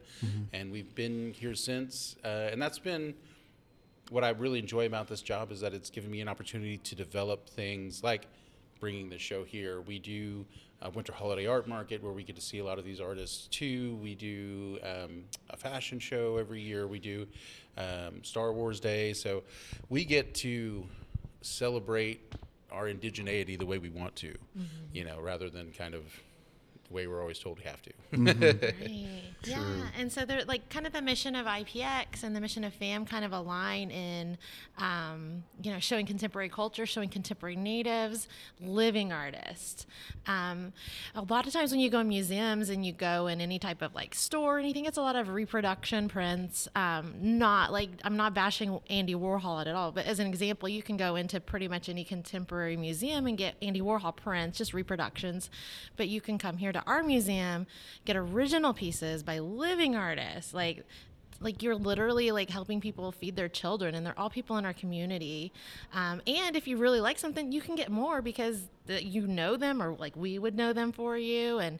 and 0.52 0.70
we've 0.70 0.94
been 0.94 1.32
here 1.32 1.54
since. 1.54 2.14
Uh, 2.24 2.48
and 2.52 2.62
that's 2.62 2.78
been 2.78 3.14
what 4.10 4.22
I 4.22 4.30
really 4.30 4.58
enjoy 4.58 4.86
about 4.86 5.08
this 5.08 5.20
job 5.22 5.50
is 5.50 5.60
that 5.60 5.74
it's 5.74 5.90
given 5.90 6.10
me 6.10 6.20
an 6.20 6.28
opportunity 6.28 6.76
to 6.78 6.94
develop 6.94 7.48
things 7.48 8.04
like 8.04 8.26
bringing 8.78 9.08
the 9.08 9.18
show 9.18 9.42
here. 9.42 9.80
We 9.80 9.98
do 9.98 10.44
a 10.82 10.90
winter 10.90 11.12
holiday 11.12 11.46
art 11.46 11.66
market 11.68 12.02
where 12.02 12.12
we 12.12 12.22
get 12.22 12.36
to 12.36 12.42
see 12.42 12.58
a 12.58 12.64
lot 12.64 12.78
of 12.78 12.84
these 12.84 13.00
artists 13.00 13.46
too. 13.48 13.96
We 14.02 14.14
do 14.14 14.78
um, 14.82 15.24
a 15.50 15.56
fashion 15.56 15.98
show 15.98 16.36
every 16.36 16.60
year. 16.60 16.86
We 16.86 16.98
do 16.98 17.26
um, 17.76 18.22
Star 18.22 18.52
Wars 18.52 18.80
Day. 18.80 19.12
So 19.12 19.42
we 19.88 20.04
get 20.04 20.34
to 20.36 20.84
celebrate 21.40 22.34
our 22.70 22.86
indigeneity 22.86 23.58
the 23.58 23.66
way 23.66 23.78
we 23.78 23.90
want 23.90 24.16
to, 24.16 24.34
you 24.92 25.04
know, 25.04 25.20
rather 25.20 25.50
than 25.50 25.72
kind 25.72 25.94
of 25.94 26.02
the 26.92 26.96
way 26.96 27.06
we're 27.06 27.20
always 27.20 27.38
told 27.38 27.58
we 27.58 27.64
have 27.64 27.82
to. 27.82 27.92
Right. 28.12 29.24
Yeah. 29.44 29.60
And 29.98 30.12
so 30.12 30.24
they're 30.24 30.44
like 30.44 30.68
kind 30.68 30.86
of 30.86 30.92
the 30.92 31.02
mission 31.02 31.34
of 31.34 31.46
IPX 31.46 32.22
and 32.22 32.36
the 32.36 32.40
mission 32.40 32.62
of 32.62 32.72
FAM 32.74 33.04
kind 33.04 33.24
of 33.24 33.32
align 33.32 33.90
in, 33.90 34.38
um, 34.78 35.42
you 35.60 35.72
know, 35.72 35.80
showing 35.80 36.06
contemporary 36.06 36.48
culture, 36.48 36.86
showing 36.86 37.08
contemporary 37.08 37.56
natives, 37.56 38.28
living 38.60 39.12
artists. 39.12 39.86
Um, 40.26 40.72
a 41.14 41.22
lot 41.22 41.46
of 41.46 41.52
times 41.52 41.72
when 41.72 41.80
you 41.80 41.90
go 41.90 42.00
in 42.00 42.08
museums 42.08 42.68
and 42.68 42.86
you 42.86 42.92
go 42.92 43.26
in 43.26 43.40
any 43.40 43.58
type 43.58 43.82
of 43.82 43.94
like 43.94 44.14
store 44.14 44.56
or 44.56 44.58
anything, 44.60 44.84
it's 44.84 44.98
a 44.98 45.02
lot 45.02 45.16
of 45.16 45.28
reproduction 45.30 46.08
prints. 46.08 46.68
Um, 46.76 47.14
not 47.20 47.72
like, 47.72 47.90
I'm 48.04 48.16
not 48.16 48.34
bashing 48.34 48.78
Andy 48.90 49.14
Warhol 49.14 49.66
at 49.66 49.74
all, 49.74 49.92
but 49.92 50.06
as 50.06 50.20
an 50.20 50.26
example, 50.26 50.68
you 50.68 50.82
can 50.82 50.96
go 50.96 51.16
into 51.16 51.40
pretty 51.40 51.68
much 51.68 51.88
any 51.88 52.04
contemporary 52.04 52.76
museum 52.76 53.26
and 53.26 53.36
get 53.36 53.56
Andy 53.60 53.80
Warhol 53.80 54.14
prints, 54.14 54.58
just 54.58 54.72
reproductions. 54.72 55.50
But 55.96 56.08
you 56.08 56.20
can 56.20 56.38
come 56.38 56.58
here 56.58 56.72
to 56.72 56.81
our 56.86 57.02
museum, 57.02 57.66
get 58.04 58.16
original 58.16 58.72
pieces 58.72 59.22
by 59.22 59.38
living 59.38 59.96
artists. 59.96 60.54
Like, 60.54 60.84
like 61.40 61.62
you're 61.62 61.74
literally 61.74 62.30
like 62.30 62.50
helping 62.50 62.80
people 62.80 63.10
feed 63.12 63.36
their 63.36 63.48
children 63.48 63.94
and 63.94 64.06
they're 64.06 64.18
all 64.18 64.30
people 64.30 64.56
in 64.58 64.64
our 64.64 64.72
community. 64.72 65.52
Um, 65.92 66.22
and 66.26 66.56
if 66.56 66.66
you 66.66 66.76
really 66.76 67.00
like 67.00 67.18
something 67.18 67.52
you 67.52 67.60
can 67.60 67.74
get 67.74 67.90
more 67.90 68.22
because 68.22 68.68
the, 68.86 69.04
you 69.04 69.26
know 69.26 69.56
them 69.56 69.82
or 69.82 69.94
like 69.94 70.16
we 70.16 70.38
would 70.38 70.54
know 70.54 70.72
them 70.72 70.92
for 70.92 71.16
you. 71.16 71.58
And 71.58 71.78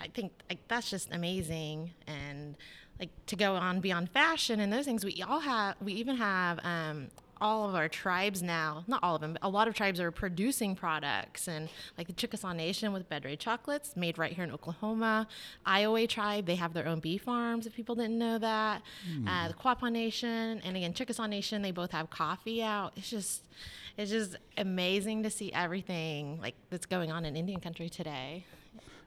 i 0.00 0.08
think 0.08 0.32
like 0.48 0.60
that's 0.68 0.90
just 0.90 1.12
amazing. 1.12 1.92
And 2.06 2.56
like 2.98 3.10
to 3.26 3.36
go 3.36 3.54
on 3.54 3.80
beyond 3.80 4.10
fashion 4.10 4.60
and 4.60 4.72
those 4.72 4.84
things 4.84 5.04
we 5.04 5.22
all 5.26 5.40
have 5.40 5.74
we 5.80 5.94
even 5.94 6.16
have 6.16 6.60
um, 6.64 7.08
all 7.40 7.68
of 7.68 7.74
our 7.74 7.88
tribes 7.88 8.42
now, 8.42 8.84
not 8.86 9.02
all 9.02 9.14
of 9.14 9.20
them, 9.20 9.32
but 9.32 9.42
a 9.42 9.48
lot 9.48 9.68
of 9.68 9.74
tribes 9.74 10.00
are 10.00 10.10
producing 10.10 10.74
products. 10.74 11.48
And 11.48 11.68
like 11.96 12.06
the 12.06 12.12
Chickasaw 12.12 12.52
Nation 12.52 12.92
with 12.92 13.08
Bedré 13.08 13.38
chocolates 13.38 13.96
made 13.96 14.18
right 14.18 14.32
here 14.32 14.44
in 14.44 14.50
Oklahoma. 14.52 15.26
Iowa 15.64 16.06
tribe, 16.06 16.46
they 16.46 16.56
have 16.56 16.72
their 16.74 16.86
own 16.86 17.00
bee 17.00 17.18
farms, 17.18 17.66
if 17.66 17.74
people 17.74 17.94
didn't 17.94 18.18
know 18.18 18.38
that. 18.38 18.82
Uh, 19.28 19.48
the 19.48 19.54
Quapaw 19.54 19.90
Nation, 19.90 20.60
and 20.64 20.76
again, 20.76 20.92
Chickasaw 20.92 21.26
Nation, 21.26 21.62
they 21.62 21.70
both 21.72 21.90
have 21.92 22.10
coffee 22.10 22.62
out. 22.62 22.92
It's 22.96 23.10
just, 23.10 23.42
it's 23.96 24.10
just 24.10 24.36
amazing 24.56 25.22
to 25.24 25.30
see 25.30 25.52
everything 25.52 26.38
like 26.40 26.54
that's 26.70 26.86
going 26.86 27.10
on 27.10 27.24
in 27.24 27.36
Indian 27.36 27.60
country 27.60 27.88
today. 27.88 28.44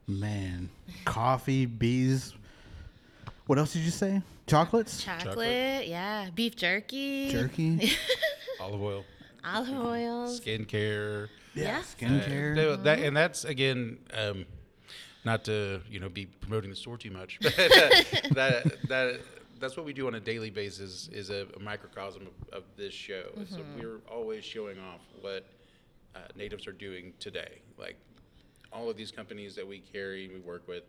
Man, 0.08 0.70
coffee, 1.06 1.66
bees. 1.66 2.34
What 3.46 3.58
else 3.60 3.74
did 3.74 3.82
you 3.84 3.92
say? 3.92 4.22
Chocolates, 4.48 5.04
Chocolate, 5.04 5.88
yeah, 5.88 6.30
beef 6.34 6.56
jerky, 6.56 7.30
jerky, 7.30 7.92
Olive 8.60 8.82
oil, 8.82 9.06
olive 9.44 9.86
oils. 9.86 10.40
skincare. 10.42 11.30
Yeah. 11.54 11.82
skincare. 11.82 12.58
Uh, 12.58 12.76
that- 12.84 13.00
and 13.00 13.16
that's 13.16 13.46
again, 13.46 13.98
um, 14.14 14.46
not 15.26 15.46
to 15.46 15.82
you 15.90 16.00
know 16.00 16.10
be 16.10 16.26
promoting 16.26 16.70
the 16.70 16.76
store 16.76 16.98
too 16.98 17.12
much, 17.12 17.40
but 17.42 17.56
that 17.56 18.78
that 18.88 19.22
that's 19.60 19.78
what 19.78 19.86
we 19.86 19.94
do 19.94 20.08
on 20.08 20.16
a 20.16 20.20
daily 20.20 20.50
basis 20.50 21.08
is 21.14 21.30
a, 21.30 21.46
a 21.56 21.60
microcosm 21.60 22.24
of, 22.24 22.58
of 22.58 22.64
this 22.76 22.94
show. 22.94 23.24
So 23.50 23.60
we're 23.78 24.00
always 24.12 24.44
showing 24.44 24.78
off 24.80 25.00
what 25.22 25.46
uh, 26.16 26.20
natives 26.36 26.68
are 26.68 26.74
doing 26.74 27.14
today. 27.20 27.60
Like 27.78 27.96
all 28.74 28.90
of 28.90 28.98
these 28.98 29.12
companies 29.12 29.56
that 29.56 29.66
we 29.66 29.80
carry, 29.80 30.28
we 30.28 30.40
work 30.42 30.68
with, 30.68 30.84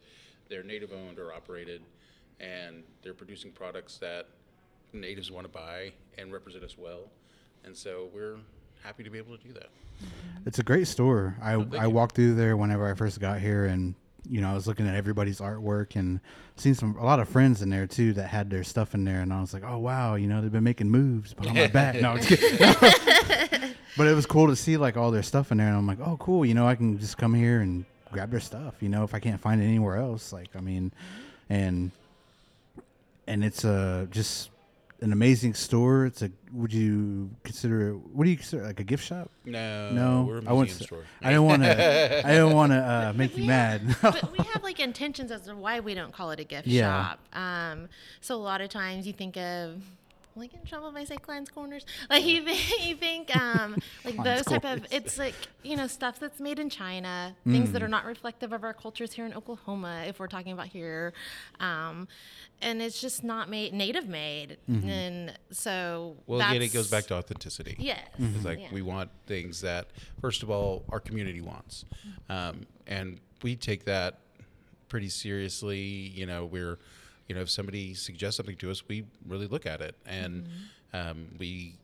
they're 0.48 0.64
native 0.64 0.90
owned 0.92 1.20
or 1.20 1.32
operated, 1.32 1.82
and 2.40 2.82
they're 3.02 3.14
producing 3.14 3.50
products 3.52 3.98
that 3.98 4.28
natives 4.92 5.30
want 5.30 5.44
to 5.44 5.52
buy 5.52 5.92
and 6.18 6.32
represent 6.32 6.64
us 6.64 6.76
well. 6.78 7.10
And 7.64 7.76
so 7.76 8.08
we're 8.14 8.36
happy 8.82 9.02
to 9.02 9.10
be 9.10 9.18
able 9.18 9.36
to 9.36 9.42
do 9.42 9.52
that. 9.54 9.68
It's 10.46 10.58
a 10.58 10.62
great 10.62 10.86
store. 10.86 11.36
I 11.42 11.54
oh, 11.54 11.62
thank 11.62 11.82
I 11.82 11.84
you. 11.84 11.90
walked 11.90 12.14
through 12.14 12.34
there 12.34 12.56
whenever 12.56 12.90
I 12.90 12.94
first 12.94 13.20
got 13.20 13.40
here, 13.40 13.64
and 13.64 13.94
you 14.28 14.40
know 14.40 14.50
I 14.50 14.54
was 14.54 14.66
looking 14.66 14.86
at 14.86 14.94
everybody's 14.94 15.40
artwork 15.40 15.96
and 15.96 16.20
seen 16.56 16.74
some 16.74 16.96
a 16.96 17.04
lot 17.04 17.20
of 17.20 17.28
friends 17.28 17.62
in 17.62 17.70
there 17.70 17.86
too 17.86 18.12
that 18.14 18.28
had 18.28 18.50
their 18.50 18.64
stuff 18.64 18.94
in 18.94 19.04
there, 19.04 19.20
and 19.20 19.32
I 19.32 19.40
was 19.40 19.54
like, 19.54 19.64
oh 19.64 19.78
wow, 19.78 20.16
you 20.16 20.26
know 20.26 20.42
they've 20.42 20.52
been 20.52 20.64
making 20.64 20.90
moves 20.90 21.32
behind 21.32 21.56
my 21.56 21.66
back. 21.68 21.94
No, 22.00 22.10
I'm 22.10 22.20
just 22.20 22.40
kidding. 22.40 22.58
but 23.96 24.06
it 24.06 24.14
was 24.14 24.26
cool 24.26 24.48
to 24.48 24.56
see 24.56 24.76
like 24.76 24.96
all 24.96 25.10
their 25.10 25.22
stuff 25.22 25.50
in 25.52 25.58
there, 25.58 25.68
and 25.68 25.76
I'm 25.76 25.86
like, 25.86 26.00
oh 26.00 26.16
cool, 26.18 26.44
you 26.44 26.54
know 26.54 26.66
I 26.66 26.74
can 26.74 26.98
just 26.98 27.16
come 27.16 27.32
here 27.32 27.60
and 27.60 27.86
grab 28.12 28.30
their 28.30 28.40
stuff. 28.40 28.74
You 28.80 28.90
know 28.90 29.04
if 29.04 29.14
I 29.14 29.20
can't 29.20 29.40
find 29.40 29.62
it 29.62 29.64
anywhere 29.64 29.96
else, 29.96 30.32
like 30.32 30.48
I 30.54 30.60
mean, 30.60 30.92
and 31.48 31.90
and 33.26 33.44
it's 33.44 33.64
uh 33.64 34.06
just 34.10 34.50
an 35.00 35.12
amazing 35.12 35.52
store. 35.54 36.06
It's 36.06 36.22
a 36.22 36.30
would 36.52 36.72
you 36.72 37.30
consider 37.42 37.90
it? 37.90 37.92
What 38.12 38.24
do 38.24 38.30
you 38.30 38.36
consider 38.36 38.62
like 38.64 38.80
a 38.80 38.84
gift 38.84 39.04
shop? 39.04 39.30
No, 39.44 39.90
No, 39.90 40.24
we're 40.26 40.38
a 40.38 40.48
I 40.48 40.52
want. 40.52 40.68
museum 40.68 40.86
store. 40.86 41.04
I 41.22 41.30
don't 41.32 41.46
want 41.46 41.62
to. 41.62 42.26
I 42.26 42.34
don't 42.34 42.54
want 42.54 42.72
to 42.72 42.78
uh, 42.78 43.12
make 43.14 43.36
you 43.36 43.42
We 43.42 43.48
mad. 43.48 43.82
have- 43.82 44.00
but 44.20 44.32
we 44.32 44.38
have 44.44 44.62
like 44.62 44.80
intentions 44.90 45.30
as 45.30 45.42
to 45.42 45.54
why 45.56 45.80
we 45.80 45.94
don't 45.94 46.12
call 46.12 46.30
it 46.30 46.40
a 46.40 46.44
gift 46.44 46.66
Yeah. 46.68 47.16
shop. 47.16 47.18
Um, 47.36 47.88
so 48.20 48.34
a 48.36 48.42
lot 48.42 48.60
of 48.60 48.70
times 48.70 49.06
you 49.06 49.12
think 49.12 49.36
of 49.36 49.82
like 50.36 50.52
in 50.54 50.64
trouble 50.64 50.88
if 50.88 50.96
I 50.96 51.04
say 51.04 51.16
Clines 51.16 51.52
Corners. 51.52 51.84
Like 52.10 52.24
you 52.24 52.42
think, 52.44 52.86
you 52.86 52.96
think 52.96 53.36
um, 53.36 53.76
like 54.04 54.22
those 54.22 54.44
type 54.44 54.64
of 54.64 54.86
it's 54.90 55.18
like 55.18 55.34
you 55.62 55.76
know 55.76 55.86
stuff 55.86 56.18
that's 56.18 56.40
made 56.40 56.58
in 56.58 56.68
China, 56.70 57.34
things 57.46 57.68
Mm. 57.68 57.72
that 57.72 57.82
are 57.82 57.88
not 57.88 58.04
reflective 58.04 58.52
of 58.52 58.64
our 58.64 58.74
cultures 58.74 59.12
here 59.12 59.26
in 59.26 59.34
Oklahoma. 59.34 60.04
If 60.06 60.18
we're 60.18 60.26
talking 60.26 60.52
about 60.52 60.66
here, 60.66 61.12
um, 61.60 62.08
and 62.60 62.82
it's 62.82 63.00
just 63.00 63.22
not 63.24 63.48
made 63.48 63.72
native 63.72 64.08
made, 64.08 64.58
Mm-hmm. 64.70 64.88
and 64.88 65.38
so 65.50 66.16
Well, 66.26 66.40
again, 66.40 66.62
it 66.62 66.72
goes 66.72 66.90
back 66.90 67.04
to 67.06 67.14
authenticity. 67.14 67.76
yes, 67.78 68.00
It's 68.18 68.44
like 68.44 68.60
yeah. 68.60 68.68
we 68.72 68.82
want 68.82 69.10
things 69.26 69.60
that, 69.60 69.88
first 70.20 70.42
of 70.42 70.50
all, 70.50 70.84
our 70.88 71.00
community 71.00 71.40
wants, 71.40 71.84
um, 72.28 72.66
and 72.86 73.20
we 73.42 73.56
take 73.56 73.84
that 73.84 74.18
pretty 74.88 75.08
seriously. 75.08 75.78
You 75.80 76.26
know, 76.26 76.44
we're, 76.46 76.78
you 77.28 77.34
know, 77.34 77.40
if 77.40 77.50
somebody 77.50 77.94
suggests 77.94 78.36
something 78.36 78.56
to 78.56 78.70
us, 78.70 78.86
we 78.88 79.04
really 79.26 79.46
look 79.46 79.66
at 79.66 79.80
it, 79.80 79.96
and 80.06 80.48
um, 80.92 81.26
we, 81.38 81.76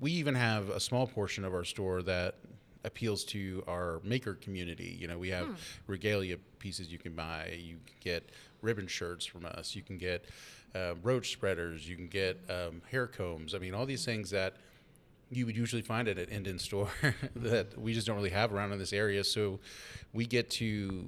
we 0.00 0.12
even 0.12 0.34
have 0.34 0.68
a 0.70 0.80
small 0.80 1.06
portion 1.06 1.44
of 1.44 1.54
our 1.54 1.64
store 1.64 2.02
that 2.02 2.36
appeals 2.84 3.24
to 3.24 3.62
our 3.68 4.00
maker 4.02 4.34
community. 4.34 4.96
You 4.98 5.08
know, 5.08 5.18
we 5.18 5.28
have 5.30 5.46
regalia 5.86 6.36
pieces 6.58 6.90
you 6.90 6.98
can 6.98 7.14
buy. 7.14 7.56
You 7.58 7.76
can 7.86 7.96
get 8.00 8.30
ribbon 8.60 8.86
shirts 8.86 9.24
from 9.24 9.46
us. 9.46 9.74
You 9.74 9.82
can 9.82 9.98
get 9.98 10.24
uh, 10.74 10.94
roach 11.02 11.32
spreaders. 11.32 11.88
You 11.88 11.96
can 11.96 12.08
get 12.08 12.40
um, 12.48 12.82
hair 12.90 13.06
combs. 13.06 13.54
I 13.54 13.58
mean, 13.58 13.74
all 13.74 13.86
these 13.86 14.04
things 14.04 14.30
that 14.30 14.56
you 15.30 15.46
would 15.46 15.56
usually 15.56 15.82
find 15.82 16.08
at 16.08 16.18
an 16.18 16.28
Indian 16.28 16.58
store 16.58 16.90
that 17.36 17.78
we 17.78 17.94
just 17.94 18.06
don't 18.06 18.16
really 18.16 18.30
have 18.30 18.52
around 18.52 18.72
in 18.72 18.78
this 18.78 18.92
area. 18.92 19.24
So 19.24 19.60
we 20.12 20.26
get 20.26 20.50
to 20.50 21.06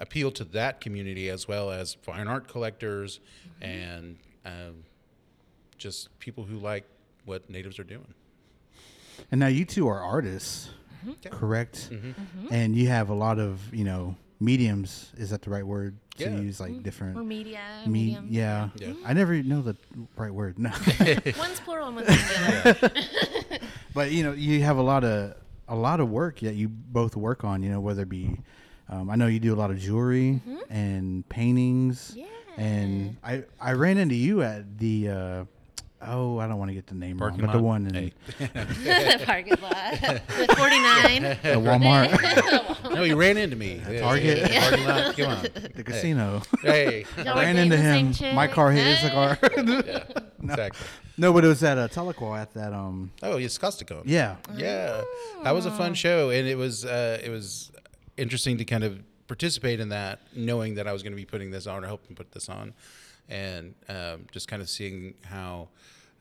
appeal 0.00 0.30
to 0.32 0.44
that 0.44 0.80
community 0.80 1.28
as 1.28 1.48
well 1.48 1.70
as 1.70 1.94
fine 1.94 2.28
art 2.28 2.48
collectors 2.48 3.20
mm-hmm. 3.60 3.64
and 3.64 4.16
um, 4.44 4.84
just 5.76 6.16
people 6.18 6.44
who 6.44 6.56
like 6.56 6.84
what 7.24 7.48
natives 7.50 7.78
are 7.78 7.84
doing. 7.84 8.14
and 9.30 9.38
now 9.38 9.46
you 9.46 9.64
two 9.64 9.88
are 9.88 10.00
artists, 10.00 10.70
mm-hmm. 11.06 11.28
correct? 11.30 11.90
Mm-hmm. 11.90 12.08
mm-hmm. 12.08 12.46
And 12.50 12.76
you 12.76 12.88
have 12.88 13.10
a 13.10 13.14
lot 13.14 13.38
of 13.38 13.74
you 13.74 13.84
know 13.84 14.16
mediums. 14.40 15.12
Is 15.16 15.30
that 15.30 15.42
the 15.42 15.50
right 15.50 15.66
word 15.66 15.96
to 16.16 16.24
Yeah. 16.24 16.36
use? 16.36 16.60
Like 16.60 16.70
or 16.70 16.80
different. 16.80 17.26
media, 17.26 17.60
Me- 17.86 18.04
medium. 18.04 18.26
yeah. 18.30 18.68
Yeah. 18.76 18.92
I 19.04 19.12
never 19.12 19.42
know 19.42 19.62
the 19.62 19.76
right 20.16 20.32
word. 20.32 20.58
No. 20.58 20.70
One's 21.38 21.60
plural 21.60 21.88
and 21.88 21.96
one's 21.96 22.08
singular. 22.08 22.90
but 23.94 24.12
you 24.12 24.22
know 24.22 24.32
you 24.32 24.62
have 24.62 24.76
a 24.76 24.82
lot 24.82 25.04
of 25.04 25.34
a 25.68 25.76
lot 25.76 26.00
of 26.00 26.08
work 26.08 26.40
that 26.40 26.54
you 26.54 26.68
both 26.68 27.16
work 27.16 27.44
on 27.44 27.62
you 27.62 27.70
know 27.70 27.80
whether 27.80 28.02
it 28.02 28.08
be 28.08 28.38
um, 28.88 29.10
i 29.10 29.16
know 29.16 29.26
you 29.26 29.40
do 29.40 29.54
a 29.54 29.56
lot 29.56 29.70
of 29.70 29.78
jewelry 29.78 30.40
and 30.70 31.28
paintings 31.28 32.12
Yeah. 32.16 32.24
and 32.56 33.16
i 33.24 33.42
i 33.60 33.72
ran 33.72 33.98
into 33.98 34.14
you 34.14 34.42
at 34.42 34.78
the 34.78 35.08
uh 35.08 35.44
oh 36.02 36.38
i 36.38 36.46
don't 36.46 36.58
want 36.58 36.68
to 36.70 36.74
get 36.74 36.86
the 36.86 36.94
name 36.94 37.18
Parking 37.18 37.40
wrong 37.42 37.46
but 37.52 37.56
the 37.58 37.62
one 37.62 37.86
in 37.86 37.94
Hey. 37.94 38.12
Parking 39.24 39.56
lot 39.60 39.92
with 40.38 40.50
49. 40.56 41.22
the 41.22 41.38
walmart 41.58 42.94
no, 42.94 43.02
he 43.02 43.12
ran 43.12 43.36
into 43.36 43.56
me. 43.56 43.82
Yeah, 43.88 44.00
Target. 44.00 44.38
yeah, 44.38 44.48
yeah, 44.50 44.70
parking 44.70 44.86
lot. 44.86 45.16
Come 45.16 45.30
on. 45.30 45.42
the 45.74 45.82
casino 45.84 46.42
Hey. 46.62 47.04
Y'all 47.18 47.28
I 47.38 47.42
ran 47.44 47.56
into 47.56 47.76
him 47.76 48.12
chick? 48.12 48.34
my 48.34 48.46
car 48.46 48.70
hit 48.70 48.96
his 48.96 49.10
car 49.10 49.38
Yeah, 49.42 50.04
exactly. 50.42 50.86
no 51.16 51.32
but 51.32 51.44
it 51.44 51.48
was 51.48 51.62
at 51.64 51.78
a 51.78 51.88
Tahlequah 51.88 52.40
at 52.42 52.54
that 52.54 52.72
um 52.72 53.10
Oh, 53.22 53.36
it's 53.36 53.58
Costacon. 53.58 54.02
yeah 54.04 54.36
Yeah, 54.56 55.02
that 55.42 55.52
was 55.52 55.66
a 55.66 55.70
fun 55.72 55.94
show, 55.94 56.30
and 56.30 56.46
it 56.48 56.56
was 56.56 56.84
uh, 56.84 57.20
it 57.22 57.30
was 57.30 57.70
interesting 58.18 58.58
to 58.58 58.64
kind 58.64 58.84
of 58.84 59.00
participate 59.26 59.80
in 59.80 59.90
that, 59.90 60.20
knowing 60.34 60.74
that 60.74 60.86
I 60.86 60.92
was 60.92 61.02
going 61.02 61.12
to 61.12 61.16
be 61.16 61.24
putting 61.24 61.50
this 61.50 61.66
on 61.66 61.84
or 61.84 61.86
helping 61.86 62.16
put 62.16 62.32
this 62.32 62.48
on, 62.48 62.74
and 63.28 63.74
um, 63.88 64.26
just 64.32 64.48
kind 64.48 64.60
of 64.62 64.68
seeing 64.68 65.14
how 65.24 65.68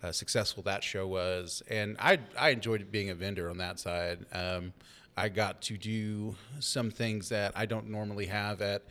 uh, 0.03 0.11
successful 0.11 0.63
that 0.63 0.83
show 0.83 1.07
was. 1.07 1.63
And 1.69 1.97
I 1.99 2.19
I 2.37 2.49
enjoyed 2.49 2.91
being 2.91 3.09
a 3.09 3.15
vendor 3.15 3.49
on 3.49 3.57
that 3.57 3.79
side. 3.79 4.25
Um, 4.31 4.73
I 5.15 5.29
got 5.29 5.61
to 5.63 5.77
do 5.77 6.35
some 6.59 6.91
things 6.91 7.29
that 7.29 7.53
I 7.55 7.65
don't 7.65 7.89
normally 7.89 8.27
have 8.27 8.61
at 8.61 8.83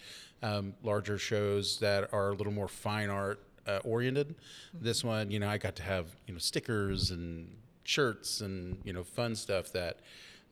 um, 0.42 0.74
larger 0.82 1.18
shows 1.18 1.78
that 1.78 2.12
are 2.12 2.30
a 2.30 2.34
little 2.34 2.52
more 2.52 2.66
fine 2.66 3.10
art 3.10 3.40
uh, 3.66 3.78
oriented. 3.84 4.34
This 4.74 5.04
one, 5.04 5.30
you 5.30 5.38
know, 5.38 5.48
I 5.48 5.58
got 5.58 5.76
to 5.76 5.82
have 5.82 6.06
you 6.26 6.34
know 6.34 6.38
stickers 6.38 7.10
and 7.10 7.48
shirts 7.84 8.40
and 8.40 8.78
you 8.84 8.92
know 8.92 9.04
fun 9.04 9.36
stuff 9.36 9.72
that 9.72 10.00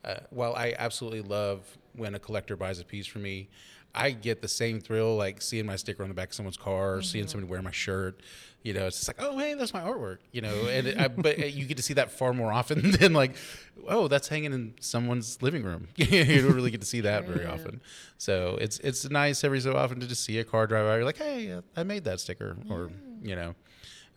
uh, 0.04 0.16
while 0.30 0.54
I 0.54 0.74
absolutely 0.78 1.22
love 1.22 1.78
when 1.94 2.14
a 2.14 2.18
collector 2.18 2.56
buys 2.56 2.80
a 2.80 2.84
piece 2.84 3.06
from 3.06 3.22
me, 3.22 3.48
I 3.94 4.10
get 4.10 4.42
the 4.42 4.48
same 4.48 4.80
thrill 4.80 5.16
like 5.16 5.40
seeing 5.40 5.66
my 5.66 5.76
sticker 5.76 6.02
on 6.02 6.08
the 6.08 6.14
back 6.14 6.28
of 6.28 6.34
someone's 6.34 6.56
car, 6.56 6.96
or 6.96 7.02
seeing 7.02 7.28
somebody 7.28 7.50
wear 7.50 7.62
my 7.62 7.70
shirt. 7.70 8.20
You 8.62 8.72
know, 8.72 8.86
it's 8.86 8.96
just 8.96 9.08
like, 9.08 9.18
oh, 9.20 9.38
hey, 9.38 9.54
that's 9.54 9.72
my 9.72 9.82
artwork. 9.82 10.18
You 10.32 10.40
know, 10.40 10.66
and 10.66 10.88
it, 10.88 10.98
I, 10.98 11.08
but 11.08 11.38
uh, 11.38 11.44
you 11.44 11.64
get 11.66 11.76
to 11.76 11.82
see 11.82 11.94
that 11.94 12.10
far 12.10 12.32
more 12.32 12.52
often 12.52 12.90
than 12.98 13.12
like, 13.12 13.36
oh, 13.86 14.08
that's 14.08 14.26
hanging 14.26 14.52
in 14.52 14.74
someone's 14.80 15.40
living 15.42 15.62
room. 15.62 15.88
you 15.96 16.42
don't 16.42 16.54
really 16.54 16.72
get 16.72 16.80
to 16.80 16.86
see 16.86 17.02
that 17.02 17.26
very 17.26 17.44
True. 17.44 17.50
often. 17.50 17.80
So 18.18 18.58
it's 18.60 18.78
it's 18.80 19.08
nice 19.08 19.44
every 19.44 19.60
so 19.60 19.76
often 19.76 20.00
to 20.00 20.06
just 20.08 20.24
see 20.24 20.38
a 20.38 20.44
car 20.44 20.66
drive 20.66 20.86
by. 20.86 20.96
You're 20.96 21.04
like, 21.04 21.18
hey, 21.18 21.60
I 21.76 21.82
made 21.84 22.04
that 22.04 22.18
sticker, 22.18 22.56
or 22.68 22.90
you 23.22 23.36
know, 23.36 23.54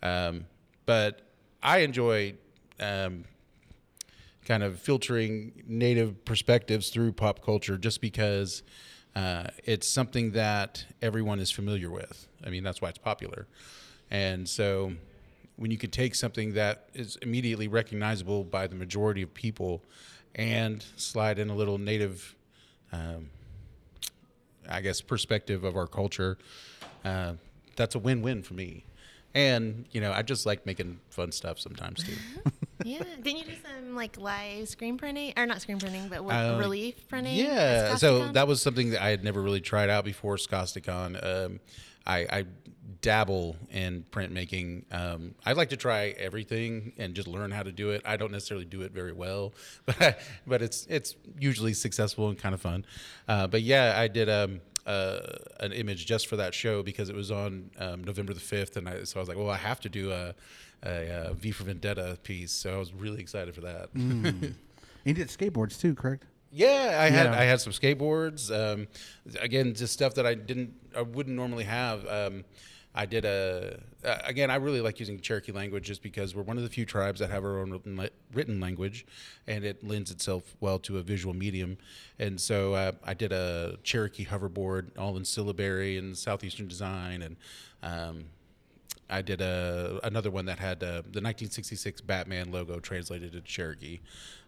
um, 0.02 0.46
but 0.86 1.22
I 1.62 1.78
enjoy 1.78 2.34
um, 2.80 3.24
kind 4.48 4.62
of 4.62 4.80
filtering 4.80 5.52
native 5.66 6.24
perspectives 6.24 6.88
through 6.88 7.12
pop 7.12 7.44
culture 7.44 7.76
just 7.76 8.00
because 8.00 8.62
uh, 9.14 9.44
it's 9.64 9.86
something 9.86 10.30
that 10.30 10.86
everyone 11.02 11.38
is 11.38 11.50
familiar 11.50 11.90
with. 11.90 12.26
I 12.42 12.48
mean, 12.48 12.64
that's 12.64 12.80
why 12.80 12.88
it's 12.88 12.98
popular. 12.98 13.46
And 14.10 14.48
so 14.48 14.94
when 15.56 15.70
you 15.70 15.76
can 15.76 15.90
take 15.90 16.14
something 16.14 16.54
that 16.54 16.88
is 16.94 17.16
immediately 17.16 17.68
recognizable 17.68 18.42
by 18.42 18.66
the 18.66 18.74
majority 18.74 19.20
of 19.20 19.34
people 19.34 19.82
and 20.34 20.82
slide 20.96 21.38
in 21.38 21.50
a 21.50 21.54
little 21.54 21.76
native, 21.76 22.34
um, 22.90 23.28
I 24.66 24.80
guess, 24.80 25.02
perspective 25.02 25.62
of 25.62 25.76
our 25.76 25.86
culture, 25.86 26.38
uh, 27.04 27.34
that's 27.76 27.96
a 27.96 27.98
win 27.98 28.22
win 28.22 28.42
for 28.42 28.54
me. 28.54 28.84
And, 29.34 29.84
you 29.90 30.00
know, 30.00 30.10
I 30.10 30.22
just 30.22 30.46
like 30.46 30.64
making 30.64 31.00
fun 31.10 31.32
stuff 31.32 31.58
sometimes 31.58 32.02
too. 32.02 32.14
Yeah. 32.84 33.02
Didn't 33.22 33.38
you 33.38 33.44
do 33.44 33.54
some 33.62 33.94
like 33.94 34.16
live 34.18 34.68
screen 34.68 34.96
printing 34.98 35.32
or 35.36 35.46
not 35.46 35.60
screen 35.60 35.78
printing, 35.78 36.08
but 36.08 36.20
Uh, 36.20 36.56
relief 36.58 37.08
printing? 37.08 37.36
Yeah, 37.36 37.96
so 37.96 38.28
that 38.32 38.46
was 38.46 38.62
something 38.62 38.90
that 38.90 39.02
I 39.02 39.10
had 39.10 39.24
never 39.24 39.42
really 39.42 39.60
tried 39.60 39.90
out 39.90 40.04
before 40.04 40.36
Scosticon. 40.36 41.18
Um, 41.24 41.60
I, 42.06 42.18
I 42.30 42.44
dabble 43.00 43.56
in 43.70 44.04
printmaking. 44.10 44.84
Um, 44.92 45.34
I 45.44 45.52
like 45.52 45.68
to 45.70 45.76
try 45.76 46.14
everything 46.18 46.92
and 46.98 47.14
just 47.14 47.28
learn 47.28 47.50
how 47.50 47.62
to 47.62 47.72
do 47.72 47.90
it. 47.90 48.02
I 48.04 48.16
don't 48.16 48.32
necessarily 48.32 48.64
do 48.64 48.82
it 48.82 48.92
very 48.92 49.12
well, 49.12 49.52
but 49.86 50.20
but 50.46 50.62
it's 50.62 50.86
it's 50.88 51.14
usually 51.38 51.74
successful 51.74 52.28
and 52.28 52.38
kind 52.38 52.54
of 52.54 52.60
fun. 52.60 52.84
Uh, 53.28 53.46
but 53.46 53.62
yeah, 53.62 53.94
I 53.96 54.08
did 54.08 54.28
um, 54.28 54.60
uh, 54.86 55.20
an 55.60 55.72
image 55.72 56.06
just 56.06 56.26
for 56.28 56.36
that 56.36 56.54
show 56.54 56.82
because 56.82 57.10
it 57.10 57.14
was 57.16 57.30
on 57.30 57.70
um, 57.78 58.02
November 58.04 58.32
the 58.32 58.40
fifth, 58.40 58.76
and 58.76 58.88
I, 58.88 59.04
so 59.04 59.18
I 59.18 59.20
was 59.20 59.28
like, 59.28 59.36
well, 59.38 59.50
I 59.50 59.56
have 59.56 59.80
to 59.80 59.88
do 59.88 60.10
a, 60.10 60.34
a, 60.84 61.28
a 61.30 61.34
V 61.34 61.50
for 61.50 61.64
Vendetta 61.64 62.18
piece. 62.22 62.52
So 62.52 62.74
I 62.74 62.78
was 62.78 62.92
really 62.92 63.20
excited 63.20 63.54
for 63.54 63.62
that. 63.62 63.90
You 65.04 65.14
did 65.14 65.28
skateboards 65.28 65.80
too, 65.80 65.94
correct? 65.94 66.24
Yeah, 66.52 66.98
I 67.00 67.08
had 67.08 67.26
Yeah. 67.26 67.40
I 67.40 67.44
had 67.44 67.60
some 67.62 67.72
skateboards. 67.72 68.50
Um, 68.50 68.88
again, 69.40 69.72
just 69.74 69.92
stuff 69.94 70.14
that 70.14 70.26
I 70.26 70.34
didn't 70.34 70.74
I 70.94 71.00
wouldn't 71.02 71.34
normally 71.34 71.64
have. 71.64 72.06
Um, 72.06 72.44
I 72.94 73.06
did 73.06 73.24
a 73.24 73.80
uh, 74.04 74.18
again. 74.24 74.50
I 74.50 74.56
really 74.56 74.80
like 74.80 74.98
using 74.98 75.18
Cherokee 75.20 75.52
language 75.52 75.84
just 75.86 76.02
because 76.02 76.34
we're 76.34 76.42
one 76.42 76.56
of 76.58 76.62
the 76.62 76.68
few 76.68 76.84
tribes 76.84 77.20
that 77.20 77.30
have 77.30 77.44
our 77.44 77.58
own 77.60 77.70
written, 77.70 77.96
la- 77.96 78.06
written 78.34 78.60
language, 78.60 79.06
and 79.46 79.64
it 79.64 79.82
lends 79.84 80.10
itself 80.10 80.56
well 80.60 80.78
to 80.80 80.98
a 80.98 81.02
visual 81.02 81.32
medium. 81.34 81.78
And 82.18 82.38
so 82.40 82.74
uh, 82.74 82.92
I 83.04 83.14
did 83.14 83.32
a 83.32 83.76
Cherokee 83.84 84.26
hoverboard, 84.26 84.98
all 84.98 85.16
in 85.16 85.24
syllabary 85.24 85.96
and 85.96 86.18
southeastern 86.18 86.66
design, 86.66 87.22
and 87.22 87.36
um, 87.82 88.24
I 89.10 89.22
did 89.22 89.40
a 89.40 90.00
another 90.02 90.30
one 90.30 90.46
that 90.46 90.58
had 90.58 90.82
uh, 90.82 91.02
the 91.02 91.20
1966 91.20 92.00
Batman 92.02 92.50
logo 92.50 92.80
translated 92.80 93.32
to 93.32 93.40
Cherokee. 93.40 94.00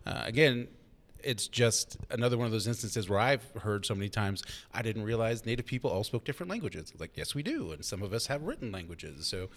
Uh, 0.06 0.22
again, 0.24 0.68
it's 1.22 1.48
just 1.48 1.96
another 2.10 2.36
one 2.36 2.46
of 2.46 2.52
those 2.52 2.66
instances 2.66 3.08
where 3.08 3.18
I've 3.18 3.44
heard 3.62 3.84
so 3.84 3.94
many 3.94 4.08
times 4.08 4.42
I 4.72 4.82
didn't 4.82 5.02
realize 5.02 5.44
Native 5.44 5.66
people 5.66 5.90
all 5.90 6.04
spoke 6.04 6.24
different 6.24 6.50
languages. 6.50 6.92
Like, 6.98 7.16
yes, 7.16 7.34
we 7.34 7.42
do, 7.42 7.72
and 7.72 7.84
some 7.84 8.02
of 8.02 8.12
us 8.12 8.26
have 8.26 8.42
written 8.42 8.72
languages. 8.72 9.26
So, 9.26 9.48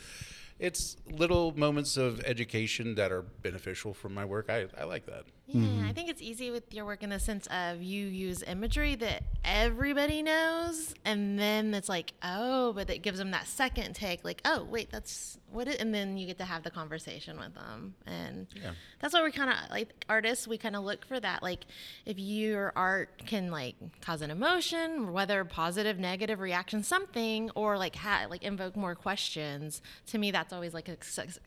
it's 0.60 0.98
little 1.10 1.58
moments 1.58 1.98
of 1.98 2.22
education 2.26 2.96
that 2.96 3.12
are 3.12 3.22
beneficial 3.22 3.94
from 3.94 4.14
my 4.14 4.24
work. 4.24 4.50
I, 4.50 4.68
I 4.80 4.84
like 4.84 5.06
that. 5.08 5.24
Yeah, 5.54 5.62
I 5.62 5.66
mm-hmm. 5.66 5.92
think 5.92 6.10
it's 6.10 6.22
easy 6.22 6.50
with 6.50 6.74
your 6.74 6.84
work 6.86 7.04
in 7.04 7.12
the 7.12 7.20
sense 7.20 7.48
of 7.48 7.80
you 7.80 8.08
use 8.08 8.42
imagery 8.42 8.96
that 8.96 9.22
everybody 9.46 10.24
knows, 10.24 10.96
and 11.06 11.38
then 11.38 11.76
it's 11.76 11.88
like, 11.88 12.14
oh, 12.24 12.74
but 12.74 12.90
it 12.90 13.04
gives 13.04 13.20
them 13.20 13.30
that 13.32 13.46
second 13.48 13.94
take, 13.94 14.24
like, 14.24 14.42
oh, 14.46 14.64
wait, 14.64 14.90
that's 14.92 15.38
what 15.54 15.68
it, 15.68 15.80
and 15.80 15.94
then 15.94 16.18
you 16.18 16.26
get 16.26 16.38
to 16.40 16.46
have 16.46 16.64
the 16.64 16.72
conversation 16.72 17.38
with 17.38 17.54
them, 17.54 17.96
and 18.06 18.48
Yeah. 18.56 18.72
that's 19.00 19.14
why 19.14 19.24
we 19.24 19.32
kind 19.32 19.50
of 19.50 19.56
like 19.70 20.04
artists, 20.10 20.48
we 20.48 20.58
kind 20.58 20.76
of 20.76 20.84
look 20.84 21.06
for 21.06 21.20
that, 21.20 21.44
like, 21.44 21.66
if 22.06 22.18
your 22.20 22.74
art 22.76 23.22
can 23.26 23.52
like 23.52 23.76
cause 24.02 24.22
an 24.22 24.32
emotion, 24.32 25.14
whether 25.14 25.46
positive, 25.46 26.00
negative 26.00 26.40
reaction, 26.40 26.84
something, 26.84 27.50
or 27.56 27.78
like 27.78 27.96
ha- 27.96 28.26
like 28.30 28.44
invoke 28.44 28.76
more 28.76 28.96
questions. 28.96 29.82
To 30.08 30.18
me, 30.18 30.32
that's 30.32 30.52
always 30.52 30.74
like 30.74 30.90
a 30.90 30.98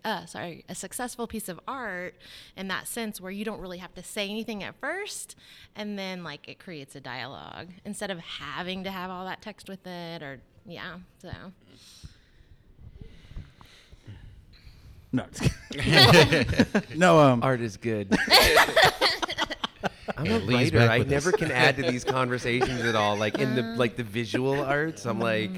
uh, 0.05 0.27
sorry, 0.27 0.65
a 0.69 0.75
successful 0.75 1.27
piece 1.27 1.49
of 1.49 1.59
art 1.67 2.15
in 2.57 2.69
that 2.69 2.87
sense 2.87 3.21
where 3.21 3.33
you 3.33 3.45
don't 3.45 3.61
really 3.61 3.79
have 3.79 3.95
to 3.95 4.03
say 4.03 4.29
anything 4.29 4.63
at 4.63 4.75
first, 4.81 5.37
and 5.75 5.99
then 5.99 6.23
like 6.23 6.49
it 6.49 6.59
creates 6.59 6.95
a 6.95 7.01
dialogue 7.01 7.69
instead 7.85 8.11
of 8.11 8.19
having 8.21 8.85
to 8.85 8.91
have 8.91 9.11
all 9.11 9.25
that 9.25 9.43
text 9.43 9.69
with 9.69 9.87
it, 9.87 10.23
or 10.23 10.41
yeah. 10.65 10.99
So 11.21 11.31
No. 15.13 15.25
just 15.33 16.95
no. 16.97 17.19
Um. 17.21 17.43
Art 17.43 17.61
is 17.61 17.77
good. 17.77 18.15
I'm 20.17 20.27
a 20.27 20.35
And 20.37 20.49
writer. 20.49 20.81
I 20.81 20.99
never 21.01 21.31
us. 21.31 21.37
can 21.37 21.51
add 21.51 21.77
to 21.77 21.83
these 21.83 22.05
conversations 22.05 22.81
at 22.83 22.95
all. 22.95 23.17
Like 23.17 23.39
in 23.39 23.55
the 23.55 23.63
like 23.63 23.97
the 23.97 24.03
visual 24.05 24.61
arts, 24.63 25.05
I'm 25.05 25.21
like, 25.21 25.51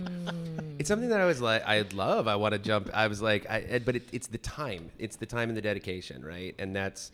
it's 0.78 0.88
something 0.88 1.08
that 1.10 1.20
I 1.20 1.26
was 1.26 1.40
like, 1.40 1.62
I 1.66 1.84
love. 1.92 2.28
I 2.28 2.36
want 2.36 2.52
to 2.52 2.58
jump. 2.58 2.90
I 2.94 3.06
was 3.08 3.20
like, 3.22 3.48
I, 3.50 3.80
but 3.84 3.96
it, 3.96 4.08
it's 4.12 4.26
the 4.26 4.38
time. 4.38 4.90
It's 4.98 5.16
the 5.16 5.26
time 5.26 5.48
and 5.48 5.56
the 5.56 5.62
dedication, 5.62 6.24
right? 6.24 6.54
And 6.58 6.74
that's, 6.74 7.12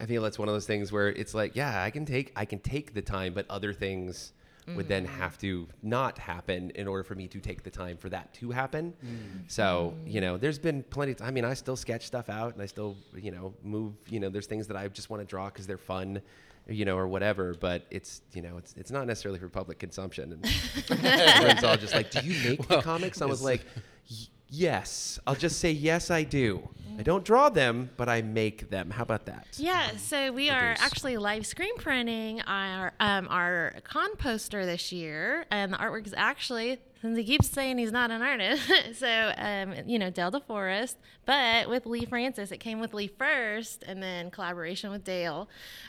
I 0.00 0.06
feel 0.06 0.22
that's 0.22 0.38
one 0.38 0.48
of 0.48 0.54
those 0.54 0.66
things 0.66 0.92
where 0.92 1.08
it's 1.08 1.34
like, 1.34 1.56
yeah, 1.56 1.82
I 1.82 1.90
can 1.90 2.04
take, 2.06 2.32
I 2.36 2.44
can 2.44 2.58
take 2.58 2.94
the 2.94 3.02
time, 3.02 3.34
but 3.34 3.46
other 3.50 3.72
things 3.72 4.32
would 4.76 4.88
then 4.88 5.06
mm. 5.06 5.10
have 5.10 5.38
to 5.38 5.66
not 5.82 6.18
happen 6.18 6.70
in 6.74 6.86
order 6.86 7.02
for 7.02 7.14
me 7.14 7.28
to 7.28 7.40
take 7.40 7.62
the 7.62 7.70
time 7.70 7.96
for 7.96 8.08
that 8.08 8.32
to 8.34 8.50
happen. 8.50 8.94
Mm. 9.04 9.50
So, 9.50 9.94
mm. 9.96 10.12
you 10.12 10.20
know, 10.20 10.36
there's 10.36 10.58
been 10.58 10.82
plenty 10.82 11.12
of 11.12 11.22
I 11.22 11.30
mean, 11.30 11.44
I 11.44 11.54
still 11.54 11.76
sketch 11.76 12.06
stuff 12.06 12.28
out 12.28 12.54
and 12.54 12.62
I 12.62 12.66
still, 12.66 12.96
you 13.14 13.30
know, 13.30 13.54
move, 13.62 13.94
you 14.08 14.20
know, 14.20 14.28
there's 14.28 14.46
things 14.46 14.66
that 14.68 14.76
I 14.76 14.88
just 14.88 15.10
want 15.10 15.22
to 15.22 15.26
draw 15.26 15.46
because 15.46 15.66
they're 15.66 15.78
fun, 15.78 16.20
you 16.66 16.84
know, 16.84 16.96
or 16.96 17.08
whatever, 17.08 17.54
but 17.54 17.86
it's, 17.90 18.22
you 18.32 18.42
know, 18.42 18.58
it's, 18.58 18.74
it's 18.76 18.90
not 18.90 19.06
necessarily 19.06 19.38
for 19.38 19.48
public 19.48 19.78
consumption. 19.78 20.32
And 20.32 20.46
everyone's 21.04 21.64
all 21.64 21.76
just 21.76 21.94
like, 21.94 22.10
do 22.10 22.20
you 22.20 22.48
make 22.48 22.66
the 22.68 22.80
comics? 22.80 23.22
I 23.22 23.26
was 23.26 23.42
like, 23.42 23.64
"Y- 24.10 24.26
yes, 24.50 25.18
I'll 25.26 25.34
just 25.34 25.58
say, 25.60 25.70
yes, 25.70 26.10
I 26.10 26.24
do. 26.24 26.68
I 26.98 27.02
don't 27.02 27.24
draw 27.24 27.48
them, 27.48 27.90
but 27.96 28.08
I 28.08 28.22
make 28.22 28.70
them. 28.70 28.90
How 28.90 29.04
about 29.04 29.26
that? 29.26 29.46
Yeah, 29.56 29.96
so 29.96 30.32
we 30.32 30.50
are 30.50 30.74
Produce. 30.74 30.82
actually 30.84 31.16
live 31.16 31.46
screen 31.46 31.76
printing 31.76 32.40
our 32.40 32.92
um, 32.98 33.28
our 33.30 33.74
con 33.84 34.16
poster 34.16 34.66
this 34.66 34.90
year, 34.90 35.46
and 35.52 35.72
the 35.72 35.76
artwork 35.76 36.06
is 36.08 36.14
actually 36.16 36.80
since 37.00 37.16
he 37.16 37.24
keeps 37.24 37.48
saying 37.48 37.78
he's 37.78 37.92
not 37.92 38.10
an 38.10 38.22
artist, 38.22 38.68
so 38.94 39.32
um, 39.36 39.74
you 39.86 39.98
know 39.98 40.10
Dale 40.10 40.30
DeForest, 40.32 40.96
but 41.26 41.68
with 41.68 41.86
Lee 41.86 42.04
Francis, 42.04 42.50
it 42.50 42.58
came 42.58 42.80
with 42.80 42.92
Lee 42.94 43.06
first, 43.08 43.84
and 43.86 44.02
then 44.02 44.30
collaboration 44.30 44.90
with 44.90 45.04
Dale. 45.04 45.48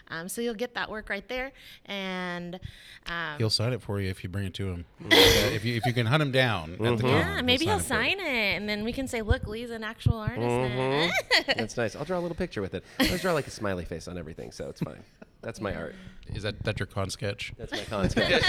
Um, 0.10 0.28
so 0.30 0.41
you'll 0.41 0.53
get 0.53 0.74
that 0.76 0.89
work 0.89 1.10
right 1.10 1.28
there, 1.28 1.51
and 1.86 2.60
um, 3.07 3.38
He'll 3.38 3.49
sign 3.49 3.74
it 3.74 3.82
for 3.82 3.99
you 3.99 4.10
if 4.10 4.24
you 4.24 4.30
bring 4.30 4.45
it 4.45 4.53
to 4.55 4.70
him. 4.70 4.86
Uh, 5.10 5.51
if 5.51 5.66
you 5.66 5.76
if 5.76 5.86
you 5.86 5.93
can 5.93 6.05
hunt 6.05 6.22
him 6.22 6.32
down. 6.32 6.74
At 6.74 6.78
the 6.80 7.03
con, 7.03 7.10
yeah, 7.10 7.41
maybe 7.41 7.66
he'll 7.66 7.76
it 7.76 7.84
for 7.84 7.93
you. 7.95 7.99
sign 8.01 8.20
it, 8.20 8.55
and 8.57 8.70
then 8.70 8.84
we 8.84 8.93
can 8.93 9.07
say, 9.07 9.22
look, 9.22 9.47
Lee's 9.47 9.72
an 9.72 9.84
actual 9.84 10.18
artist. 10.18 10.39
now. 10.39 11.10
That's 11.55 11.76
nice. 11.76 11.95
I'll 11.95 12.05
draw 12.05 12.20
a 12.20 12.22
little 12.22 12.36
picture 12.36 12.62
with 12.62 12.74
it. 12.74 12.84
I 12.99 13.05
always 13.05 13.22
draw 13.22 13.34
like 13.34 13.47
a 13.47 13.51
smiley 13.51 13.86
face 13.86 14.07
on 14.07 14.18
everything, 14.18 14.51
so 14.51 14.70
it's 14.70 14.82
fine. 14.82 15.03
That's 15.41 15.60
my 15.62 15.74
art. 15.76 15.95
Is 16.34 16.43
that 16.43 16.64
that 16.64 16.80
your 16.80 16.86
con 16.86 17.10
sketch? 17.10 17.53
That's 17.57 17.72
my 17.72 17.84
con 17.86 18.10
sketch. 18.10 18.43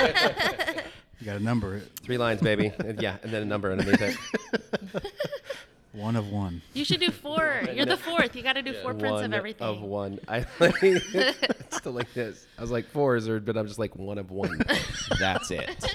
You 1.21 1.27
got 1.27 1.35
to 1.35 1.43
number 1.43 1.77
it. 1.77 1.91
Three 2.03 2.19
lines, 2.19 2.41
baby. 2.41 2.73
And 2.79 3.01
yeah, 3.01 3.17
and 3.23 3.31
then 3.31 3.43
a 3.43 3.47
number 3.47 3.71
underneath 3.71 4.01
it. 4.01 4.17
One 5.93 6.15
of 6.15 6.31
one. 6.31 6.63
You 6.73 6.85
should 6.85 7.01
do 7.01 7.11
four. 7.11 7.63
You're 7.75 7.85
the 7.85 7.97
fourth. 7.97 8.37
You 8.37 8.43
got 8.43 8.53
to 8.53 8.63
do 8.63 8.75
four 8.75 8.95
prints 8.95 9.15
one 9.17 9.25
of 9.25 9.33
everything. 9.33 9.67
Of 9.67 9.81
one. 9.81 10.21
I 10.29 10.47
it's 10.61 11.77
still 11.77 11.93
like 11.93 12.13
this. 12.15 12.47
I 12.57 12.63
was 12.63 12.71
like 12.71 12.87
four 12.87 13.17
is, 13.17 13.29
but 13.29 13.57
I'm 13.57 13.67
just 13.67 13.81
like 13.81 13.97
one 13.97 14.19
of 14.19 14.31
one. 14.31 14.63
That's 15.19 15.51
it. 15.51 15.93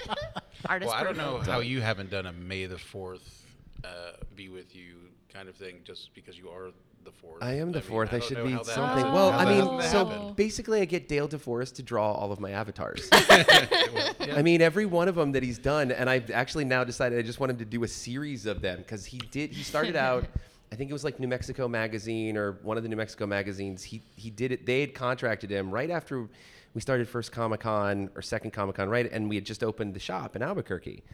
Artist 0.66 0.92
Well, 0.92 1.00
I 1.00 1.02
don't 1.02 1.16
know 1.16 1.36
profile. 1.36 1.54
how 1.54 1.60
you 1.60 1.80
haven't 1.80 2.10
done 2.10 2.26
a 2.26 2.32
May 2.32 2.66
the 2.66 2.76
Fourth 2.76 3.46
uh, 3.84 4.12
be 4.34 4.50
with 4.50 4.76
you 4.76 4.96
kind 5.32 5.48
of 5.48 5.56
thing, 5.56 5.80
just 5.84 6.14
because 6.14 6.36
you 6.36 6.50
are 6.50 6.72
the 7.06 7.12
fourth. 7.12 7.42
I 7.42 7.54
am 7.54 7.72
the 7.72 7.78
mean, 7.78 7.88
fourth. 7.88 8.08
I, 8.12 8.18
don't 8.18 8.28
should 8.28 8.44
be 8.44 8.52
something. 8.64 9.12
well, 9.12 9.30
I 9.30 9.44
mean, 9.44 9.82
so 9.82 10.34
basically, 10.36 10.80
I 10.80 10.84
get 10.84 11.08
Dale 11.08 11.28
DeForest 11.28 11.76
to 11.76 11.82
draw 11.82 12.12
all 12.12 12.32
of 12.32 12.40
my 12.40 12.50
avatars. 12.50 13.08
I 13.12 14.42
mean, 14.42 14.60
every 14.60 14.84
one 14.84 15.08
of 15.08 15.14
them 15.14 15.32
that 15.32 15.42
he's 15.42 15.58
done, 15.58 15.92
and 15.92 16.10
I've 16.10 16.30
actually 16.30 16.64
now 16.64 16.84
decided 16.84 17.18
I 17.18 17.22
just 17.22 17.40
want 17.40 17.50
him 17.50 17.58
to 17.58 17.64
do 17.64 17.84
a 17.84 17.88
series 17.88 18.44
of 18.44 18.60
them 18.60 18.78
because 18.78 19.06
he 19.06 19.18
did. 19.18 19.52
He 19.52 19.62
started 19.62 19.96
out, 19.96 20.26
I 20.72 20.76
think 20.76 20.90
it 20.90 20.92
was 20.92 21.04
like 21.04 21.20
New 21.20 21.28
Mexico 21.28 21.68
Magazine 21.68 22.36
or 22.36 22.52
one 22.62 22.76
of 22.76 22.82
the 22.82 22.88
New 22.88 22.96
Mexico 22.96 23.26
magazines. 23.26 23.82
He 23.82 24.02
he 24.16 24.28
did 24.28 24.52
it. 24.52 24.66
They 24.66 24.80
had 24.80 24.94
contracted 24.94 25.50
him 25.50 25.70
right 25.70 25.90
after 25.90 26.28
we 26.74 26.80
started 26.80 27.08
first 27.08 27.32
Comic 27.32 27.60
Con 27.60 28.10
or 28.14 28.20
second 28.20 28.50
Comic 28.50 28.76
Con, 28.76 28.90
right? 28.90 29.10
And 29.10 29.30
we 29.30 29.36
had 29.36 29.46
just 29.46 29.62
opened 29.62 29.94
the 29.94 30.00
shop 30.00 30.36
in 30.36 30.42
Albuquerque, 30.42 31.04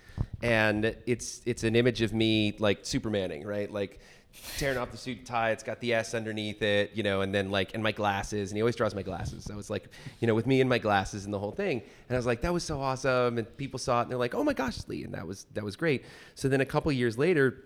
and 0.43 0.97
it's 1.07 1.43
it's 1.45 1.63
an 1.63 1.77
image 1.77 2.01
of 2.01 2.15
me 2.15 2.57
like 2.59 2.83
Supermaning, 2.83 3.45
right? 3.45 3.71
Like 3.71 4.01
tearing 4.57 4.79
off 4.79 4.91
the 4.91 4.97
suit 4.97 5.19
and 5.19 5.27
tie. 5.27 5.51
It's 5.51 5.63
got 5.63 5.81
the 5.81 5.95
S 5.95 6.15
underneath 6.15 6.63
it, 6.63 6.93
you 6.95 7.03
know, 7.03 7.21
and 7.21 7.35
then 7.35 7.51
like, 7.51 7.75
and 7.75 7.83
my 7.83 7.93
glasses. 7.93 8.51
And 8.51 8.57
he 8.57 8.63
always 8.63 8.77
draws 8.77 8.95
my 8.95 9.03
glasses. 9.03 9.45
So 9.45 9.59
it's 9.59 9.71
like, 9.71 9.89
you 10.21 10.27
know, 10.27 10.35
with 10.35 10.47
me 10.47 10.61
and 10.61 10.69
my 10.71 10.79
glasses 10.79 11.25
and 11.25 11.33
the 11.35 11.39
whole 11.39 11.51
thing. 11.53 11.83
And 12.09 12.17
I 12.17 12.19
was 12.19 12.27
like, 12.27 12.41
that 12.43 12.53
was 12.53 12.65
so 12.65 12.81
awesome. 12.81 13.39
And 13.39 13.57
people 13.57 13.79
saw 13.79 14.01
it 14.01 14.03
and 14.03 14.11
they're 14.11 14.19
like, 14.19 14.35
oh 14.35 14.45
my 14.45 14.53
gosh, 14.55 14.79
Lee. 14.89 15.05
And 15.05 15.15
that 15.15 15.27
was, 15.27 15.47
that 15.55 15.65
was 15.65 15.77
great. 15.77 16.05
So 16.35 16.49
then 16.49 16.61
a 16.61 16.67
couple 16.67 16.91
years 16.93 17.19
later, 17.19 17.65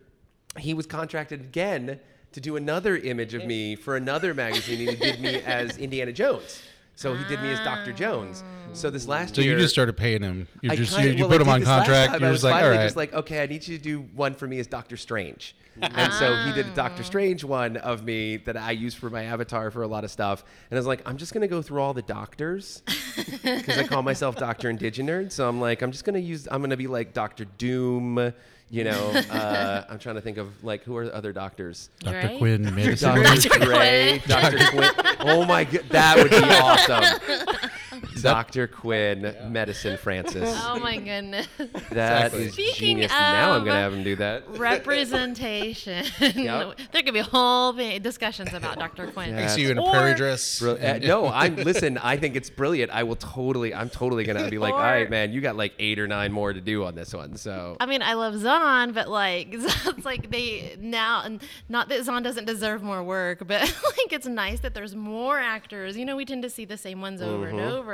he 0.58 0.74
was 0.74 0.86
contracted 0.86 1.40
again 1.40 2.00
to 2.32 2.40
do 2.40 2.56
another 2.56 2.96
image 2.96 3.34
of 3.34 3.44
me 3.44 3.76
for 3.76 3.96
another 3.96 4.34
magazine. 4.34 4.80
and 4.88 4.90
he 4.90 4.96
did 4.96 5.20
me 5.20 5.34
as 5.46 5.78
Indiana 5.78 6.12
Jones. 6.12 6.62
So 6.96 7.14
he 7.14 7.24
did 7.24 7.42
me 7.42 7.52
as 7.52 7.58
Dr. 7.60 7.92
Jones. 7.92 8.42
So 8.72 8.88
this 8.90 9.06
last 9.06 9.34
So 9.34 9.42
year. 9.42 9.52
So 9.52 9.56
you 9.56 9.62
just 9.62 9.74
started 9.74 9.96
paying 9.98 10.22
him. 10.22 10.48
You 10.62 10.70
I 10.70 10.76
just 10.76 10.94
kinda- 10.96 11.10
you, 11.12 11.18
you 11.18 11.22
well, 11.28 11.38
put 11.38 11.40
I 11.42 11.44
him 11.44 11.48
on 11.50 11.60
this 11.60 11.68
contract. 11.68 12.12
time. 12.12 12.20
You're 12.22 12.30
I 12.30 12.32
just 12.32 12.42
was 12.42 12.44
like, 12.44 12.54
all 12.54 12.60
finally 12.70 12.84
just 12.86 12.96
like, 12.96 13.12
okay, 13.14 13.42
I 13.42 13.46
need 13.46 13.68
you 13.68 13.76
to 13.76 13.82
do 13.84 14.00
one 14.14 14.34
for 14.34 14.46
me 14.46 14.58
as 14.58 14.66
Doctor 14.66 14.96
Strange. 14.96 15.54
And 15.82 16.12
so 16.12 16.34
he 16.44 16.52
did 16.52 16.66
a 16.66 16.74
Doctor 16.74 17.02
Strange 17.02 17.44
one 17.44 17.76
of 17.78 18.04
me 18.04 18.38
that 18.38 18.56
I 18.56 18.70
use 18.72 18.94
for 18.94 19.10
my 19.10 19.24
avatar 19.24 19.70
for 19.70 19.82
a 19.82 19.86
lot 19.86 20.04
of 20.04 20.10
stuff. 20.10 20.44
And 20.70 20.76
I 20.76 20.80
was 20.80 20.86
like, 20.86 21.02
I'm 21.06 21.16
just 21.16 21.32
gonna 21.34 21.48
go 21.48 21.62
through 21.62 21.80
all 21.80 21.94
the 21.94 22.02
doctors 22.02 22.82
because 23.42 23.78
I 23.78 23.84
call 23.86 24.02
myself 24.02 24.36
Doctor 24.36 24.72
IndigiNerd. 24.72 25.32
So 25.32 25.48
I'm 25.48 25.60
like, 25.60 25.82
I'm 25.82 25.92
just 25.92 26.04
gonna 26.04 26.18
use. 26.18 26.48
I'm 26.50 26.60
gonna 26.60 26.76
be 26.76 26.86
like 26.86 27.12
Doctor 27.12 27.44
Doom. 27.44 28.32
You 28.68 28.82
know, 28.82 29.12
uh, 29.30 29.84
I'm 29.88 30.00
trying 30.00 30.16
to 30.16 30.20
think 30.20 30.38
of 30.38 30.64
like 30.64 30.82
who 30.82 30.96
are 30.96 31.04
the 31.04 31.14
other 31.14 31.32
doctors. 31.32 31.88
Dr. 32.00 32.16
Right? 32.16 32.38
Quinn 32.38 32.74
made 32.74 32.88
us. 32.88 33.00
Dr. 33.00 33.60
Gray, 33.60 34.20
Dr. 34.26 34.58
Quinn. 34.70 34.90
Oh 35.20 35.44
my 35.44 35.62
god, 35.62 35.84
that 35.90 36.16
would 36.16 36.30
be 36.30 36.36
awesome. 36.36 37.70
Dr. 38.22 38.66
Quinn, 38.66 39.34
Medicine 39.48 39.96
Francis. 39.96 40.48
Oh 40.64 40.78
my 40.78 40.96
goodness. 40.96 41.46
That 41.58 42.26
Exactly. 42.32 42.44
is 42.46 42.52
Speaking 42.52 42.74
genius. 42.74 43.10
now 43.12 43.52
I'm 43.52 43.64
gonna 43.64 43.78
have 43.80 43.92
him 43.94 44.02
do 44.04 44.16
that. 44.16 44.44
Representation. 44.58 46.04
Yep. 46.46 46.78
There 46.92 47.02
could 47.02 47.14
be 47.14 47.20
whole 47.20 47.72
thing, 47.72 48.00
discussions 48.02 48.52
about 48.52 48.78
Dr. 48.78 49.06
Quinn. 49.08 49.30
Yeah. 49.30 49.44
I 49.44 49.46
see 49.46 49.62
you 49.62 49.70
in 49.70 49.78
a 49.78 49.82
Or- 49.82 49.90
prairie 49.90 50.14
dress. 50.14 50.58
Brill- 50.58 50.78
uh, 50.80 50.98
no, 50.98 51.26
I'm 51.28 51.56
listen. 51.70 51.98
I 51.98 52.16
think 52.16 52.36
it's 52.36 52.50
brilliant. 52.50 52.90
I 52.92 53.02
will 53.04 53.16
totally. 53.16 53.74
I'm 53.74 53.88
totally 53.90 54.24
gonna 54.24 54.48
be 54.50 54.58
like, 54.58 54.74
all 54.74 54.80
Or- 54.80 54.82
right, 54.82 55.08
man, 55.10 55.32
you 55.32 55.40
got 55.40 55.56
like 55.56 55.72
eight 55.78 55.98
or 55.98 56.06
nine 56.06 56.32
more 56.32 56.52
to 56.52 56.60
do 56.60 56.84
on 56.84 56.94
this 56.94 57.12
one. 57.14 57.36
So 57.36 57.76
I 57.80 57.86
mean, 57.86 58.02
I 58.02 58.14
love 58.14 58.38
Zahn, 58.38 58.92
but 58.92 59.08
like, 59.08 59.48
it's 59.52 60.04
like 60.04 60.30
they 60.30 60.76
now, 60.80 61.22
and 61.24 61.42
not 61.68 61.88
that 61.88 62.04
Zahn 62.04 62.22
doesn't 62.22 62.44
deserve 62.44 62.82
more 62.82 63.02
work, 63.02 63.46
but 63.46 63.60
like 63.62 64.12
it's 64.12 64.26
nice 64.26 64.60
that 64.60 64.74
there's 64.74 64.94
more 64.94 65.38
actors. 65.38 65.96
You 65.96 66.04
know, 66.04 66.16
we 66.16 66.24
tend 66.24 66.42
to 66.42 66.50
see 66.50 66.64
the 66.64 66.76
same 66.78 67.00
ones 67.00 67.22
over 67.22 67.46
and 67.48 67.60
over, 67.60 67.85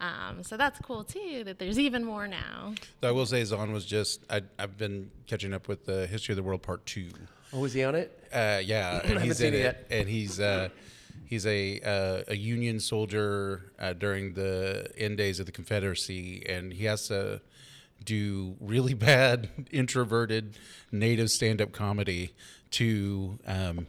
um, 0.00 0.42
so 0.42 0.56
that's 0.56 0.78
cool 0.80 1.04
too. 1.04 1.42
That 1.44 1.58
there's 1.58 1.78
even 1.78 2.04
more 2.04 2.26
now. 2.28 2.74
So 3.02 3.08
I 3.08 3.10
will 3.12 3.26
say 3.26 3.42
Zahn 3.44 3.72
was 3.72 3.84
just. 3.84 4.20
I, 4.30 4.42
I've 4.58 4.76
been 4.78 5.10
catching 5.26 5.52
up 5.52 5.68
with 5.68 5.84
the 5.84 6.06
History 6.06 6.32
of 6.32 6.36
the 6.36 6.42
World 6.42 6.62
Part 6.62 6.84
Two. 6.86 7.08
oh, 7.52 7.60
was 7.60 7.72
he 7.72 7.84
on 7.84 7.94
it? 7.94 8.12
Uh, 8.32 8.60
yeah, 8.64 8.98
and 9.04 9.08
haven't 9.12 9.22
he's 9.24 9.38
seen 9.38 9.48
in 9.48 9.54
it 9.54 9.58
it, 9.58 9.62
yet. 9.62 9.86
and 9.90 10.08
he's 10.08 10.40
uh, 10.40 10.68
he's 11.26 11.46
a 11.46 11.80
uh, 11.80 12.22
a 12.28 12.36
Union 12.36 12.80
soldier 12.80 13.72
uh, 13.78 13.92
during 13.92 14.34
the 14.34 14.90
end 14.96 15.16
days 15.18 15.40
of 15.40 15.46
the 15.46 15.52
Confederacy, 15.52 16.44
and 16.48 16.72
he 16.72 16.84
has 16.84 17.08
to 17.08 17.40
do 18.04 18.56
really 18.60 18.94
bad 19.12 19.48
introverted 19.70 20.56
native 20.92 21.30
stand 21.30 21.60
up 21.60 21.72
comedy 21.72 22.32
to. 22.72 23.38
Um, 23.46 23.86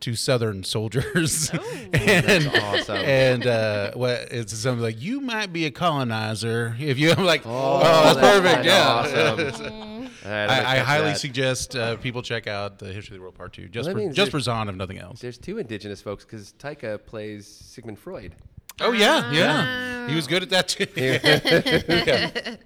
to 0.00 0.14
Southern 0.14 0.64
soldiers, 0.64 1.50
and 1.92 2.48
awesome. 2.48 2.96
and 2.96 3.46
uh, 3.46 3.92
what 3.94 4.28
it's 4.32 4.52
something 4.56 4.82
like 4.82 5.00
you 5.00 5.20
might 5.20 5.52
be 5.52 5.66
a 5.66 5.70
colonizer 5.70 6.76
if 6.78 6.98
you. 6.98 7.10
I'm 7.16 7.24
like, 7.24 7.42
oh, 7.44 7.80
that's, 7.80 8.16
that's 8.20 8.42
perfect, 8.42 8.64
yeah. 8.64 8.88
awesome. 8.88 10.00
All 10.22 10.30
right, 10.30 10.44
I'm 10.44 10.50
I, 10.50 10.70
I 10.72 10.78
highly 10.78 11.10
that. 11.12 11.18
suggest 11.18 11.74
uh, 11.76 11.96
people 11.96 12.22
check 12.22 12.46
out 12.46 12.78
the 12.78 12.92
History 12.92 13.14
of 13.16 13.20
the 13.20 13.22
World 13.22 13.34
Part 13.36 13.52
Two, 13.54 13.68
just 13.68 13.86
Well, 13.86 13.94
for 13.94 13.98
means 14.00 14.14
just 14.16 14.30
for 14.30 14.36
there's- 14.36 14.44
Zahn, 14.44 14.68
if 14.68 14.74
nothing 14.74 14.98
else. 14.98 15.20
There's 15.20 15.38
two 15.38 15.58
indigenous 15.58 16.02
folks 16.02 16.24
because 16.24 16.52
Taika 16.58 17.04
plays 17.04 17.46
Sigmund 17.46 17.98
Freud. 17.98 18.34
Oh 18.80 18.92
yeah, 18.92 19.30
yeah, 19.32 20.08
he 20.08 20.14
was 20.16 20.26
good 20.26 20.42
at 20.42 20.50
that 20.50 20.68
too. 20.68 20.86
yeah, 20.96 22.56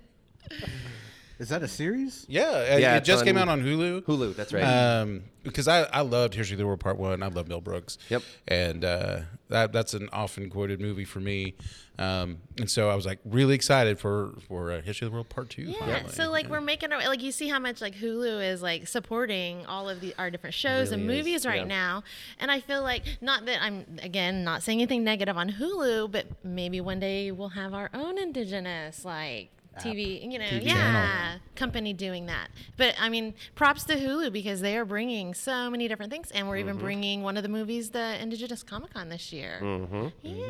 Is 1.38 1.48
that 1.48 1.62
a 1.62 1.68
series? 1.68 2.26
yeah, 2.28 2.76
Yeah, 2.78 2.94
it 2.94 2.98
it's 2.98 3.06
just 3.06 3.24
came 3.24 3.36
out 3.36 3.48
on 3.48 3.62
Hulu. 3.62 4.02
Hulu, 4.02 4.36
that's 4.36 4.52
right. 4.52 4.62
Um, 4.62 5.24
because 5.42 5.68
I, 5.68 5.82
I 5.82 6.00
loved 6.00 6.34
History 6.34 6.54
of 6.54 6.58
the 6.58 6.66
World 6.66 6.80
Part 6.80 6.98
One. 6.98 7.22
I 7.22 7.26
love 7.28 7.48
Mel 7.48 7.60
Brooks. 7.60 7.98
Yep. 8.08 8.22
And 8.48 8.84
uh, 8.84 9.20
that 9.48 9.72
that's 9.72 9.94
an 9.94 10.08
often 10.12 10.48
quoted 10.48 10.80
movie 10.80 11.04
for 11.04 11.20
me. 11.20 11.54
Um, 11.98 12.38
and 12.58 12.68
so 12.68 12.88
I 12.88 12.96
was 12.96 13.06
like 13.06 13.20
really 13.24 13.54
excited 13.54 13.98
for 14.00 14.32
for 14.48 14.72
uh, 14.72 14.82
History 14.82 15.06
of 15.06 15.12
the 15.12 15.14
World 15.14 15.28
Part 15.28 15.50
Two. 15.50 15.62
Yeah. 15.62 15.78
finally. 15.78 16.12
So 16.12 16.30
like 16.30 16.48
we're 16.48 16.60
making 16.60 16.92
our 16.92 16.98
like 17.00 17.22
you 17.22 17.30
see 17.30 17.48
how 17.48 17.58
much 17.58 17.80
like 17.80 17.94
Hulu 17.94 18.42
is 18.42 18.62
like 18.62 18.88
supporting 18.88 19.66
all 19.66 19.88
of 19.88 20.00
the 20.00 20.14
our 20.18 20.30
different 20.30 20.54
shows 20.54 20.92
and 20.92 21.02
is, 21.02 21.06
movies 21.06 21.46
right 21.46 21.62
yeah. 21.62 21.64
now. 21.64 22.04
And 22.38 22.50
I 22.50 22.60
feel 22.60 22.82
like 22.82 23.02
not 23.20 23.44
that 23.46 23.62
I'm 23.62 23.84
again 24.02 24.44
not 24.44 24.62
saying 24.62 24.80
anything 24.80 25.04
negative 25.04 25.36
on 25.36 25.50
Hulu, 25.50 26.10
but 26.10 26.26
maybe 26.42 26.80
one 26.80 27.00
day 27.00 27.30
we'll 27.30 27.50
have 27.50 27.74
our 27.74 27.90
own 27.92 28.18
indigenous 28.18 29.04
like 29.04 29.50
TV, 29.80 30.22
you 30.30 30.38
know, 30.38 30.44
TV 30.44 30.64
yeah, 30.66 30.72
channel. 30.74 31.40
company 31.56 31.92
doing 31.92 32.26
that. 32.26 32.48
But 32.76 32.94
I 33.00 33.08
mean, 33.08 33.34
props 33.54 33.84
to 33.84 33.94
Hulu 33.96 34.32
because 34.32 34.60
they 34.60 34.76
are 34.76 34.84
bringing 34.84 35.34
so 35.34 35.70
many 35.70 35.88
different 35.88 36.10
things, 36.12 36.30
and 36.30 36.48
we're 36.48 36.54
Mm-hmm. 36.54 36.68
even 36.68 36.78
bringing 36.78 37.22
one 37.22 37.36
of 37.36 37.42
the 37.42 37.48
movies, 37.48 37.90
the 37.90 38.20
Indigenous 38.22 38.62
Comic 38.62 38.94
Con 38.94 39.08
this 39.08 39.32
year. 39.32 39.58
Mm-hmm. 39.60 40.06
Yeah. 40.22 40.44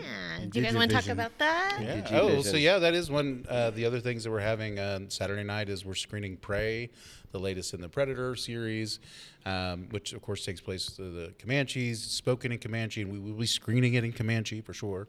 Do 0.50 0.58
you 0.60 0.64
guys 0.64 0.74
want 0.74 0.90
to 0.90 0.96
talk 0.96 1.08
about 1.08 1.36
that? 1.38 1.78
Yeah. 1.80 2.00
Digi 2.02 2.12
Oh, 2.12 2.42
so 2.42 2.56
yeah, 2.56 2.78
that 2.78 2.94
is 2.94 3.10
one. 3.10 3.46
Uh, 3.48 3.70
the 3.70 3.84
other 3.86 4.00
things 4.00 4.24
that 4.24 4.30
we're 4.30 4.40
having 4.40 4.78
on 4.78 5.08
Saturday 5.10 5.42
night 5.44 5.68
is 5.68 5.84
we're 5.84 5.94
screening 5.94 6.36
Prey, 6.36 6.90
the 7.32 7.38
latest 7.38 7.74
in 7.74 7.80
the 7.80 7.88
Predator 7.88 8.36
series, 8.36 9.00
um, 9.46 9.88
which 9.90 10.12
of 10.12 10.22
course 10.22 10.44
takes 10.44 10.60
place 10.60 10.86
to 10.96 11.02
the 11.02 11.32
Comanches, 11.38 12.00
spoken 12.02 12.52
in 12.52 12.58
Comanche, 12.58 13.00
and 13.02 13.10
we 13.10 13.18
will 13.18 13.38
be 13.38 13.46
screening 13.46 13.94
it 13.94 14.04
in 14.04 14.12
Comanche 14.12 14.60
for 14.60 14.72
sure. 14.74 15.08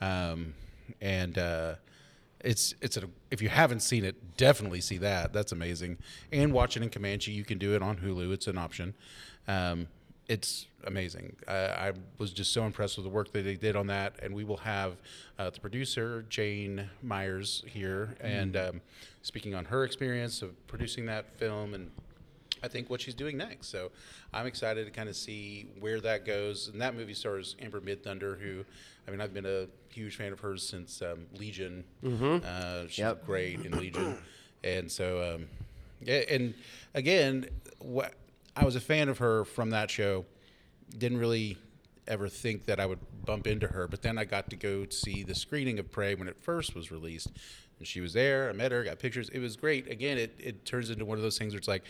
Um, 0.00 0.54
and 1.00 1.36
uh, 1.36 1.74
it's 2.40 2.74
it's 2.80 2.96
a, 2.96 3.04
if 3.30 3.42
you 3.42 3.48
haven't 3.48 3.80
seen 3.80 4.04
it, 4.04 4.36
definitely 4.36 4.80
see 4.80 4.98
that. 4.98 5.32
That's 5.32 5.52
amazing. 5.52 5.98
And 6.32 6.52
watch 6.52 6.76
it 6.76 6.82
in 6.82 6.90
Comanche. 6.90 7.32
You 7.32 7.44
can 7.44 7.58
do 7.58 7.74
it 7.74 7.82
on 7.82 7.96
Hulu. 7.96 8.32
It's 8.32 8.46
an 8.46 8.58
option. 8.58 8.94
Um, 9.46 9.88
it's 10.28 10.66
amazing. 10.84 11.36
I, 11.48 11.52
I 11.52 11.92
was 12.18 12.32
just 12.32 12.52
so 12.52 12.64
impressed 12.64 12.96
with 12.98 13.04
the 13.04 13.10
work 13.10 13.32
that 13.32 13.42
they 13.42 13.56
did 13.56 13.76
on 13.76 13.86
that. 13.86 14.14
And 14.22 14.34
we 14.34 14.44
will 14.44 14.58
have 14.58 14.96
uh, 15.38 15.50
the 15.50 15.58
producer 15.58 16.24
Jhane 16.28 16.86
Myers 17.02 17.64
here, 17.66 18.14
and 18.20 18.56
um, 18.56 18.80
speaking 19.22 19.54
on 19.54 19.64
her 19.64 19.84
experience 19.84 20.42
of 20.42 20.66
producing 20.66 21.06
that 21.06 21.38
film 21.38 21.74
and 21.74 21.90
I 22.62 22.68
think 22.68 22.90
what 22.90 23.00
she's 23.00 23.14
doing 23.14 23.36
next. 23.36 23.68
So 23.68 23.90
I'm 24.32 24.46
excited 24.46 24.84
to 24.86 24.90
kind 24.90 25.08
of 25.08 25.16
see 25.16 25.66
where 25.80 26.00
that 26.00 26.24
goes. 26.24 26.68
And 26.68 26.80
that 26.80 26.94
movie 26.94 27.14
stars 27.14 27.56
Amber 27.60 27.80
Midthunder, 27.80 28.40
who, 28.40 28.64
I 29.06 29.10
mean, 29.10 29.20
I've 29.20 29.34
been 29.34 29.46
a 29.46 29.66
huge 29.92 30.16
fan 30.16 30.32
of 30.32 30.40
hers 30.40 30.62
since 30.68 31.00
um, 31.02 31.26
Legion. 31.36 31.84
Uh, 32.04 32.82
she's 32.88 32.98
Yep. 32.98 33.26
great 33.26 33.60
in 33.64 33.72
Legion, 33.78 34.18
and 34.64 34.90
so 34.90 35.34
um, 35.36 35.46
yeah. 36.02 36.22
And 36.30 36.54
again, 36.94 37.46
what 37.78 38.14
I 38.56 38.64
was 38.64 38.76
a 38.76 38.80
fan 38.80 39.08
of 39.08 39.18
her 39.18 39.44
from 39.44 39.70
that 39.70 39.90
show. 39.90 40.24
Didn't 40.96 41.18
really 41.18 41.58
ever 42.06 42.28
think 42.30 42.64
that 42.64 42.80
I 42.80 42.86
would 42.86 42.98
bump 43.26 43.46
into 43.46 43.66
her, 43.66 43.86
but 43.86 44.00
then 44.00 44.16
I 44.16 44.24
got 44.24 44.48
to 44.50 44.56
go 44.56 44.86
see 44.88 45.22
the 45.22 45.34
screening 45.34 45.78
of 45.78 45.90
Prey 45.90 46.14
when 46.14 46.26
it 46.28 46.36
first 46.40 46.74
was 46.74 46.90
released, 46.90 47.28
and 47.78 47.86
she 47.86 48.00
was 48.00 48.14
there. 48.14 48.48
I 48.48 48.52
met 48.54 48.72
her, 48.72 48.82
got 48.82 48.98
pictures. 48.98 49.28
It 49.28 49.40
was 49.40 49.54
great. 49.54 49.90
Again, 49.90 50.16
it, 50.16 50.34
it 50.38 50.64
turns 50.64 50.88
into 50.88 51.04
one 51.04 51.18
of 51.18 51.22
those 51.22 51.36
things 51.36 51.52
where 51.52 51.58
it's 51.58 51.68
like 51.68 51.84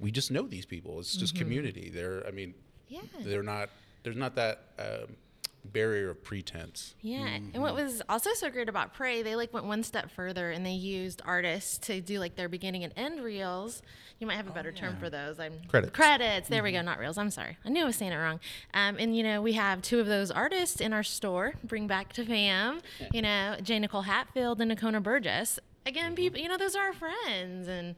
we 0.00 0.10
just 0.10 0.30
know 0.30 0.46
these 0.46 0.66
people. 0.66 0.98
It's 1.00 1.16
just 1.16 1.34
community. 1.36 1.90
They're, 1.92 2.26
I 2.26 2.30
mean, 2.30 2.54
Yeah. 2.88 3.00
they're 3.20 3.42
not. 3.42 3.70
There's 4.04 4.16
not 4.16 4.36
that 4.36 4.60
um, 4.78 5.16
barrier 5.64 6.10
of 6.10 6.22
pretense. 6.22 6.94
Yeah, 7.02 7.26
and 7.26 7.60
what 7.60 7.74
was 7.74 8.00
also 8.08 8.32
so 8.32 8.48
great 8.48 8.68
about 8.68 8.94
Prey, 8.94 9.22
they 9.22 9.34
like 9.36 9.52
went 9.52 9.66
one 9.66 9.82
step 9.82 10.10
further 10.10 10.50
and 10.50 10.64
they 10.64 10.70
used 10.72 11.20
artists 11.26 11.76
to 11.88 12.00
do 12.00 12.18
like 12.20 12.36
their 12.36 12.48
beginning 12.48 12.84
and 12.84 12.92
end 12.96 13.22
reels. 13.22 13.82
You 14.20 14.26
might 14.26 14.36
have 14.36 14.46
a 14.48 14.52
better 14.52 14.72
term 14.72 14.96
for 14.96 15.10
those. 15.10 15.38
I'm 15.38 15.52
Credits. 15.68 15.92
Credits. 15.92 16.48
There 16.48 16.62
we 16.62 16.72
go. 16.72 16.80
Not 16.80 16.98
reels. 16.98 17.18
I'm 17.18 17.30
sorry. 17.30 17.56
I 17.64 17.68
knew 17.68 17.82
I 17.82 17.86
was 17.86 17.96
saying 17.96 18.12
it 18.12 18.16
wrong. 18.16 18.40
Um, 18.72 18.96
and 18.98 19.16
you 19.16 19.22
know 19.22 19.42
we 19.42 19.52
have 19.54 19.82
two 19.82 20.00
of 20.00 20.06
those 20.06 20.30
artists 20.30 20.80
in 20.80 20.92
our 20.92 21.02
store. 21.02 21.54
Bring 21.64 21.86
back 21.86 22.12
to 22.14 22.24
fam. 22.24 22.80
You 23.12 23.22
know 23.22 23.56
J. 23.62 23.78
Nicole 23.80 24.02
Hatfield 24.02 24.60
and 24.60 24.70
Nocona 24.72 25.02
Burgess. 25.02 25.58
Again, 25.86 26.14
people. 26.14 26.38
You 26.40 26.48
know 26.48 26.56
those 26.56 26.76
are 26.76 26.86
our 26.86 26.92
friends, 26.92 27.66
and 27.68 27.94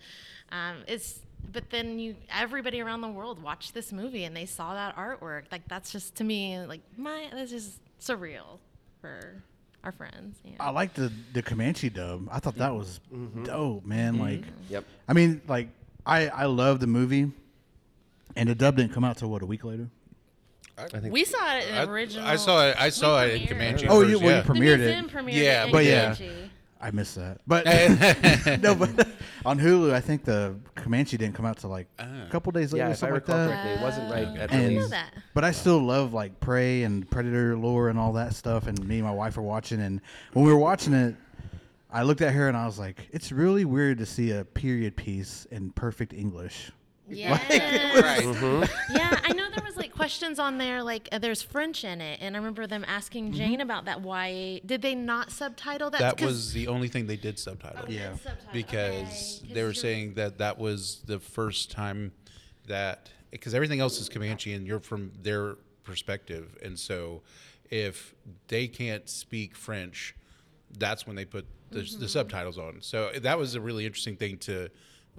um, 0.51 0.77
it's. 0.89 1.21
But 1.53 1.71
then 1.71 1.99
you, 1.99 2.17
everybody 2.33 2.81
around 2.81 3.01
the 3.01 3.09
world 3.09 3.43
watched 3.43 3.75
this 3.75 3.93
movie 3.93 4.25
and 4.25 4.37
they 4.37 4.47
saw 4.47 4.75
that 4.75 4.97
artwork. 4.97 5.45
Like 5.51 5.67
that's 5.69 5.91
just 5.91 6.15
to 6.17 6.25
me, 6.25 6.59
like 6.61 6.81
my, 6.97 7.29
this 7.33 7.53
is 7.53 7.81
surreal 8.01 8.59
for 9.01 9.43
our 9.85 9.93
friends. 9.93 10.39
Yeah. 10.45 10.53
I 10.61 10.71
like 10.71 10.95
the 10.95 11.13
the 11.33 11.43
Comanche 11.43 11.91
dub. 11.91 12.29
I 12.31 12.39
thought 12.39 12.57
that 12.57 12.71
mm-hmm. 12.71 12.79
was 12.79 13.01
mm-hmm. 13.13 13.45
dope, 13.45 13.85
man. 13.85 14.15
Mm-hmm. 14.15 14.23
Like, 14.23 14.45
Yep. 14.69 14.85
I 15.09 15.13
mean, 15.13 15.41
like, 15.49 15.69
I 16.07 16.29
I 16.29 16.45
love 16.47 16.81
the 16.81 16.87
movie, 16.87 17.31
and 18.37 18.49
the 18.49 18.55
dub 18.55 18.77
didn't 18.77 18.93
come 18.93 19.05
out 19.05 19.17
till 19.17 19.31
what 19.31 19.43
a 19.43 19.47
week 19.47 19.65
later. 19.65 19.89
I 20.79 21.01
think 21.01 21.13
we 21.13 21.25
saw 21.25 21.57
it 21.57 21.69
in 21.69 21.75
I, 21.75 21.85
original. 21.85 22.27
I 22.27 22.37
saw 22.37 22.67
it. 22.67 22.77
I 22.79 22.89
saw 22.89 23.23
it 23.23 23.43
in 23.43 23.49
Comanche. 23.49 23.87
Oh, 23.87 24.01
first, 24.01 24.11
you- 24.11 24.19
well, 24.19 24.29
you 24.29 24.35
yeah. 24.37 24.43
The 24.43 24.53
premiered 24.53 24.79
museum 24.79 25.05
it. 25.05 25.11
premiered 25.11 25.35
Yeah, 25.35 25.63
it 25.63 25.67
in 25.67 25.73
but 25.73 25.85
yeah. 25.85 26.17
Comanche. 26.81 26.89
I 26.89 26.91
missed 26.91 27.15
that, 27.17 27.41
but 27.47 27.65
no, 28.63 28.75
but 28.75 29.09
on 29.45 29.59
Hulu, 29.59 29.93
I 29.93 30.01
think 30.01 30.25
the 30.25 30.57
Comanche 30.75 31.17
didn't 31.17 31.35
come 31.35 31.47
out 31.47 31.59
till 31.59 31.71
like 31.71 31.87
oh. 31.99 32.05
a 32.05 32.29
couple 32.31 32.53
days 32.53 32.73
later, 32.73 32.85
yeah, 32.85 32.89
or 32.89 32.93
if 32.93 32.97
I 32.97 33.01
something 33.01 33.15
like 33.15 33.29
recall 33.29 33.39
that. 33.39 33.47
correctly, 33.49 33.71
it 33.73 33.83
wasn't 33.83 34.11
right 34.13 34.41
at 34.41 34.53
I 34.53 34.57
didn't 34.57 34.75
know 34.75 34.81
release. 34.81 34.91
that. 34.91 35.15
But 35.35 35.45
I 35.45 35.51
still 35.53 35.79
love 35.79 36.13
like 36.13 36.41
Prey 36.41 36.83
and 36.83 37.09
Predator 37.11 37.57
lore 37.57 37.89
and 37.89 37.99
all 37.99 38.13
that 38.15 38.35
stuff. 38.35 38.67
And 38.67 38.87
me 38.87 38.97
and 38.97 39.05
my 39.07 39.13
wife 39.13 39.37
were 39.37 39.43
watching, 39.43 39.81
and 39.81 40.01
when 40.33 40.45
we 40.45 40.53
were 40.53 40.59
watching 40.59 40.93
it, 40.93 41.17
I 41.91 42.03
looked 42.03 42.21
at 42.21 42.35
her 42.35 42.49
and 42.49 42.57
I 42.57 42.67
was 42.67 42.79
like, 42.79 43.09
"It's 43.13 43.33
really 43.33 43.65
weird 43.65 43.99
to 43.99 44.07
see 44.07 44.31
a 44.31 44.45
period 44.45 44.97
piece 44.97 45.47
in 45.51 45.71
perfect 45.71 46.13
English." 46.13 46.73
Yeah. 47.11 47.33
Right. 48.01 48.23
Mm-hmm. 48.23 48.95
yeah, 48.97 49.19
I 49.25 49.33
know 49.33 49.49
there 49.55 49.65
was 49.65 49.77
like 49.77 49.93
questions 49.93 50.39
on 50.39 50.59
there, 50.59 50.83
like 50.83 51.09
uh, 51.13 51.19
there's 51.19 51.43
French 51.43 51.85
in 51.85 52.01
it, 52.01 52.19
and 52.23 52.37
I 52.37 52.39
remember 52.39 52.67
them 52.67 52.85
asking 52.87 53.33
Jhane 53.35 53.61
about 53.61 53.85
that. 53.87 54.01
Why 54.01 54.61
did 54.65 54.83
they 54.83 54.95
not 54.95 55.31
subtitle 55.31 55.91
that? 55.91 56.01
That 56.01 56.21
was 56.21 56.53
the 56.53 56.69
only 56.69 56.89
thing 56.89 57.07
they 57.07 57.17
did 57.17 57.39
subtitle. 57.39 57.83
they 57.87 57.93
did 57.93 58.01
Yeah. 58.01 58.13
subtitle, 58.17 58.49
because 58.53 59.43
okay, 59.45 59.55
they 59.55 59.63
were 59.65 59.75
saying 59.75 60.15
that 60.15 60.39
that 60.39 60.59
was 60.59 61.03
the 61.07 61.19
first 61.19 61.71
time 61.71 62.13
that 62.67 63.09
because 63.31 63.55
everything 63.55 63.81
else 63.81 64.01
is 64.01 64.09
Comanche 64.09 64.53
and 64.55 64.67
you're 64.67 64.81
from 64.81 65.13
their 65.23 65.57
perspective, 65.85 66.57
and 66.63 66.79
so 66.79 67.23
if 67.71 68.15
they 68.49 68.67
can't 68.67 69.09
speak 69.09 69.55
French, 69.57 70.15
that's 70.79 71.07
when 71.07 71.17
they 71.17 71.25
put 71.25 71.47
the, 71.71 71.81
Mm-hmm. 71.81 72.01
the 72.01 72.09
subtitles 72.09 72.59
on. 72.59 72.79
So 72.81 73.11
that 73.23 73.39
was 73.39 73.55
a 73.55 73.61
really 73.61 73.87
interesting 73.87 74.17
thing 74.17 74.39
to 74.39 74.69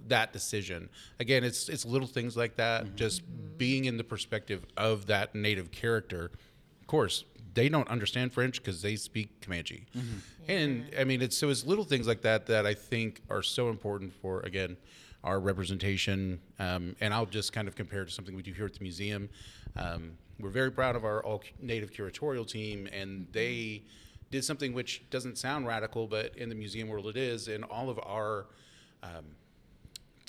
that 0.08 0.34
decision. 0.34 0.90
Again, 1.20 1.44
it's 1.44 1.70
it's 1.70 1.86
little 1.86 2.08
things 2.08 2.36
like 2.38 2.56
that, 2.58 2.86
Mm-hmm. 2.86 2.96
just 2.96 3.22
being 3.58 3.86
in 3.86 3.98
the 3.98 4.04
perspective 4.04 4.66
of 4.78 5.06
that 5.08 5.36
native 5.36 5.72
character. 5.72 6.32
Of 6.82 6.88
course, 6.88 7.26
they 7.54 7.70
don't 7.70 7.88
understand 7.90 8.34
French 8.34 8.62
because 8.62 8.82
they 8.82 8.96
speak 8.96 9.42
Comanche, 9.42 9.86
and 10.48 10.86
I 10.98 11.04
mean 11.04 11.22
it's 11.22 11.38
so 11.38 11.50
it's 11.50 11.66
little 11.66 11.86
things 11.86 12.08
like 12.08 12.22
that 12.22 12.46
that 12.48 12.66
I 12.66 12.74
think 12.74 13.22
are 13.30 13.44
so 13.44 13.70
important 13.70 14.14
for 14.14 14.42
again 14.42 14.78
our 15.24 15.40
representation. 15.40 16.40
Um, 16.60 16.96
and 17.00 17.14
I'll 17.14 17.28
just 17.28 17.54
kind 17.54 17.68
of 17.68 17.76
compare 17.76 18.04
to 18.06 18.12
something 18.12 18.36
we 18.36 18.42
do 18.42 18.54
here 18.54 18.66
at 18.66 18.74
the 18.74 18.82
museum. 18.84 19.30
Um, 19.76 20.14
we're 20.40 20.50
very 20.50 20.72
proud 20.72 20.96
of 20.96 21.06
our 21.06 21.24
all 21.24 21.44
native 21.62 21.92
curatorial 21.92 22.48
team, 22.48 22.88
and 22.92 23.28
they 23.32 23.84
did 24.32 24.44
something 24.44 24.74
which 24.74 25.04
doesn't 25.12 25.38
sound 25.38 25.68
radical, 25.68 26.08
but 26.08 26.36
in 26.38 26.50
the 26.50 26.56
museum 26.56 26.88
world 26.88 27.06
it 27.06 27.18
is. 27.18 27.48
And 27.50 27.64
all 27.66 27.90
of 27.90 28.00
our 28.00 28.48
um, 29.04 29.26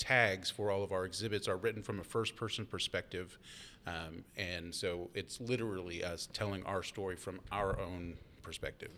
tags 0.03 0.49
for 0.49 0.69
all 0.69 0.83
of 0.83 0.91
our 0.91 1.05
exhibits 1.05 1.47
are 1.47 1.55
written 1.55 1.81
from 1.81 2.01
a 2.01 2.03
first 2.03 2.35
person 2.35 2.65
perspective. 2.65 3.39
Um, 3.87 4.25
and 4.35 4.75
so 4.75 5.09
it's 5.13 5.39
literally 5.39 6.03
us 6.03 6.27
telling 6.33 6.61
our 6.65 6.83
story 6.83 7.15
from 7.15 7.39
our 7.53 7.79
own 7.79 8.17
perspective. 8.41 8.91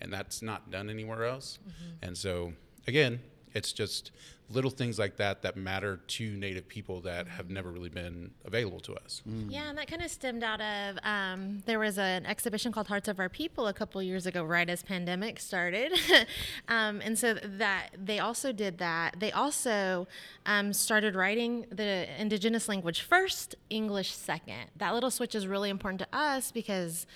And 0.00 0.10
that's 0.10 0.40
not 0.40 0.70
done 0.70 0.88
anywhere 0.88 1.24
else. 1.26 1.58
And 2.00 2.16
so, 2.16 2.54
again, 2.86 3.20
it's 3.52 3.72
just 3.72 4.12
little 4.48 4.70
things 4.70 4.98
like 4.98 5.16
that 5.16 5.42
that 5.42 5.56
matter 5.56 6.00
to 6.06 6.36
Native 6.36 6.68
people 6.68 7.00
that 7.00 7.26
have 7.26 7.50
never 7.50 7.70
really 7.70 7.88
been 7.88 8.30
available 8.44 8.78
to 8.80 8.94
us. 8.94 9.22
Yeah, 9.48 9.68
and 9.68 9.78
that 9.78 9.88
kind 9.88 10.02
of 10.02 10.10
stemmed 10.10 10.44
out 10.44 10.60
of 10.60 10.98
um, 11.02 11.62
there 11.66 11.78
was 11.78 11.98
an 11.98 12.26
exhibition 12.26 12.70
called 12.70 12.86
Hearts 12.86 13.08
of 13.08 13.18
Our 13.18 13.28
People 13.28 13.66
a 13.66 13.72
couple 13.72 14.02
years 14.02 14.26
ago, 14.26 14.44
right 14.44 14.68
as 14.68 14.82
pandemic 14.82 15.40
started, 15.40 15.92
um, 16.68 17.00
and 17.02 17.18
so 17.18 17.34
that 17.34 17.90
they 17.96 18.18
also 18.18 18.52
did 18.52 18.78
that. 18.78 19.18
They 19.18 19.32
also 19.32 20.06
um, 20.46 20.72
started 20.72 21.14
writing 21.14 21.66
the 21.70 22.06
Indigenous 22.20 22.68
language 22.68 23.02
first, 23.02 23.56
English 23.68 24.12
second. 24.12 24.70
That 24.76 24.94
little 24.94 25.10
switch 25.10 25.34
is 25.34 25.46
really 25.46 25.70
important 25.70 25.98
to 26.00 26.08
us 26.16 26.52
because 26.52 27.06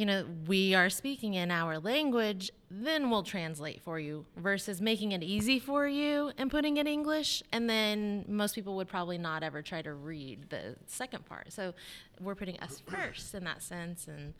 you 0.00 0.06
know, 0.06 0.24
we 0.46 0.74
are 0.74 0.88
speaking 0.88 1.34
in 1.34 1.50
our 1.50 1.78
language, 1.78 2.50
then 2.70 3.10
we'll 3.10 3.22
translate 3.22 3.82
for 3.82 4.00
you 4.00 4.24
versus 4.34 4.80
making 4.80 5.12
it 5.12 5.22
easy 5.22 5.58
for 5.58 5.86
you 5.86 6.32
and 6.38 6.50
putting 6.50 6.69
it 6.76 6.86
English. 6.86 7.42
And 7.52 7.68
then 7.68 8.24
most 8.28 8.54
people 8.54 8.76
would 8.76 8.88
probably 8.88 9.18
not 9.18 9.42
ever 9.42 9.62
try 9.62 9.82
to 9.82 9.92
read 9.92 10.50
the 10.50 10.76
second 10.86 11.26
part. 11.26 11.52
So 11.52 11.74
we're 12.20 12.34
putting 12.34 12.58
us 12.60 12.82
first 12.86 13.34
in 13.34 13.44
that 13.44 13.62
sense. 13.62 14.06
And 14.06 14.34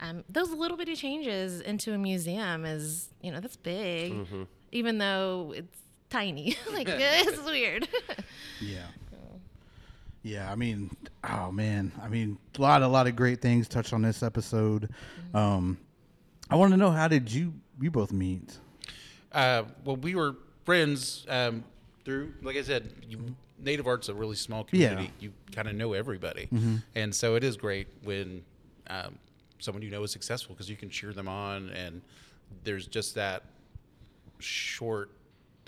um, 0.00 0.24
those 0.28 0.50
little 0.50 0.76
bitty 0.76 0.96
changes 0.96 1.60
into 1.60 1.92
a 1.94 1.98
museum 1.98 2.64
is, 2.64 3.08
you 3.20 3.30
know, 3.30 3.40
that's 3.40 3.56
big, 3.56 4.26
even 4.72 4.98
though 4.98 5.52
it's 5.56 5.78
tiny. 6.10 6.56
like, 6.72 6.88
it's 6.90 7.44
weird. 7.44 7.88
Yeah. 8.60 8.86
Yeah, 10.24 10.52
I 10.52 10.54
mean, 10.54 10.96
oh 11.28 11.50
man, 11.50 11.90
I 12.00 12.06
mean, 12.08 12.38
a 12.56 12.62
lot, 12.62 12.82
a 12.82 12.86
lot 12.86 13.08
of 13.08 13.16
great 13.16 13.42
things 13.42 13.66
touched 13.66 13.92
on 13.92 14.02
this 14.02 14.22
episode. 14.22 14.88
Um, 15.34 15.78
I 16.48 16.54
want 16.54 16.70
to 16.70 16.76
know 16.76 16.92
how 16.92 17.08
did 17.08 17.32
you 17.32 17.54
you 17.80 17.90
both 17.90 18.12
meet? 18.12 18.56
Uh, 19.32 19.64
well, 19.84 19.96
we 19.96 20.14
were 20.14 20.36
friends 20.64 21.26
um, 21.28 21.64
through, 22.04 22.32
like 22.42 22.56
I 22.56 22.62
said, 22.62 22.92
you, 23.08 23.18
Native 23.58 23.86
Art's 23.86 24.08
a 24.08 24.14
really 24.14 24.36
small 24.36 24.64
community. 24.64 25.10
You 25.20 25.32
kind 25.54 25.68
of 25.68 25.74
know 25.74 25.92
everybody, 25.92 26.48
and 26.94 27.14
so 27.14 27.34
it 27.36 27.44
is 27.44 27.56
great 27.56 27.86
when 28.02 28.42
um, 28.88 29.18
someone 29.58 29.82
you 29.82 29.90
know 29.90 30.02
is 30.02 30.10
successful 30.10 30.54
because 30.54 30.68
you 30.68 30.76
can 30.76 30.90
cheer 30.90 31.12
them 31.12 31.28
on, 31.28 31.70
and 31.70 32.02
there's 32.64 32.86
just 32.86 33.14
that 33.14 33.44
short 34.40 35.10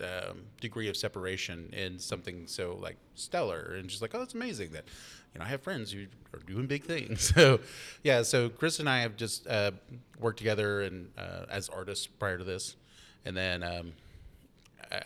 um, 0.00 0.42
degree 0.60 0.88
of 0.88 0.96
separation 0.96 1.70
in 1.72 1.98
something 1.98 2.46
so 2.46 2.76
like 2.80 2.96
stellar, 3.14 3.76
and 3.78 3.88
just 3.88 4.02
like, 4.02 4.14
oh, 4.14 4.18
that's 4.18 4.34
amazing 4.34 4.70
that 4.72 4.84
you 5.32 5.38
know 5.38 5.44
I 5.44 5.48
have 5.48 5.62
friends 5.62 5.92
who 5.92 6.06
are 6.32 6.40
doing 6.40 6.66
big 6.66 6.84
things. 6.84 7.32
So 7.34 7.60
yeah, 8.02 8.22
so 8.22 8.48
Chris 8.48 8.80
and 8.80 8.88
I 8.88 9.00
have 9.02 9.16
just 9.16 9.46
uh, 9.46 9.70
worked 10.18 10.38
together 10.38 10.82
and 10.82 11.10
uh, 11.16 11.46
as 11.48 11.68
artists 11.68 12.06
prior 12.08 12.38
to 12.38 12.44
this, 12.44 12.74
and 13.24 13.36
then. 13.36 13.62
Um, 13.62 13.92
uh, 14.92 15.00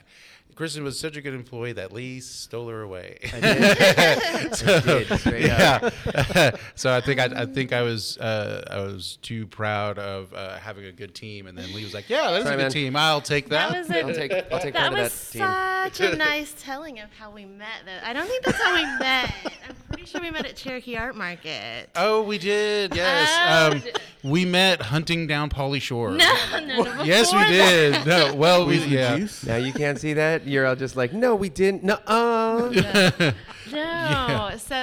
Kristin 0.58 0.82
was 0.82 0.98
such 0.98 1.16
a 1.16 1.20
good 1.20 1.34
employee 1.34 1.70
that 1.74 1.92
Lee 1.92 2.18
stole 2.18 2.68
her 2.68 2.82
away. 2.82 3.18
I 3.32 3.38
did, 3.40 4.54
straight 5.20 5.48
up. 5.48 5.94
yeah. 6.34 6.50
so 6.74 6.92
I 6.92 7.00
think 7.00 7.20
I, 7.20 7.42
I 7.42 7.46
think 7.46 7.72
I 7.72 7.82
was 7.82 8.18
uh, 8.18 8.64
I 8.68 8.80
was 8.80 9.18
too 9.22 9.46
proud 9.46 10.00
of 10.00 10.34
uh, 10.34 10.58
having 10.58 10.86
a 10.86 10.90
good 10.90 11.14
team, 11.14 11.46
and 11.46 11.56
then 11.56 11.72
Lee 11.72 11.84
was 11.84 11.94
like, 11.94 12.10
"Yeah, 12.10 12.32
that's 12.32 12.42
Sorry, 12.42 12.54
a 12.54 12.56
good 12.56 12.62
man. 12.64 12.70
team. 12.72 12.96
I'll 12.96 13.20
take 13.20 13.50
that." 13.50 13.70
That 13.70 13.78
was 13.78 13.90
a, 13.90 14.00
I'll 14.00 14.14
take 14.14 14.32
I'll 14.52 14.58
take 14.58 14.74
that 14.74 14.88
part 14.88 14.92
of 14.94 14.98
was 14.98 15.30
that 15.30 15.92
team. 15.92 15.94
such 15.94 16.12
a 16.12 16.16
nice 16.16 16.52
telling 16.58 16.98
of 16.98 17.12
how 17.12 17.30
we 17.30 17.44
met. 17.44 17.68
Though 17.86 18.00
I 18.02 18.12
don't 18.12 18.26
think 18.26 18.42
that's 18.42 18.60
how 18.60 18.74
we 18.74 18.82
met. 18.98 19.32
I'm 19.68 19.76
pretty 19.90 20.06
sure 20.06 20.20
we 20.20 20.32
met 20.32 20.44
at 20.44 20.56
Cherokee 20.56 20.96
Art 20.96 21.14
Market. 21.14 21.88
oh, 21.94 22.22
we 22.22 22.36
did. 22.36 22.96
Yes. 22.96 23.30
Oh, 23.30 23.76
um, 23.76 23.82
we 24.24 24.44
met 24.44 24.82
hunting 24.82 25.28
down 25.28 25.50
Pauly 25.50 25.80
Shore. 25.80 26.10
No, 26.10 26.34
no, 26.52 26.82
no. 26.82 27.02
Yes, 27.04 27.32
we 27.32 27.38
before 27.38 27.52
that. 27.52 28.04
did. 28.04 28.06
No, 28.06 28.34
well, 28.34 28.66
we 28.66 28.78
Was 28.78 28.88
yeah. 28.88 29.16
juice? 29.18 29.46
Now 29.46 29.56
you 29.56 29.72
can't 29.72 30.00
see 30.00 30.14
that. 30.14 30.47
You're 30.48 30.66
all 30.66 30.76
just 30.76 30.96
like, 30.96 31.12
no, 31.12 31.34
we 31.34 31.48
didn't. 31.48 31.84
No, 31.88 31.94
uh. 32.06 33.32
No, 33.72 34.50
so 34.56 34.76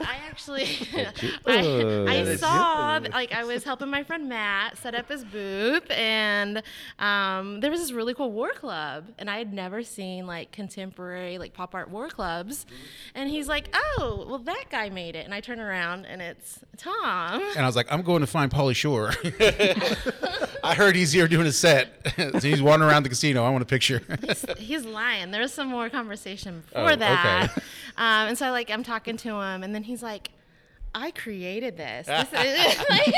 I 0.00 0.16
actually 0.28 0.66
I, 1.46 2.04
I 2.08 2.36
saw 2.36 3.00
like 3.12 3.32
I 3.32 3.44
was 3.44 3.64
helping 3.64 3.88
my 3.88 4.02
friend 4.02 4.28
Matt 4.28 4.78
set 4.78 4.94
up 4.94 5.08
his 5.08 5.24
booth, 5.24 5.88
and 5.90 6.62
um, 6.98 7.60
there 7.60 7.70
was 7.70 7.80
this 7.80 7.92
really 7.92 8.14
cool 8.14 8.32
war 8.32 8.52
club, 8.52 9.06
and 9.18 9.30
I 9.30 9.38
had 9.38 9.52
never 9.52 9.82
seen 9.82 10.26
like 10.26 10.52
contemporary 10.52 11.38
like 11.38 11.52
pop 11.52 11.74
art 11.74 11.90
war 11.90 12.08
clubs, 12.08 12.66
and 13.14 13.30
he's 13.30 13.48
like, 13.48 13.68
"Oh, 13.74 14.26
well 14.28 14.38
that 14.38 14.64
guy 14.70 14.90
made 14.90 15.16
it," 15.16 15.24
and 15.24 15.34
I 15.34 15.40
turn 15.40 15.60
around 15.60 16.06
and 16.06 16.20
it's 16.20 16.60
Tom. 16.76 17.42
And 17.56 17.60
I 17.60 17.66
was 17.66 17.76
like, 17.76 17.90
I'm 17.90 18.02
going 18.02 18.20
to 18.20 18.26
find 18.26 18.50
Pauly 18.50 18.74
Shore. 18.74 19.12
I 20.64 20.74
heard 20.74 20.94
he's 20.96 21.12
here 21.12 21.26
doing 21.28 21.46
a 21.46 21.52
set. 21.52 21.92
so 22.16 22.38
he's 22.40 22.62
wandering 22.62 22.90
around 22.90 23.02
the 23.02 23.08
casino. 23.08 23.44
I 23.44 23.50
want 23.50 23.62
a 23.62 23.66
picture. 23.66 24.00
he's 24.58 24.84
lying. 24.84 25.30
There 25.30 25.40
was 25.42 25.52
some 25.52 25.68
more 25.68 25.88
conversation 25.90 26.62
Oh, 26.74 26.86
before 26.86 26.92
okay. 26.92 26.98
that. 26.98 27.56
Um, 27.96 28.28
and 28.28 28.38
so 28.38 28.50
like 28.50 28.70
I'm 28.70 28.82
talking 28.82 29.16
to 29.18 29.28
him, 29.40 29.62
and 29.62 29.74
then 29.74 29.82
he's 29.82 30.02
like, 30.02 30.30
"I 30.94 31.10
created 31.10 31.76
this." 31.76 32.06
this 32.06 32.28
is, 32.32 32.84
like, 32.90 33.14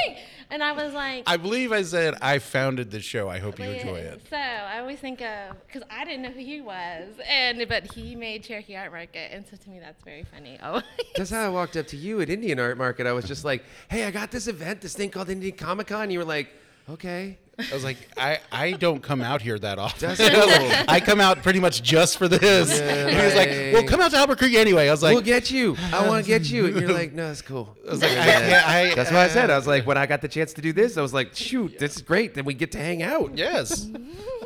and 0.50 0.62
I 0.62 0.72
was 0.72 0.92
like, 0.94 1.24
I 1.26 1.36
believe 1.36 1.70
I 1.72 1.82
said 1.82 2.14
I 2.20 2.38
founded 2.38 2.90
the 2.90 3.00
show. 3.00 3.28
I 3.28 3.38
hope 3.38 3.58
you 3.58 3.64
enjoy 3.66 3.96
it. 3.98 4.22
So 4.30 4.36
I 4.36 4.78
always 4.80 4.98
think 4.98 5.20
of 5.20 5.56
because 5.66 5.82
I 5.90 6.04
didn't 6.04 6.22
know 6.22 6.30
who 6.30 6.40
he 6.40 6.60
was, 6.60 7.08
and 7.28 7.64
but 7.68 7.92
he 7.92 8.14
made 8.16 8.42
Cherokee 8.42 8.74
Art 8.76 8.90
Market, 8.92 9.32
and 9.32 9.44
so 9.50 9.56
to 9.56 9.70
me 9.70 9.78
that's 9.80 10.02
very 10.02 10.24
funny. 10.24 10.58
Oh, 10.62 10.82
That's 11.16 11.30
how 11.30 11.44
I 11.44 11.48
walked 11.50 11.76
up 11.76 11.86
to 11.88 11.96
you 11.96 12.20
at 12.20 12.30
Indian 12.30 12.58
Art 12.58 12.76
Market. 12.78 13.06
I 13.06 13.12
was 13.12 13.26
just 13.26 13.44
like, 13.44 13.64
hey, 13.88 14.04
I 14.04 14.10
got 14.10 14.30
this 14.30 14.48
event, 14.48 14.80
this 14.80 14.94
thing 14.94 15.10
called 15.10 15.28
Indian 15.30 15.56
Comic 15.56 15.86
Con. 15.88 16.10
You 16.10 16.18
were 16.20 16.24
like, 16.24 16.48
okay. 16.90 17.38
I 17.56 17.72
was 17.72 17.84
like, 17.84 17.96
I, 18.18 18.40
I 18.50 18.72
don't 18.72 19.00
come 19.00 19.20
out 19.20 19.40
here 19.40 19.56
that 19.60 19.78
often. 19.78 20.08
That's. 20.16 20.20
I 20.88 20.98
come 20.98 21.20
out 21.20 21.44
pretty 21.44 21.60
much 21.60 21.84
just 21.84 22.18
for 22.18 22.26
this. 22.26 22.80
and 22.80 23.10
he 23.10 23.24
was 23.24 23.34
like, 23.36 23.48
well, 23.72 23.84
come 23.84 24.00
out 24.00 24.10
to 24.10 24.16
Albuquerque 24.16 24.56
anyway. 24.56 24.88
I 24.88 24.90
was 24.90 25.04
like, 25.04 25.14
we'll 25.14 25.22
get 25.22 25.52
you. 25.52 25.76
I 25.92 26.08
want 26.08 26.24
to 26.24 26.28
get 26.28 26.50
you. 26.50 26.66
And 26.66 26.80
you're 26.80 26.92
like, 26.92 27.12
no, 27.12 27.28
that's 27.28 27.42
cool. 27.42 27.76
I 27.86 27.90
was 27.92 28.02
like, 28.02 28.10
I 28.10 28.90
I- 28.90 28.94
that's 28.96 29.12
what 29.12 29.20
I 29.20 29.28
said. 29.28 29.50
I 29.50 29.56
was 29.56 29.68
like, 29.68 29.86
when 29.90 29.96
I 29.96 30.06
got 30.06 30.20
the 30.20 30.26
chance 30.26 30.52
to 30.54 30.60
do 30.62 30.72
this, 30.72 30.96
I 30.96 31.02
was 31.02 31.14
like, 31.14 31.36
shoot, 31.36 31.78
this 31.78 31.94
is 31.94 32.02
great. 32.02 32.34
Then 32.34 32.44
we 32.44 32.54
get 32.54 32.72
to 32.72 32.78
hang 32.78 33.04
out. 33.04 33.38
yes. 33.38 33.88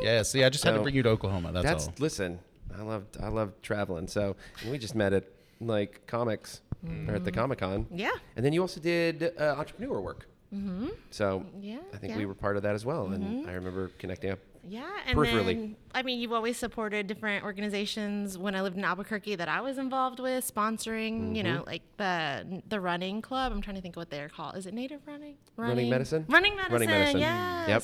yes. 0.03 0.35
Yeah, 0.35 0.47
I 0.47 0.51
just 0.51 0.65
had 0.65 0.75
to 0.75 0.83
bring 0.83 0.95
you 0.95 1.03
to 1.05 1.09
Oklahoma. 1.09 1.51
That's, 1.53 1.65
That's 1.65 1.87
all. 1.87 1.95
listen. 1.99 2.41
I 2.79 2.83
love 2.83 3.05
I 3.21 3.29
love 3.29 3.53
traveling. 3.63 4.07
So 4.07 4.37
and 4.63 4.71
we 4.71 4.77
just 4.79 4.95
met 4.95 5.13
at 5.15 5.25
like 5.61 6.07
comics 6.07 6.61
or 7.09 7.15
at 7.15 7.25
the 7.25 7.33
Comic 7.33 7.59
Con. 7.59 7.87
yeah, 7.91 8.11
And 8.37 8.45
then 8.45 8.53
you 8.53 8.61
also 8.61 8.81
did 8.81 9.33
uh, 9.41 9.55
entrepreneur 9.59 10.01
work. 10.01 10.29
Mm-hmm. 10.55 10.89
So 11.11 11.45
Yeah, 11.61 11.79
I 11.93 11.99
think 11.99 12.13
yeah. 12.13 12.19
we 12.19 12.27
were 12.27 12.35
part 12.35 12.57
of 12.57 12.63
that 12.63 12.75
as 12.75 12.85
well. 12.85 13.07
And 13.09 13.47
I 13.49 13.53
remember 13.53 13.89
connecting 13.99 14.31
up. 14.31 14.39
yeah. 14.67 14.89
And 15.07 15.17
Peripherally. 15.19 15.45
then 15.47 15.77
I 15.95 16.03
mean, 16.03 16.21
you've 16.21 16.33
always 16.33 16.57
supported 16.57 17.07
different 17.07 17.45
organizations. 17.45 18.39
When 18.39 18.55
I 18.55 18.63
lived 18.63 18.77
in 18.79 18.85
Albuquerque, 18.85 19.37
that 19.37 19.49
I 19.49 19.61
was 19.61 19.77
involved 19.79 20.21
with 20.21 20.51
sponsoring. 20.51 21.37
You 21.37 21.43
Mm-hmm. 21.43 21.55
know, 21.55 21.65
like 21.67 21.83
the 21.99 22.63
the 22.69 22.81
running 22.81 23.21
club. 23.21 23.53
I'm 23.53 23.61
trying 23.61 23.77
to 23.77 23.83
think 23.83 23.97
of 23.97 24.01
what 24.01 24.09
they're 24.11 24.31
called. 24.31 24.57
Is 24.57 24.65
it 24.67 24.73
Native 24.73 25.01
Running? 25.07 25.37
Running 25.57 25.91
Medicine? 25.91 26.25
Running 26.29 26.57
medicine. 26.57 26.73
Running 26.73 26.89
Medicine. 26.89 27.21
Yes. 27.21 27.69
Yep. 27.69 27.83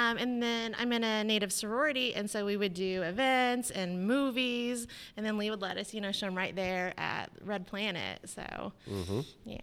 Um, 0.00 0.16
and 0.18 0.40
then 0.42 0.76
I'm 0.78 0.92
in 0.92 1.02
a 1.02 1.24
Native 1.24 1.52
sorority, 1.52 2.14
and 2.14 2.30
so 2.30 2.44
we 2.46 2.56
would 2.56 2.74
do 2.74 3.02
events 3.02 3.70
and 3.72 4.06
movies, 4.06 4.86
and 5.16 5.24
then 5.26 5.38
Lee 5.38 5.50
would 5.50 5.62
let 5.62 5.76
us, 5.76 5.92
you 5.94 6.00
know, 6.00 6.12
show 6.12 6.26
them 6.26 6.36
right 6.36 6.54
there 6.54 6.94
at 6.98 7.30
Red 7.44 7.66
Planet. 7.66 8.20
So, 8.26 8.72
Mm-hmm. 8.88 9.20
yeah, 9.44 9.58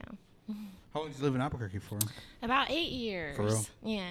How 0.94 1.00
long 1.02 1.10
did 1.10 1.18
you 1.18 1.24
live 1.24 1.36
in 1.36 1.42
Albuquerque 1.42 1.80
for? 1.80 1.98
about 2.42 2.70
eight 2.70 2.92
years. 2.92 3.36
For 3.36 3.44
real? 3.46 3.66
Yeah. 3.84 4.10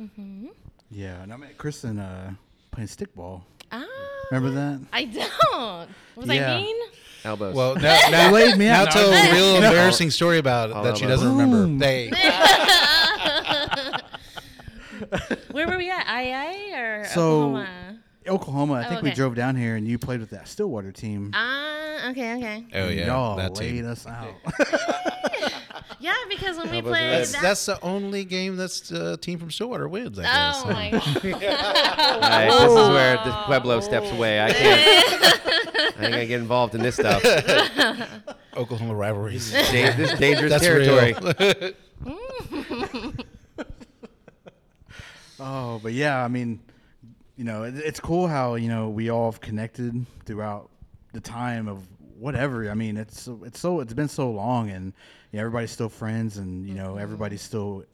Mhm. 0.00 0.48
Yeah, 0.90 1.22
and 1.22 1.32
I 1.32 1.36
met 1.36 1.56
Kristin 1.56 1.98
uh, 1.98 2.32
playing 2.70 2.88
stickball. 2.88 3.42
Ah. 3.72 3.84
Remember 4.30 4.50
that? 4.50 4.80
I 4.92 5.04
don't. 5.06 5.88
Was 6.16 6.26
Yeah. 6.26 6.54
I 6.54 6.60
mean? 6.60 6.76
Elbows. 7.24 7.54
Well, 7.54 7.74
now, 7.76 7.98
now, 8.10 8.30
laid 8.30 8.58
me 8.58 8.66
now 8.66 8.82
out. 8.82 8.90
tell 8.90 9.10
a 9.10 9.32
real 9.32 9.54
No. 9.60 9.66
embarrassing 9.68 10.10
story 10.10 10.38
about 10.38 10.70
it 10.70 10.76
All 10.76 10.84
that 10.84 10.98
she 10.98 11.04
about- 11.04 11.14
doesn't 11.14 11.30
remember. 11.30 11.56
Boom. 11.62 11.78
They, 11.78 12.10
Where 15.50 15.66
were 15.66 15.78
we 15.78 15.90
at? 15.90 16.06
IA 16.06 16.76
or 16.76 17.04
So- 17.06 17.56
Oklahoma? 17.56 17.98
Oklahoma. 18.26 18.74
I 18.74 18.84
think 18.88 19.02
we 19.02 19.08
okay. 19.10 19.16
drove 19.16 19.34
down 19.34 19.54
here, 19.56 19.76
and 19.76 19.86
you 19.86 19.98
played 19.98 20.20
with 20.20 20.30
that 20.30 20.48
Stillwater 20.48 20.92
team. 20.92 21.30
Ah, 21.34 22.08
okay, 22.10 22.34
okay. 22.36 22.64
oh 22.74 22.88
and 22.88 22.98
yeah, 22.98 23.06
y'all 23.06 23.36
that 23.36 23.56
laid 23.58 23.72
team. 23.72 23.86
us 23.86 24.06
out. 24.06 24.34
Yeah, 26.00 26.14
because 26.28 26.56
when 26.56 26.70
we 26.70 26.76
wasn't 26.78 26.86
played? 26.86 27.10
That's, 27.10 27.32
that, 27.32 27.42
that's 27.42 27.66
the 27.66 27.80
only 27.82 28.24
game 28.24 28.56
that's 28.56 28.90
uh, 28.92 29.16
team 29.20 29.38
from 29.38 29.50
Stillwater 29.50 29.88
wins. 29.88 30.18
I 30.18 30.22
guess. 30.22 30.62
oh 30.64 30.70
my 30.70 30.90
god. 30.90 31.02
All 32.14 32.20
right, 32.20 32.50
this 32.50 32.72
is 32.72 32.88
where 32.88 33.16
the 33.24 33.42
Pueblo 33.46 33.80
steps 33.80 34.10
away. 34.10 34.42
I 34.42 34.52
can't. 34.52 34.80
I 35.76 35.90
think 36.00 36.14
I 36.14 36.24
get 36.24 36.40
involved 36.40 36.74
in 36.74 36.82
this 36.82 36.96
stuff. 36.96 37.24
Oklahoma 38.56 38.94
rivalries. 38.94 39.52
Da- 39.52 39.92
this 39.96 40.12
is 40.12 40.18
dangerous 40.18 40.50
That's 40.50 40.64
territory. 40.64 41.14
real. 41.20 41.72
Oh, 45.40 45.80
but 45.82 45.92
yeah, 45.92 46.24
I 46.24 46.28
mean, 46.28 46.60
you 47.36 47.44
know, 47.44 47.64
it, 47.64 47.74
it's 47.76 48.00
cool 48.00 48.28
how 48.28 48.54
you 48.54 48.68
know 48.68 48.88
we 48.88 49.10
all 49.10 49.30
have 49.30 49.40
connected 49.40 50.06
throughout 50.24 50.70
the 51.12 51.20
time 51.20 51.68
of 51.68 51.86
whatever. 52.24 52.70
I 52.70 52.74
mean, 52.74 52.96
it's 52.96 53.28
it's 53.44 53.60
so 53.60 53.80
it's 53.80 53.92
been 53.92 54.08
so 54.08 54.30
long, 54.30 54.70
and 54.70 54.94
you 55.30 55.36
know, 55.36 55.40
everybody's 55.40 55.70
still 55.70 55.90
friends, 55.90 56.38
and 56.38 56.66
you 56.66 56.74
know, 56.74 56.96
everybody's 56.96 57.42
still 57.42 57.84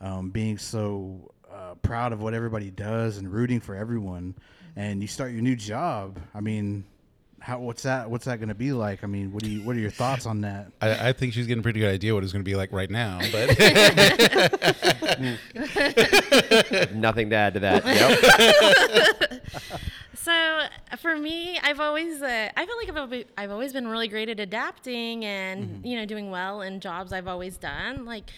um, 0.00 0.30
being 0.30 0.58
so 0.58 1.32
uh, 1.52 1.74
proud 1.82 2.12
of 2.12 2.22
what 2.22 2.34
everybody 2.34 2.70
does 2.70 3.18
and 3.18 3.30
rooting 3.30 3.58
for 3.58 3.74
everyone. 3.74 4.36
And 4.76 5.02
you 5.02 5.08
start 5.08 5.32
your 5.32 5.42
new 5.42 5.56
job. 5.56 6.20
I 6.34 6.40
mean, 6.40 6.84
how 7.40 7.58
what's 7.58 7.82
that? 7.82 8.08
What's 8.08 8.26
that 8.26 8.38
going 8.38 8.48
to 8.48 8.54
be 8.54 8.72
like? 8.72 9.02
I 9.02 9.08
mean, 9.08 9.32
what 9.32 9.42
do 9.42 9.50
you 9.50 9.62
what 9.62 9.74
are 9.74 9.80
your 9.80 9.90
thoughts 9.90 10.24
on 10.24 10.42
that? 10.42 10.70
I, 10.80 11.08
I 11.08 11.12
think 11.12 11.32
she's 11.32 11.48
getting 11.48 11.60
a 11.60 11.62
pretty 11.62 11.80
good 11.80 11.92
idea 11.92 12.14
what 12.14 12.22
it's 12.22 12.32
going 12.32 12.44
to 12.44 12.48
be 12.48 12.54
like 12.54 12.72
right 12.72 12.90
now. 12.90 13.18
But 13.32 13.50
Nothing 16.94 17.30
to 17.30 17.36
add 17.36 17.54
to 17.54 17.60
that. 17.60 17.84
Yep. 17.84 19.40
So 20.24 20.62
for 21.00 21.18
me, 21.18 21.58
I've 21.62 21.80
always 21.80 22.22
uh, 22.22 22.48
I 22.56 22.64
feel 22.64 22.76
like 22.78 22.88
I've 22.88 22.96
always, 22.96 23.24
I've 23.36 23.50
always 23.50 23.74
been 23.74 23.86
really 23.86 24.08
great 24.08 24.30
at 24.30 24.40
adapting 24.40 25.22
and 25.22 25.84
you 25.84 25.96
know 25.96 26.06
doing 26.06 26.30
well 26.30 26.62
in 26.62 26.80
jobs 26.80 27.12
I've 27.12 27.28
always 27.28 27.58
done 27.58 28.06
like 28.06 28.30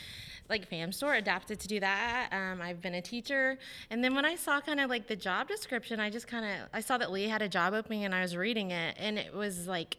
like 0.48 0.66
fam 0.66 0.90
store 0.90 1.14
adapted 1.14 1.60
to 1.60 1.68
do 1.68 1.78
that. 1.78 2.28
Um, 2.32 2.60
i've 2.60 2.80
been 2.82 2.94
a 2.94 3.02
teacher. 3.02 3.56
And 3.90 4.02
then 4.02 4.16
when 4.16 4.24
i 4.24 4.34
saw 4.34 4.60
kind 4.60 4.80
of 4.80 4.90
like 4.90 5.06
the 5.06 5.14
job 5.14 5.46
description 5.46 6.00
i 6.00 6.10
just 6.10 6.26
kind 6.26 6.44
of 6.44 6.68
i 6.72 6.80
saw 6.80 6.98
that 6.98 7.12
lee 7.12 7.28
had 7.28 7.42
a 7.42 7.48
job 7.48 7.72
opening 7.72 8.04
and 8.04 8.14
i 8.14 8.20
was 8.20 8.36
reading 8.36 8.72
it 8.72 8.96
and 8.98 9.16
it 9.16 9.32
was 9.32 9.68
like 9.68 9.96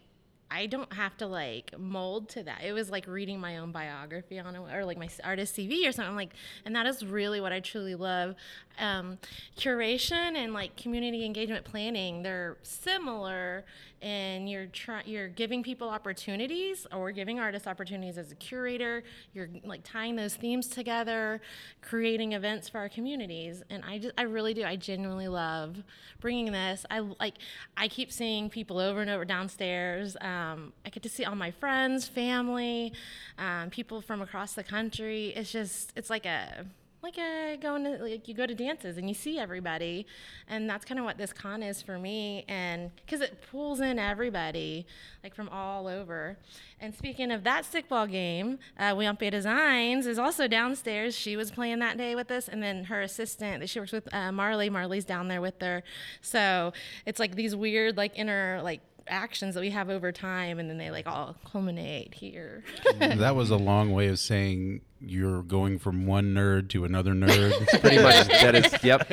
I 0.49 0.65
don't 0.65 0.91
have 0.93 1.17
to 1.17 1.27
like 1.27 1.77
mold 1.77 2.29
to 2.29 2.43
that. 2.43 2.63
It 2.63 2.73
was 2.73 2.89
like 2.89 3.07
reading 3.07 3.39
my 3.39 3.57
own 3.57 3.71
biography 3.71 4.39
on 4.39 4.55
it, 4.55 4.61
or 4.73 4.85
like 4.85 4.97
my 4.97 5.09
artist 5.23 5.55
CV 5.55 5.87
or 5.87 5.91
something 5.91 6.15
like. 6.15 6.33
And 6.65 6.75
that 6.75 6.85
is 6.85 7.05
really 7.05 7.41
what 7.41 7.51
I 7.51 7.59
truly 7.59 7.95
love. 7.95 8.35
Um, 8.79 9.17
curation 9.57 10.35
and 10.35 10.53
like 10.53 10.75
community 10.77 11.25
engagement 11.25 11.65
planning, 11.65 12.23
they're 12.23 12.57
similar, 12.61 13.65
and 14.01 14.49
you're 14.49 14.67
trying, 14.67 15.07
you're 15.07 15.27
giving 15.27 15.63
people 15.63 15.89
opportunities, 15.89 16.85
or 16.91 17.11
giving 17.11 17.39
artists 17.39 17.67
opportunities 17.67 18.17
as 18.17 18.31
a 18.31 18.35
curator. 18.35 19.03
You're 19.33 19.49
like 19.63 19.81
tying 19.83 20.15
those 20.15 20.35
themes 20.35 20.67
together, 20.67 21.41
creating 21.81 22.33
events 22.33 22.69
for 22.69 22.77
our 22.79 22.89
communities, 22.89 23.63
and 23.69 23.83
I 23.83 23.99
just, 23.99 24.13
I 24.17 24.23
really 24.23 24.53
do. 24.53 24.63
I 24.63 24.75
genuinely 24.75 25.27
love 25.27 25.83
bringing 26.19 26.51
this. 26.51 26.85
I 26.89 26.99
like, 26.99 27.35
I 27.75 27.87
keep 27.87 28.11
seeing 28.11 28.49
people 28.49 28.79
over 28.79 29.01
and 29.01 29.09
over 29.09 29.25
downstairs. 29.25 30.17
Um, 30.21 30.73
I 30.85 30.89
get 30.89 31.03
to 31.03 31.09
see 31.09 31.25
all 31.25 31.35
my 31.35 31.51
friends, 31.51 32.07
family, 32.07 32.93
um, 33.37 33.69
people 33.69 34.01
from 34.01 34.21
across 34.21 34.53
the 34.53 34.63
country. 34.63 35.33
It's 35.35 35.51
just, 35.51 35.93
it's 35.95 36.09
like 36.09 36.25
a, 36.25 36.65
like 37.07 37.17
a 37.17 37.57
going 37.61 37.85
to 37.85 37.97
like 38.03 38.27
you 38.27 38.33
go 38.33 38.45
to 38.45 38.53
dances 38.53 38.97
and 38.97 39.07
you 39.07 39.15
see 39.15 39.39
everybody, 39.39 40.05
and 40.49 40.69
that's 40.69 40.83
kind 40.83 40.99
of 40.99 41.05
what 41.05 41.17
this 41.17 41.31
con 41.31 41.63
is 41.63 41.81
for 41.81 41.97
me. 41.97 42.43
And 42.49 42.91
because 42.97 43.21
it 43.21 43.41
pulls 43.49 43.79
in 43.79 43.97
everybody, 43.97 44.85
like 45.23 45.33
from 45.33 45.47
all 45.49 45.87
over. 45.87 46.37
And 46.81 46.93
speaking 46.93 47.31
of 47.31 47.43
that 47.45 47.63
stickball 47.63 48.11
game, 48.11 48.59
uh, 48.77 48.93
Weampe 48.93 49.31
Designs 49.31 50.05
is 50.05 50.19
also 50.19 50.47
downstairs. 50.47 51.15
She 51.15 51.37
was 51.37 51.49
playing 51.49 51.79
that 51.79 51.97
day 51.97 52.13
with 52.13 52.29
us, 52.29 52.49
and 52.49 52.61
then 52.61 52.83
her 52.83 53.01
assistant 53.01 53.61
that 53.61 53.69
she 53.69 53.79
works 53.79 53.93
with, 53.93 54.13
uh, 54.13 54.31
Marley. 54.33 54.69
Marley's 54.69 55.05
down 55.05 55.29
there 55.29 55.41
with 55.41 55.61
her. 55.61 55.83
So 56.21 56.73
it's 57.05 57.19
like 57.19 57.35
these 57.35 57.55
weird 57.55 57.95
like 57.95 58.11
inner 58.15 58.59
like 58.63 58.81
actions 59.09 59.55
that 59.55 59.61
we 59.61 59.69
have 59.71 59.89
over 59.89 60.11
time, 60.11 60.59
and 60.59 60.69
then 60.69 60.77
they 60.77 60.91
like 60.91 61.07
all 61.07 61.35
culminate 61.49 62.13
here. 62.13 62.63
that 62.99 63.35
was 63.35 63.49
a 63.49 63.57
long 63.57 63.91
way 63.93 64.07
of 64.07 64.19
saying 64.19 64.81
you're 64.99 65.43
going 65.43 65.77
from 65.79 66.05
one 66.05 66.33
nerd 66.33 66.69
to 66.69 66.83
another 66.85 67.13
nerd. 67.13 67.53
Pretty 67.81 68.01
much 68.01 68.27
that 68.27 68.55
is. 68.55 68.83
Yep. 68.83 69.09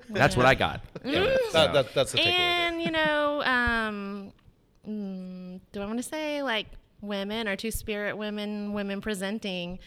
That's 0.10 0.36
what 0.36 0.46
I 0.46 0.54
got. 0.54 0.82
That- 1.02 1.72
that- 1.72 1.94
that's 1.94 2.12
the 2.12 2.18
takeaway. 2.18 2.24
there. 2.24 2.68
and 2.68 2.82
you 2.82 2.90
know, 2.90 3.42
um, 3.42 4.32
mm, 4.88 5.60
do 5.72 5.80
I 5.80 5.86
want 5.86 5.98
to 5.98 6.02
say 6.02 6.42
like 6.42 6.66
women 7.00 7.48
or 7.48 7.56
two 7.56 7.70
spirit 7.70 8.16
women, 8.16 8.72
women 8.72 9.00
presenting? 9.00 9.78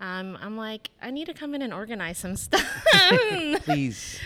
Um, 0.00 0.38
I'm 0.40 0.56
like, 0.56 0.90
I 1.02 1.10
need 1.10 1.24
to 1.26 1.34
come 1.34 1.56
in 1.56 1.62
and 1.62 1.74
organize 1.74 2.18
some 2.18 2.36
stuff. 2.36 2.62
Please. 3.64 4.20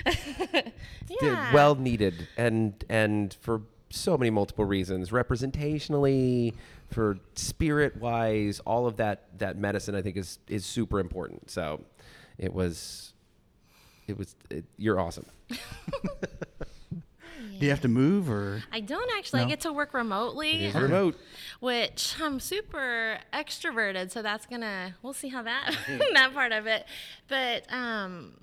yeah. 1.22 1.52
well 1.54 1.74
needed 1.74 2.28
and 2.36 2.84
and 2.90 3.34
for 3.40 3.62
so 3.92 4.16
many 4.16 4.30
multiple 4.30 4.64
reasons 4.64 5.10
representationally 5.10 6.54
for 6.90 7.18
spirit 7.34 7.96
wise 7.98 8.60
all 8.60 8.86
of 8.86 8.96
that 8.96 9.26
that 9.38 9.56
medicine 9.56 9.94
i 9.94 10.02
think 10.02 10.16
is 10.16 10.38
is 10.48 10.64
super 10.64 10.98
important 10.98 11.50
so 11.50 11.80
it 12.38 12.52
was 12.52 13.12
it 14.06 14.16
was 14.16 14.34
it, 14.50 14.64
you're 14.76 14.98
awesome 14.98 15.26
Do 17.58 17.66
you 17.66 17.70
have 17.70 17.82
to 17.82 17.88
move 17.88 18.28
or? 18.28 18.64
I 18.72 18.80
don't 18.80 19.08
actually. 19.16 19.42
I 19.42 19.44
get 19.44 19.60
to 19.60 19.72
work 19.72 19.94
remotely. 19.94 20.64
it 20.64 20.74
is 20.74 20.74
remote 20.74 21.16
which 21.60 22.16
I'm 22.20 22.40
super 22.40 23.18
extroverted, 23.32 24.10
so 24.10 24.20
that's 24.20 24.46
gonna 24.46 24.96
we'll 25.00 25.12
see 25.12 25.28
how 25.28 25.42
that 25.42 25.76
that 26.14 26.34
part 26.34 26.50
of 26.50 26.66
it. 26.66 26.84
But 27.28 27.72
um 27.72 28.34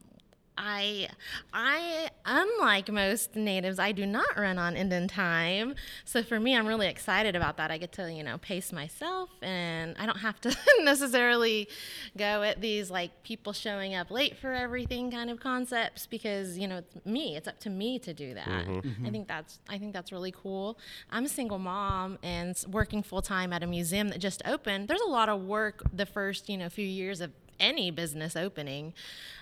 I 0.60 1.07
I 1.53 2.10
unlike 2.26 2.91
most 2.91 3.36
natives, 3.36 3.80
I 3.80 3.93
do 3.93 4.05
not 4.05 4.38
run 4.38 4.57
on 4.60 4.76
Indian 4.76 5.07
time. 5.07 5.74
So 6.03 6.22
for 6.22 6.38
me, 6.38 6.55
I'm 6.55 6.68
really 6.68 6.88
excited 6.88 7.36
about 7.36 7.55
that. 7.57 7.72
I 7.72 7.78
get 7.78 7.93
to, 7.93 8.12
you 8.12 8.24
know, 8.24 8.38
pace 8.39 8.74
myself 8.74 9.30
and 9.41 9.95
I 9.97 10.05
don't 10.05 10.20
have 10.20 10.41
to 10.41 10.55
necessarily 10.82 11.70
go 12.18 12.43
at 12.43 12.60
these 12.60 12.91
like 12.91 13.24
people 13.24 13.53
showing 13.53 13.95
up 13.95 14.12
late 14.12 14.38
for 14.38 14.51
everything 14.51 15.10
kind 15.10 15.30
of 15.30 15.39
concepts 15.39 16.05
because, 16.05 16.57
you 16.57 16.68
know, 16.68 16.80
it's 16.80 17.05
me. 17.05 17.38
It's 17.38 17.47
up 17.47 17.60
to 17.62 17.70
me 17.70 17.97
to 17.99 18.14
do 18.14 18.34
that. 18.34 18.47
Mm-hmm. 18.47 18.80
Mm-hmm. 18.80 19.05
I 19.05 19.10
think 19.12 19.28
that's 19.30 19.60
I 19.70 19.78
think 19.78 19.93
that's 19.93 20.12
really 20.12 20.34
cool. 20.34 20.78
I'm 21.10 21.24
a 21.24 21.30
single 21.30 21.60
mom 21.60 22.20
and 22.22 22.62
working 22.70 23.01
full 23.01 23.22
time 23.22 23.53
at 23.53 23.64
a 23.64 23.68
museum 23.68 24.10
that 24.10 24.20
just 24.20 24.41
opened. 24.45 24.89
There's 24.89 25.01
a 25.01 25.10
lot 25.10 25.30
of 25.30 25.41
work 25.43 25.84
the 25.93 26.05
first, 26.05 26.49
you 26.49 26.57
know, 26.57 26.68
few 26.68 26.86
years 26.86 27.22
of 27.22 27.32
any 27.60 27.91
business 27.91 28.36
opening. 28.36 28.93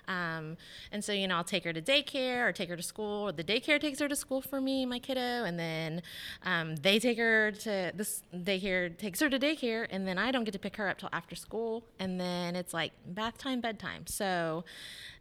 Um, 0.07 0.57
and 0.91 1.03
so, 1.03 1.11
you 1.11 1.27
know, 1.27 1.35
I'll 1.35 1.43
take 1.43 1.65
her 1.65 1.73
to 1.73 1.81
daycare 1.81 2.47
or 2.47 2.51
take 2.51 2.69
her 2.69 2.77
to 2.77 2.83
school, 2.83 3.27
or 3.27 3.31
the 3.31 3.43
daycare 3.43 3.79
takes 3.79 3.99
her 3.99 4.07
to 4.07 4.15
school 4.15 4.41
for 4.41 4.61
me, 4.61 4.85
my 4.85 4.99
kiddo, 4.99 5.43
and 5.43 5.59
then 5.59 6.01
um, 6.43 6.77
they 6.77 6.97
take 6.97 7.17
her 7.17 7.51
to 7.51 7.91
this 7.93 8.23
daycare, 8.33 8.97
takes 8.97 9.19
her 9.19 9.29
to 9.29 9.37
daycare, 9.37 9.85
and 9.89 10.07
then 10.07 10.17
I 10.17 10.31
don't 10.31 10.45
get 10.45 10.53
to 10.53 10.59
pick 10.59 10.77
her 10.77 10.87
up 10.87 10.99
till 10.99 11.09
after 11.11 11.35
school. 11.35 11.83
And 11.99 12.19
then 12.19 12.55
it's 12.55 12.73
like 12.73 12.93
bath 13.05 13.37
time, 13.37 13.59
bedtime. 13.59 14.07
So, 14.07 14.63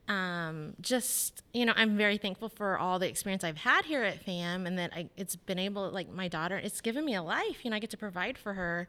um, 0.09 0.75
just 0.81 1.43
you 1.53 1.65
know, 1.65 1.73
I'm 1.75 1.97
very 1.97 2.17
thankful 2.17 2.49
for 2.49 2.79
all 2.79 2.99
the 2.99 3.09
experience 3.09 3.43
I've 3.43 3.57
had 3.57 3.85
here 3.85 4.03
at 4.05 4.25
FAM, 4.25 4.67
and 4.67 4.79
that 4.79 4.93
I, 4.95 5.09
it's 5.17 5.35
been 5.35 5.59
able, 5.59 5.91
like 5.91 6.09
my 6.09 6.29
daughter, 6.29 6.57
it's 6.57 6.81
given 6.81 7.05
me 7.05 7.15
a 7.15 7.23
life. 7.23 7.65
You 7.65 7.71
know, 7.71 7.77
I 7.77 7.81
get 7.81 7.91
to 7.91 7.97
provide 7.97 8.39
for 8.39 8.55
her. 8.55 8.89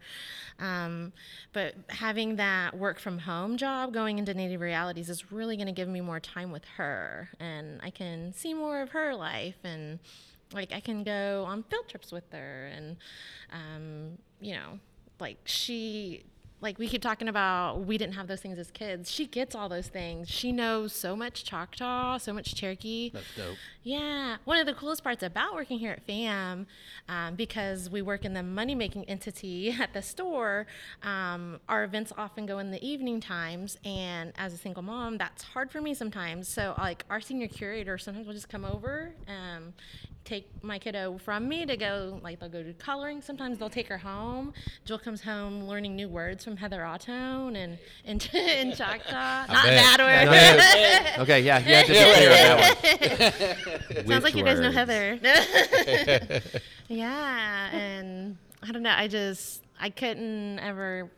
Um, 0.59 1.13
but 1.53 1.76
having 1.89 2.36
that 2.36 2.78
work 2.78 2.99
from 2.99 3.20
home 3.20 3.57
job, 3.57 3.93
going 3.93 4.20
into 4.20 4.34
native 4.34 4.61
realities, 4.61 5.09
is 5.09 5.32
really 5.32 5.55
going 5.55 5.68
to 5.68 5.74
give 5.74 5.88
me 5.88 6.01
more 6.01 6.20
time 6.20 6.51
with 6.51 6.65
her, 6.78 7.30
and 7.39 7.80
I 7.82 7.89
can 7.89 8.34
see 8.34 8.53
more 8.53 8.82
of 8.82 8.89
her 8.91 9.15
life 9.15 9.57
and. 9.63 9.99
Like 10.53 10.72
I 10.72 10.80
can 10.80 11.03
go 11.03 11.43
on 11.45 11.63
field 11.63 11.89
trips 11.89 12.09
with 12.09 12.24
her, 12.32 12.72
and 12.74 12.95
um, 13.51 14.18
you 14.39 14.53
know, 14.53 14.80
like 15.20 15.39
she 15.43 16.24
like 16.60 16.80
we 16.80 16.88
keep 16.88 17.01
talking 17.01 17.28
about 17.28 17.86
we 17.86 17.97
didn't 17.97 18.16
have 18.16 18.28
those 18.28 18.41
things 18.41 18.58
as 18.58 18.72
kids. 18.72 19.12
She 19.12 19.28
gets 19.28 19.53
all 19.55 19.70
those 19.70 19.88
things. 19.88 20.30
She 20.30 20.51
knows 20.51 20.93
so 20.93 21.16
much 21.16 21.43
choctaw 21.43 22.18
so 22.18 22.34
much 22.34 22.55
cherokee. 22.55 23.12
That's 23.12 23.36
dope. 23.36 23.58
yeah. 23.84 24.38
One 24.45 24.58
of 24.58 24.66
the 24.66 24.74
coolest 24.74 25.03
parts 25.03 25.22
about 25.24 25.53
working 25.53 25.78
here 25.80 25.91
at 25.91 26.05
fam 26.05 26.66
um, 27.08 27.36
because 27.36 27.89
we 27.89 28.01
work 28.01 28.26
in 28.26 28.34
the 28.34 28.43
money 28.43 28.76
making 28.76 29.05
entity 29.05 29.72
at 29.80 29.93
the 29.93 30.01
store 30.01 30.66
um, 31.03 31.60
our 31.70 31.84
events 31.84 32.12
often 32.18 32.45
go 32.45 32.60
in 32.60 32.72
the 32.72 32.86
evening 32.86 33.20
times 33.20 33.78
and 33.86 34.34
as 34.38 34.53
a 34.53 34.58
single 34.58 34.84
mom 34.84 35.18
that's 35.18 35.43
hard 35.43 35.72
for 35.72 35.82
me 35.82 35.93
sometimes. 35.93 36.47
So 36.47 36.74
like 36.78 37.05
our 37.10 37.22
senior 37.22 37.47
curator 37.47 37.97
sometimes 37.97 38.26
will 38.26 38.34
just 38.34 38.49
come 38.49 38.66
over 38.66 39.14
um, 39.28 39.74
take 40.28 40.47
my 40.61 40.78
kiddo 40.78 41.17
from 41.17 41.47
me 41.47 41.65
to 41.65 41.78
go 41.78 42.19
like 42.21 42.39
they'll 42.39 42.49
go 42.49 42.61
to 42.61 42.73
coloring 42.73 43.21
sometimes 43.21 43.57
they'll 43.57 43.69
take 43.69 43.88
her 43.88 43.97
home 43.97 44.53
jill 44.84 44.99
comes 44.99 45.21
home 45.21 45.63
learning 45.63 45.95
new 45.95 46.09
words 46.09 46.43
from 46.43 46.57
heather 46.57 46.82
Ahtone 46.82 47.55
and 47.55 47.80
in, 48.03 48.19
in 48.36 48.71
choctaw 48.75 49.45
not 49.47 49.65
bad 49.65 49.99
word 50.01 51.19
okay 51.19 51.39
yeah 51.39 51.59
you 51.59 51.73
had 51.73 51.86
to 51.86 51.93
be 51.93 51.97
clear 51.97 52.30
on 52.30 52.36
that 52.36 53.65
one 53.65 54.07
Sounds 54.07 54.23
like 54.23 54.36
you 54.36 54.43
guys 54.43 54.59
know? 54.59 54.71
Heather. 54.71 55.19
yeah, 56.88 57.69
and 57.71 58.38
I 58.63 58.71
don't 58.71 58.84
know. 58.84 58.93
I 58.95 59.07
just 59.07 59.63
I 59.80 59.89
couldn't 59.89 60.59
ever 60.59 61.11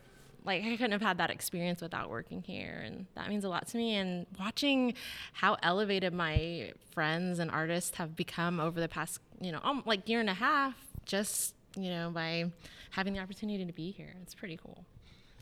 like 0.49 0.63
I 0.63 0.71
couldn't 0.71 0.93
have 0.93 1.01
had 1.01 1.19
that 1.19 1.29
experience 1.29 1.79
without 1.79 2.09
working 2.09 2.41
here, 2.41 2.81
and 2.83 3.05
that 3.15 3.29
means 3.29 3.45
a 3.45 3.49
lot 3.49 3.67
to 3.67 3.77
me. 3.77 3.95
And 3.95 4.25
watching 4.39 4.95
how 5.33 5.57
elevated 5.61 6.11
my 6.11 6.73
friends 6.91 7.37
and 7.37 7.51
artists 7.51 7.97
have 7.97 8.15
become 8.15 8.59
over 8.59 8.79
the 8.79 8.87
past, 8.87 9.19
you 9.39 9.51
know, 9.51 9.59
um, 9.63 9.83
like 9.85 10.09
year 10.09 10.19
and 10.19 10.29
a 10.29 10.33
half, 10.33 10.73
just 11.05 11.53
you 11.77 11.91
know, 11.91 12.09
by 12.09 12.51
having 12.89 13.13
the 13.13 13.19
opportunity 13.19 13.63
to 13.63 13.71
be 13.71 13.91
here, 13.91 14.15
it's 14.23 14.33
pretty 14.33 14.57
cool. 14.57 14.83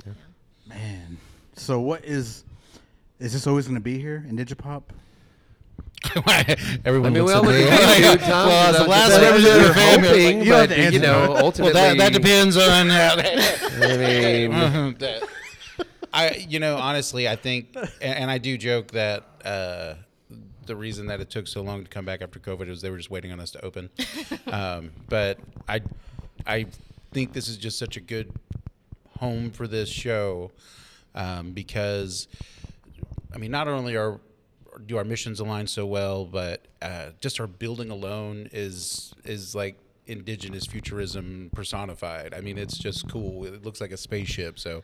Yeah, 0.05 0.13
Man. 0.67 1.17
So 1.55 1.79
what 1.79 2.03
is 2.03 2.43
is 3.19 3.31
this 3.31 3.47
always 3.47 3.65
going 3.65 3.75
to 3.75 3.81
be 3.81 3.97
here 3.99 4.25
Indigipop? 4.29 4.83
Everyone 6.85 7.11
I 7.11 7.13
mean, 7.13 7.25
looks 7.25 7.33
well, 7.33 7.43
look 7.43 7.55
at 7.55 7.99
you, 7.99 8.17
Tom. 8.25 8.47
well, 8.49 8.69
as 8.69 8.77
the 8.81 8.87
last 8.89 9.21
representative 9.21 9.69
of 9.69 9.75
family, 9.75 10.07
hoping, 10.07 10.41
you 10.43 10.51
but, 10.51 10.77
you 10.93 10.99
know, 10.99 11.33
that. 11.33 11.43
ultimately, 11.43 11.73
well, 11.73 11.95
that, 11.95 11.97
that 11.97 12.13
depends 12.13 12.57
on. 12.57 12.89
I 13.81 14.97
mean, 14.97 15.21
I, 16.13 16.45
you 16.47 16.59
know, 16.59 16.77
honestly, 16.77 17.27
I 17.27 17.35
think, 17.35 17.75
and, 17.75 17.91
and 18.01 18.31
I 18.31 18.37
do 18.37 18.57
joke 18.57 18.91
that 18.91 19.23
uh, 19.45 19.95
the 20.65 20.75
reason 20.75 21.07
that 21.07 21.21
it 21.21 21.29
took 21.29 21.47
so 21.47 21.61
long 21.61 21.83
to 21.83 21.89
come 21.89 22.05
back 22.05 22.21
after 22.21 22.39
COVID 22.39 22.67
was 22.67 22.81
they 22.81 22.89
were 22.89 22.97
just 22.97 23.11
waiting 23.11 23.31
on 23.31 23.39
us 23.39 23.51
to 23.51 23.65
open. 23.65 23.89
um, 24.47 24.91
but 25.09 25.39
I, 25.67 25.81
I 26.45 26.67
think 27.11 27.33
this 27.33 27.47
is 27.47 27.57
just 27.57 27.77
such 27.77 27.97
a 27.97 28.01
good 28.01 28.31
home 29.19 29.51
for 29.51 29.67
this 29.67 29.89
show 29.89 30.51
um, 31.15 31.51
because, 31.51 32.27
I 33.33 33.37
mean, 33.37 33.51
not 33.51 33.67
only 33.67 33.95
are 33.95 34.19
do 34.85 34.97
our 34.97 35.03
missions 35.03 35.39
align 35.39 35.67
so 35.67 35.85
well, 35.85 36.25
but 36.25 36.65
uh, 36.81 37.09
just 37.19 37.39
our 37.39 37.47
building 37.47 37.89
alone 37.89 38.49
is 38.51 39.13
is 39.23 39.55
like 39.55 39.77
indigenous 40.05 40.65
futurism 40.65 41.49
personified. 41.53 42.33
I 42.33 42.41
mean, 42.41 42.57
it's 42.57 42.77
just 42.77 43.09
cool. 43.09 43.45
It 43.45 43.63
looks 43.63 43.81
like 43.81 43.91
a 43.91 43.97
spaceship. 43.97 44.57
So, 44.59 44.83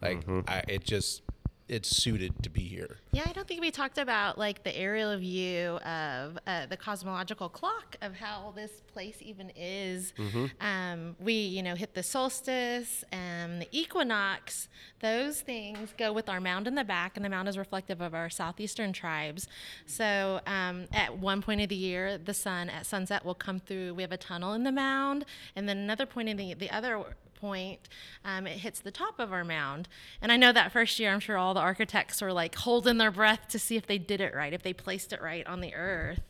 like, 0.00 0.26
I, 0.48 0.62
it 0.68 0.84
just 0.84 1.22
it's 1.68 1.88
suited 1.88 2.42
to 2.42 2.50
be 2.50 2.62
here. 2.62 2.98
Yeah, 3.12 3.22
I 3.26 3.32
don't 3.32 3.46
think 3.46 3.60
we 3.60 3.70
talked 3.70 3.98
about 3.98 4.38
like 4.38 4.62
the 4.62 4.76
aerial 4.76 5.16
view 5.18 5.78
of 5.78 6.38
uh, 6.46 6.66
the 6.66 6.76
cosmological 6.76 7.48
clock 7.48 7.96
of 8.02 8.14
how 8.14 8.52
this 8.54 8.70
place 8.92 9.16
even 9.20 9.50
is. 9.56 10.12
Um, 10.60 11.16
we, 11.20 11.32
you 11.32 11.62
know, 11.62 11.74
hit 11.74 11.94
the 11.94 12.02
solstice 12.02 13.04
and 13.12 13.62
the 13.62 13.68
equinox. 13.72 14.68
Those 15.00 15.40
things 15.40 15.94
go 15.96 16.12
with 16.12 16.28
our 16.28 16.40
mound 16.40 16.66
in 16.66 16.74
the 16.74 16.84
back, 16.84 17.16
and 17.16 17.24
the 17.24 17.30
mound 17.30 17.48
is 17.48 17.56
reflective 17.56 18.00
of 18.00 18.14
our 18.14 18.28
southeastern 18.28 18.92
tribes. 18.92 19.48
So 19.86 20.40
um, 20.46 20.86
at 20.92 21.18
one 21.18 21.42
point 21.42 21.60
of 21.60 21.68
the 21.68 21.76
year, 21.76 22.18
the 22.18 22.34
sun 22.34 22.68
at 22.68 22.86
sunset 22.86 23.24
will 23.24 23.34
come 23.34 23.60
through. 23.60 23.94
We 23.94 24.02
have 24.02 24.12
a 24.12 24.16
tunnel 24.16 24.52
in 24.52 24.64
the 24.64 24.72
mound, 24.72 25.24
and 25.56 25.68
then 25.68 25.78
another 25.78 26.06
point 26.06 26.28
in 26.28 26.36
the 26.36 26.54
the 26.54 26.70
other 26.70 27.04
point, 27.42 27.88
um, 28.24 28.46
it 28.46 28.58
hits 28.58 28.80
the 28.80 28.92
top 28.92 29.18
of 29.18 29.32
our 29.32 29.44
mound. 29.44 29.88
And 30.22 30.30
I 30.30 30.36
know 30.36 30.52
that 30.52 30.72
first 30.72 30.98
year, 30.98 31.12
I'm 31.12 31.20
sure 31.20 31.36
all 31.36 31.52
the 31.52 31.60
architects 31.60 32.22
were 32.22 32.32
like 32.32 32.54
holding 32.54 32.98
their 32.98 33.10
breath 33.10 33.48
to 33.48 33.58
see 33.58 33.76
if 33.76 33.86
they 33.86 33.98
did 33.98 34.20
it 34.20 34.32
right, 34.34 34.52
if 34.52 34.62
they 34.62 34.72
placed 34.72 35.12
it 35.12 35.20
right 35.20 35.44
on 35.46 35.60
the 35.60 35.74
earth. 35.74 36.20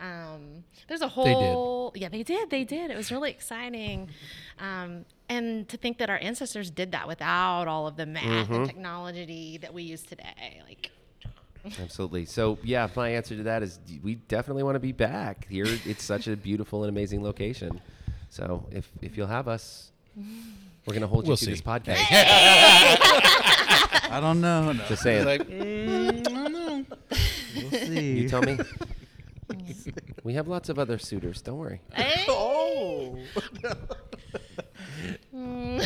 Um, 0.00 0.64
there's 0.86 1.02
a 1.02 1.08
whole, 1.08 1.92
yeah, 1.96 2.08
they 2.08 2.22
did, 2.22 2.48
they 2.48 2.64
did. 2.64 2.90
It 2.90 2.96
was 2.96 3.10
really 3.10 3.30
exciting. 3.30 4.08
Um, 4.58 5.04
and 5.28 5.68
to 5.68 5.76
think 5.76 5.98
that 5.98 6.08
our 6.08 6.18
ancestors 6.18 6.70
did 6.70 6.92
that 6.92 7.08
without 7.08 7.66
all 7.66 7.86
of 7.88 7.96
the 7.96 8.06
math 8.06 8.48
and 8.48 8.66
technology 8.66 9.58
that 9.58 9.74
we 9.74 9.82
use 9.82 10.02
today, 10.02 10.62
like. 10.66 10.90
Absolutely. 11.80 12.24
So, 12.26 12.58
yeah, 12.64 12.88
my 12.96 13.10
answer 13.10 13.36
to 13.36 13.42
that 13.44 13.62
is 13.62 13.78
we 14.02 14.16
definitely 14.16 14.64
want 14.64 14.74
to 14.74 14.80
be 14.80 14.90
back 14.90 15.46
here. 15.48 15.66
It's 15.84 16.02
such 16.02 16.26
a 16.26 16.36
beautiful 16.36 16.82
and 16.82 16.90
amazing 16.90 17.22
location. 17.22 17.80
So, 18.30 18.66
if 18.72 18.90
if 19.00 19.16
you'll 19.16 19.28
have 19.28 19.46
us, 19.46 19.91
we're 20.86 20.94
gonna 20.94 21.06
hold 21.06 21.24
you 21.24 21.28
We'll 21.28 21.36
to 21.36 21.44
see. 21.44 21.50
this 21.52 21.60
podcast. 21.62 21.96
I 24.10 24.18
don't 24.20 24.40
know. 24.40 24.72
No. 24.72 24.82
Just 24.88 25.02
saying. 25.02 25.24
Like, 25.24 25.42
mm, 25.42 26.20
I 26.28 26.32
don't 26.32 26.52
know. 26.52 26.84
We'll 27.56 27.70
see. 27.86 28.12
you 28.18 28.28
tell 28.28 28.42
me. 28.42 28.58
we 30.24 30.34
have 30.34 30.48
lots 30.48 30.68
of 30.68 30.78
other 30.78 30.98
suitors. 30.98 31.40
Don't 31.42 31.58
worry. 31.58 31.80
Hey! 31.94 32.24
oh. 32.28 33.18
I'm 35.34 35.78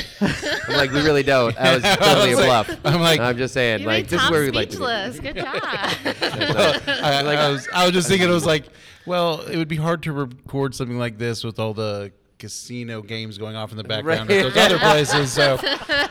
like, 0.69 0.91
we 0.93 1.03
really 1.03 1.23
don't. 1.23 1.55
That 1.57 1.75
was 1.75 1.83
totally 1.97 2.33
a 2.33 2.37
was 2.37 2.45
bluff. 2.45 2.77
I'm 2.85 3.01
like- 3.01 3.21
I'm 3.21 3.37
just 3.39 3.55
saying. 3.55 3.81
You 3.81 3.87
like, 3.87 4.05
made 4.05 4.11
this 4.11 4.21
is 4.21 4.25
Tom 4.25 4.33
where 4.33 4.43
we 4.43 4.51
like 4.51 4.71
to 4.71 4.77
be. 4.79 4.85
speechless. 4.85 5.21
Good 5.21 5.37
job. 5.37 5.47
I, 5.63 7.23
I 7.25 7.51
was, 7.51 7.69
I 7.73 7.85
was 7.85 7.93
just 7.95 8.09
thinking, 8.09 8.29
I 8.29 8.33
was 8.33 8.45
like, 8.47 8.67
well, 9.07 9.41
it 9.43 9.57
would 9.57 9.69
be 9.69 9.77
hard 9.77 10.03
to 10.05 10.13
record 10.13 10.75
something 10.75 10.99
like 10.99 11.17
this 11.19 11.45
with 11.45 11.59
all 11.59 11.75
the 11.75 12.13
casino 12.39 13.03
games 13.03 13.39
going 13.39 13.57
off 13.57 13.71
in 13.71 13.77
the 13.77 13.85
background 13.85 14.29
Right. 14.29 14.39
at 14.45 14.55
those 14.55 14.57
other 14.57 14.79
places. 14.79 15.33
So 15.33 15.55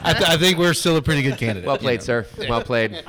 I, 0.01 0.13
th- 0.13 0.29
I 0.29 0.37
think 0.37 0.57
we're 0.57 0.73
still 0.73 0.97
a 0.97 1.01
pretty 1.01 1.21
good 1.21 1.37
candidate. 1.37 1.65
Well 1.65 1.75
you 1.75 1.81
played, 1.81 1.99
know. 2.01 2.05
sir. 2.05 2.25
Well 2.49 2.61
played. 2.63 3.03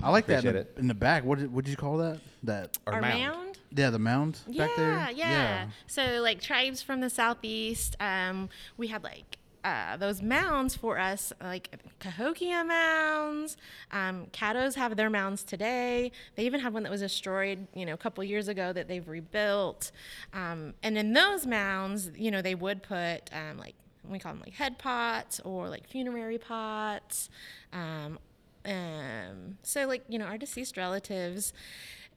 I 0.00 0.10
like 0.10 0.26
that 0.26 0.44
in 0.44 0.54
the, 0.54 0.66
in 0.78 0.86
the 0.88 0.94
back. 0.94 1.24
What 1.24 1.38
did, 1.38 1.52
what 1.52 1.64
did 1.64 1.70
you 1.72 1.76
call 1.76 1.98
that? 1.98 2.20
That 2.44 2.78
Our 2.86 2.94
Our 2.94 3.00
mound. 3.00 3.18
mound? 3.20 3.58
yeah, 3.76 3.90
the 3.90 3.98
mound 3.98 4.38
back 4.56 4.70
there. 4.76 4.92
Yeah, 4.92 5.08
yeah. 5.10 5.66
So 5.88 6.20
like 6.22 6.40
tribes 6.40 6.82
from 6.82 7.00
the 7.00 7.10
southeast, 7.10 7.96
um, 8.00 8.48
we 8.76 8.86
had 8.86 9.02
like 9.02 9.37
uh, 9.64 9.96
those 9.96 10.22
mounds 10.22 10.76
for 10.76 10.98
us, 10.98 11.32
like 11.42 11.70
Cahokia 12.00 12.64
mounds. 12.64 13.56
Um, 13.92 14.26
Caddos 14.32 14.74
have 14.74 14.96
their 14.96 15.10
mounds 15.10 15.42
today. 15.42 16.12
They 16.36 16.44
even 16.44 16.60
have 16.60 16.74
one 16.74 16.82
that 16.84 16.92
was 16.92 17.00
destroyed, 17.00 17.66
you 17.74 17.84
know, 17.86 17.94
a 17.94 17.98
couple 17.98 18.22
years 18.24 18.48
ago 18.48 18.72
that 18.72 18.88
they've 18.88 19.06
rebuilt. 19.06 19.90
Um, 20.32 20.74
and 20.82 20.96
in 20.96 21.12
those 21.12 21.46
mounds, 21.46 22.10
you 22.16 22.30
know, 22.30 22.42
they 22.42 22.54
would 22.54 22.82
put 22.82 23.30
um, 23.32 23.58
like 23.58 23.74
we 24.08 24.18
call 24.18 24.32
them 24.32 24.42
like 24.44 24.54
head 24.54 24.78
pots 24.78 25.40
or 25.40 25.68
like 25.68 25.86
funerary 25.88 26.38
pots. 26.38 27.28
Um, 27.72 28.18
um, 28.64 29.58
so 29.62 29.86
like 29.86 30.02
you 30.08 30.18
know 30.18 30.26
our 30.26 30.38
deceased 30.38 30.76
relatives 30.76 31.52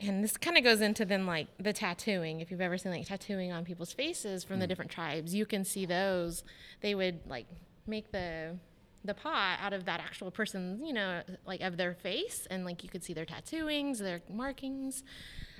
and 0.01 0.23
this 0.23 0.37
kind 0.37 0.57
of 0.57 0.63
goes 0.63 0.81
into 0.81 1.05
then 1.05 1.25
like 1.25 1.47
the 1.59 1.73
tattooing. 1.73 2.39
If 2.41 2.51
you've 2.51 2.61
ever 2.61 2.77
seen 2.77 2.91
like 2.91 3.05
tattooing 3.05 3.51
on 3.51 3.65
people's 3.65 3.93
faces 3.93 4.43
from 4.43 4.59
the 4.59 4.65
mm. 4.65 4.69
different 4.69 4.91
tribes 4.91 5.33
you 5.33 5.45
can 5.45 5.63
see 5.63 5.85
those. 5.85 6.43
They 6.81 6.95
would 6.95 7.19
like 7.27 7.47
make 7.87 8.11
the 8.11 8.57
the 9.03 9.13
pot 9.13 9.57
out 9.61 9.73
of 9.73 9.85
that 9.85 9.99
actual 9.99 10.29
person's 10.29 10.81
you 10.85 10.93
know 10.93 11.21
like 11.45 11.61
of 11.61 11.77
their 11.77 11.95
face 11.95 12.47
and 12.51 12.65
like 12.65 12.83
you 12.83 12.89
could 12.89 13.03
see 13.03 13.13
their 13.13 13.25
tattooings 13.25 13.97
their 13.97 14.21
markings 14.29 15.03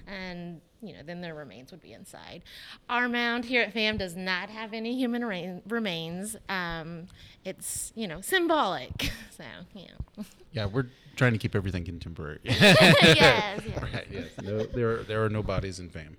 and 0.08 0.62
you 0.82 0.94
know 0.94 1.00
then 1.06 1.22
their 1.22 1.36
remains 1.36 1.72
would 1.72 1.82
be 1.82 1.94
inside 1.94 2.42
our 2.90 3.08
mound 3.08 3.46
here 3.46 3.62
at 3.62 3.72
fam 3.74 3.98
does 3.98 4.16
not 4.16 4.50
have 4.50 4.74
any 4.74 4.96
human 4.96 5.24
ra- 5.24 5.60
remains 5.70 6.36
um, 6.50 7.06
it's 7.46 7.92
you 7.96 8.08
know 8.08 8.20
symbolic 8.22 9.12
so 9.38 9.44
you 9.76 9.86
know 10.18 10.26
Yeah, 10.54 10.66
we're 10.66 10.88
trying 11.16 11.34
to 11.34 11.38
keep 11.38 11.56
everything 11.56 11.84
contemporary. 11.86 12.40
yes, 12.44 12.78
yes. 13.16 13.62
Right, 13.82 14.08
yes. 14.10 14.28
No, 14.42 14.64
there, 14.66 14.92
are, 14.92 15.04
there 15.04 15.24
are 15.24 15.30
no 15.30 15.44
bodies 15.44 15.80
in 15.80 15.90
FAM. 15.90 16.18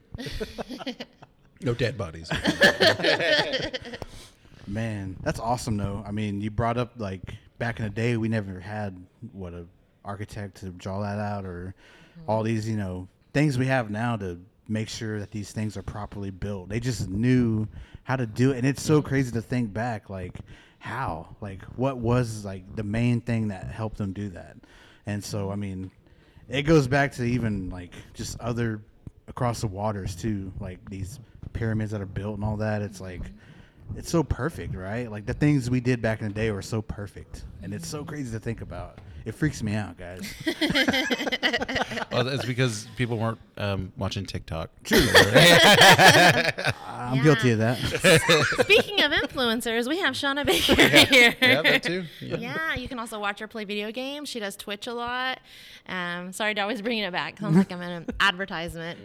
no 1.62 1.74
dead 1.74 1.96
bodies. 1.98 2.30
Man, 4.66 5.16
that's 5.22 5.40
awesome 5.40 5.76
though. 5.76 6.04
I 6.06 6.12
mean, 6.12 6.40
you 6.40 6.50
brought 6.50 6.76
up 6.76 6.92
like 6.96 7.34
back 7.58 7.78
in 7.78 7.84
the 7.84 7.90
day 7.90 8.16
we 8.16 8.28
never 8.28 8.60
had 8.60 8.96
what 9.32 9.52
a 9.54 9.66
architect 10.04 10.58
to 10.58 10.66
draw 10.70 11.00
that 11.00 11.18
out 11.18 11.44
or 11.44 11.74
all 12.28 12.42
these, 12.42 12.68
you 12.68 12.76
know, 12.76 13.08
things 13.32 13.58
we 13.58 13.66
have 13.66 13.90
now 13.90 14.16
to 14.16 14.40
make 14.68 14.88
sure 14.88 15.20
that 15.20 15.30
these 15.30 15.52
things 15.52 15.76
are 15.76 15.82
properly 15.82 16.30
built. 16.30 16.68
They 16.68 16.80
just 16.80 17.08
knew 17.08 17.66
how 18.04 18.16
to 18.16 18.26
do 18.26 18.52
it 18.52 18.58
and 18.58 18.66
it's 18.66 18.82
so 18.82 19.00
crazy 19.00 19.30
to 19.32 19.42
think 19.42 19.72
back 19.72 20.10
like 20.10 20.38
how? 20.78 21.36
Like 21.40 21.62
what 21.76 21.98
was 21.98 22.44
like 22.44 22.74
the 22.74 22.82
main 22.82 23.20
thing 23.20 23.48
that 23.48 23.66
helped 23.66 23.98
them 23.98 24.12
do 24.12 24.30
that? 24.30 24.56
And 25.06 25.22
so 25.22 25.50
I 25.50 25.56
mean, 25.56 25.90
it 26.48 26.62
goes 26.62 26.86
back 26.86 27.12
to 27.12 27.24
even 27.24 27.70
like 27.70 27.92
just 28.14 28.38
other 28.40 28.82
across 29.28 29.60
the 29.60 29.66
waters 29.66 30.14
too, 30.14 30.52
like 30.60 30.78
these 30.90 31.20
pyramids 31.52 31.92
that 31.92 32.00
are 32.00 32.06
built 32.06 32.36
and 32.36 32.44
all 32.44 32.56
that. 32.58 32.82
It's 32.82 33.00
like 33.00 33.22
it's 33.96 34.10
so 34.10 34.22
perfect, 34.22 34.74
right? 34.74 35.10
Like 35.10 35.26
the 35.26 35.34
things 35.34 35.70
we 35.70 35.80
did 35.80 36.00
back 36.00 36.20
in 36.20 36.28
the 36.28 36.34
day 36.34 36.50
were 36.50 36.62
so 36.62 36.82
perfect, 36.82 37.44
and 37.62 37.74
it's 37.74 37.88
so 37.88 38.04
crazy 38.04 38.32
to 38.32 38.40
think 38.40 38.60
about. 38.60 38.98
It 39.24 39.34
freaks 39.34 39.62
me 39.62 39.74
out, 39.74 39.96
guys. 39.96 40.34
well, 42.12 42.24
that's 42.24 42.44
because 42.44 42.88
people 42.96 43.18
weren't 43.18 43.38
um, 43.56 43.92
watching 43.96 44.26
TikTok. 44.26 44.70
True. 44.82 44.98
I'm 46.86 47.22
guilty 47.22 47.50
of 47.52 47.58
that. 47.58 47.78
Speaking 48.62 49.02
of 49.02 49.12
influencers, 49.12 49.88
we 49.88 49.98
have 49.98 50.14
Shauna 50.14 50.44
Baker 50.44 50.74
here. 51.06 51.34
yeah, 51.40 51.62
that 51.62 51.82
too. 51.82 52.04
Yeah. 52.20 52.36
Yeah, 52.36 52.74
you 52.74 52.88
can 52.88 52.98
also 52.98 53.20
watch 53.20 53.38
her 53.40 53.46
play 53.46 53.64
video 53.64 53.92
games. 53.92 54.28
She 54.28 54.40
does 54.40 54.56
Twitch 54.56 54.86
a 54.86 54.94
lot. 54.94 55.38
Um, 55.88 56.32
sorry 56.32 56.54
to 56.54 56.60
always 56.60 56.82
bring 56.82 56.98
it 56.98 57.12
back. 57.12 57.38
Sounds 57.38 57.56
like 57.56 57.70
I'm 57.72 57.82
in 57.82 57.90
an 57.90 58.06
advertisement. 58.20 58.98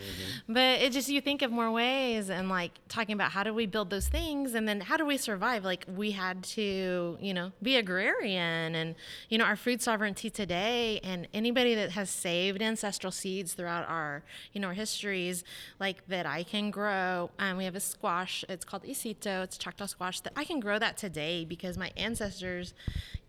But 0.47 0.82
it 0.82 0.91
just, 0.93 1.09
you 1.09 1.22
think 1.22 1.41
of 1.41 1.51
more 1.51 1.72
ways 1.72 2.30
and 2.30 2.49
like 2.49 2.72
talking 2.88 3.13
about 3.13 3.32
how 3.32 3.43
do 3.43 3.53
we 3.53 3.65
build 3.65 3.89
those 3.89 4.07
things 4.07 4.53
and 4.53 4.68
then 4.68 4.82
how 4.82 4.97
do 4.97 5.05
we 5.05 5.18
survive? 5.18 5.63
Like 5.63 5.86
we 5.93 6.11
had 6.11 6.43
to, 6.43 7.18
you 7.20 7.34
know, 7.34 7.51
be 7.61 7.76
agrarian 7.76 8.76
and, 8.76 8.95
you 9.30 9.38
know, 9.38 9.45
our 9.45 9.55
food 9.55 9.82
sovereignty 9.82 10.07
sovereignty 10.08 10.30
today 10.30 11.01
and 11.03 11.28
anybody 11.34 11.76
that 11.76 11.91
has 11.91 12.10
saved 12.10 12.62
ancestral 12.62 13.12
seeds 13.12 13.53
throughout 13.53 13.86
our 13.89 14.24
you 14.53 14.62
know 14.62 14.70
our 14.70 14.74
histories 14.74 15.43
like 15.82 16.08
that 16.08 16.26
i 16.26 16.43
can 16.43 16.72
grow 16.72 17.30
um, 17.39 17.58
we 17.58 17.66
have 17.66 17.76
a 17.76 17.80
squash 17.82 18.45
it's 18.47 18.64
called 18.64 18.84
isito 18.84 19.43
it's 19.43 19.58
choctaw 19.58 19.86
squash 19.86 20.22
that 20.22 20.32
i 20.38 20.45
can 20.45 20.62
grow 20.62 20.80
that 20.80 20.95
today 20.95 21.43
because 21.43 21.78
my 21.78 21.91
ancestors 21.97 22.74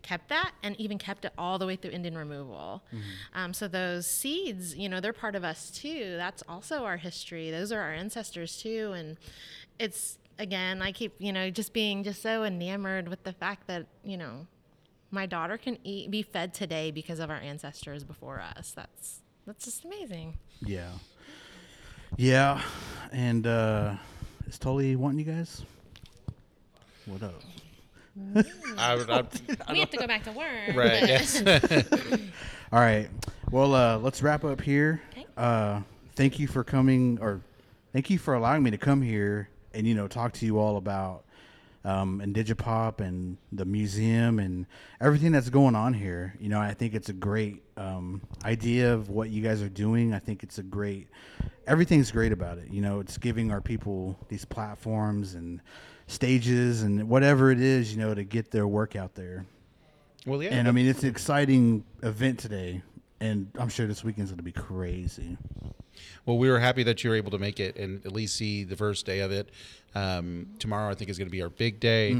kept 0.03 0.29
that 0.29 0.51
and 0.63 0.79
even 0.79 0.97
kept 0.97 1.25
it 1.25 1.33
all 1.37 1.59
the 1.59 1.65
way 1.65 1.75
through 1.75 1.91
indian 1.91 2.17
removal. 2.17 2.81
Um, 3.33 3.53
so 3.53 3.67
those 3.67 4.07
seeds 4.07 4.73
you 4.77 4.87
know 4.87 5.01
they're 5.01 5.11
part 5.11 5.35
of 5.35 5.43
us 5.43 5.69
too. 5.69 6.15
That's 6.15 6.41
also 6.47 6.85
our 6.85 6.95
history. 6.95 7.51
Those 7.51 7.73
are 7.73 7.81
our 7.81 7.93
ancestors 7.93 8.55
too 8.61 8.93
and 8.95 9.17
it's 9.79 10.17
again 10.37 10.81
i 10.81 10.93
keep 10.93 11.13
you 11.19 11.33
know 11.33 11.49
just 11.49 11.73
being 11.73 12.01
just 12.01 12.21
so 12.21 12.45
enamored 12.45 13.09
with 13.09 13.21
the 13.23 13.33
fact 13.33 13.67
that 13.67 13.85
you 14.05 14.15
know 14.15 14.47
my 15.11 15.25
daughter 15.25 15.57
can 15.57 15.77
eat 15.83 16.09
be 16.11 16.21
fed 16.21 16.53
today 16.53 16.91
because 16.91 17.19
of 17.19 17.29
our 17.29 17.37
ancestors 17.37 18.03
before 18.03 18.39
us 18.41 18.71
that's 18.71 19.19
that's 19.45 19.65
just 19.65 19.83
amazing 19.85 20.37
Yeah. 20.65 20.91
Yeah. 22.17 22.61
And 23.11 23.45
uh 23.47 23.95
is 24.47 24.57
Tully 24.59 24.95
wanting 24.95 25.19
you 25.25 25.31
guys? 25.33 25.61
What 27.05 27.23
up? 27.23 27.41
I, 28.77 28.95
would- 28.95 29.09
I, 29.09 29.23
we 29.71 29.79
have 29.79 29.89
to 29.91 29.97
go 29.97 30.07
back 30.07 30.23
to 30.23 30.31
work 30.31 30.75
right. 30.75 31.07
Yes. 31.07 31.41
All 32.71 32.79
right. 32.79 33.07
Well, 33.51 33.73
uh, 33.73 33.97
let's 33.97 34.21
wrap 34.21 34.43
up 34.43 34.61
here. 34.61 35.01
Okay. 35.13 35.25
Uh, 35.37 35.81
thank 36.15 36.37
you 36.39 36.47
for 36.47 36.63
coming, 36.63 37.17
or 37.21 37.41
thank 37.93 38.09
you 38.09 38.19
for 38.19 38.33
allowing 38.35 38.61
me 38.61 38.69
to 38.71 38.77
come 38.77 39.01
here 39.01 39.49
and 39.73 39.87
you 39.87 39.95
know 39.95 40.07
talk 40.07 40.33
to 40.33 40.45
you 40.45 40.59
all 40.59 40.77
about 40.77 41.23
um, 41.85 42.21
Digipop 42.25 42.99
and 42.99 43.37
the 43.51 43.65
museum 43.65 44.39
and 44.39 44.65
everything 44.99 45.31
that's 45.31 45.49
going 45.49 45.75
on 45.75 45.93
here. 45.93 46.35
You 46.39 46.49
know, 46.49 46.59
I 46.59 46.73
think 46.73 46.93
it's 46.93 47.09
a 47.09 47.13
great 47.13 47.63
um, 47.77 48.21
idea 48.43 48.93
of 48.93 49.09
what 49.09 49.29
you 49.29 49.41
guys 49.41 49.61
are 49.61 49.69
doing. 49.69 50.13
I 50.13 50.19
think 50.19 50.43
it's 50.43 50.57
a 50.57 50.63
great. 50.63 51.07
Everything's 51.67 52.11
great 52.11 52.31
about 52.31 52.57
it. 52.57 52.69
You 52.69 52.81
know, 52.81 52.99
it's 52.99 53.17
giving 53.17 53.51
our 53.51 53.61
people 53.61 54.17
these 54.27 54.43
platforms 54.43 55.35
and 55.35 55.61
stages 56.07 56.81
and 56.81 57.07
whatever 57.07 57.51
it 57.51 57.61
is, 57.61 57.93
you 57.93 57.99
know, 57.99 58.13
to 58.13 58.23
get 58.23 58.51
their 58.51 58.67
work 58.67 58.95
out 58.95 59.15
there. 59.15 59.45
well, 60.25 60.41
yeah. 60.41 60.49
And 60.49 60.67
I 60.67 60.71
mean, 60.71 60.87
it's 60.87 61.03
an 61.03 61.09
exciting 61.09 61.85
event 62.01 62.39
today, 62.39 62.81
and 63.19 63.51
I'm 63.57 63.69
sure 63.69 63.87
this 63.87 64.03
weekend's 64.03 64.31
going 64.31 64.37
to 64.37 64.43
be 64.43 64.51
crazy. 64.51 65.37
Well, 66.25 66.37
we 66.37 66.49
were 66.49 66.59
happy 66.59 66.83
that 66.83 67.03
you 67.03 67.09
were 67.09 67.15
able 67.15 67.31
to 67.31 67.39
make 67.39 67.59
it 67.59 67.75
and 67.77 68.05
at 68.05 68.11
least 68.11 68.35
see 68.35 68.63
the 68.63 68.75
first 68.75 69.05
day 69.05 69.19
of 69.19 69.31
it. 69.31 69.49
Um, 69.95 70.47
tomorrow, 70.59 70.91
I 70.91 70.93
think, 70.93 71.09
is 71.09 71.17
going 71.17 71.27
to 71.27 71.31
be 71.31 71.41
our 71.41 71.49
big 71.49 71.79
day, 71.79 72.13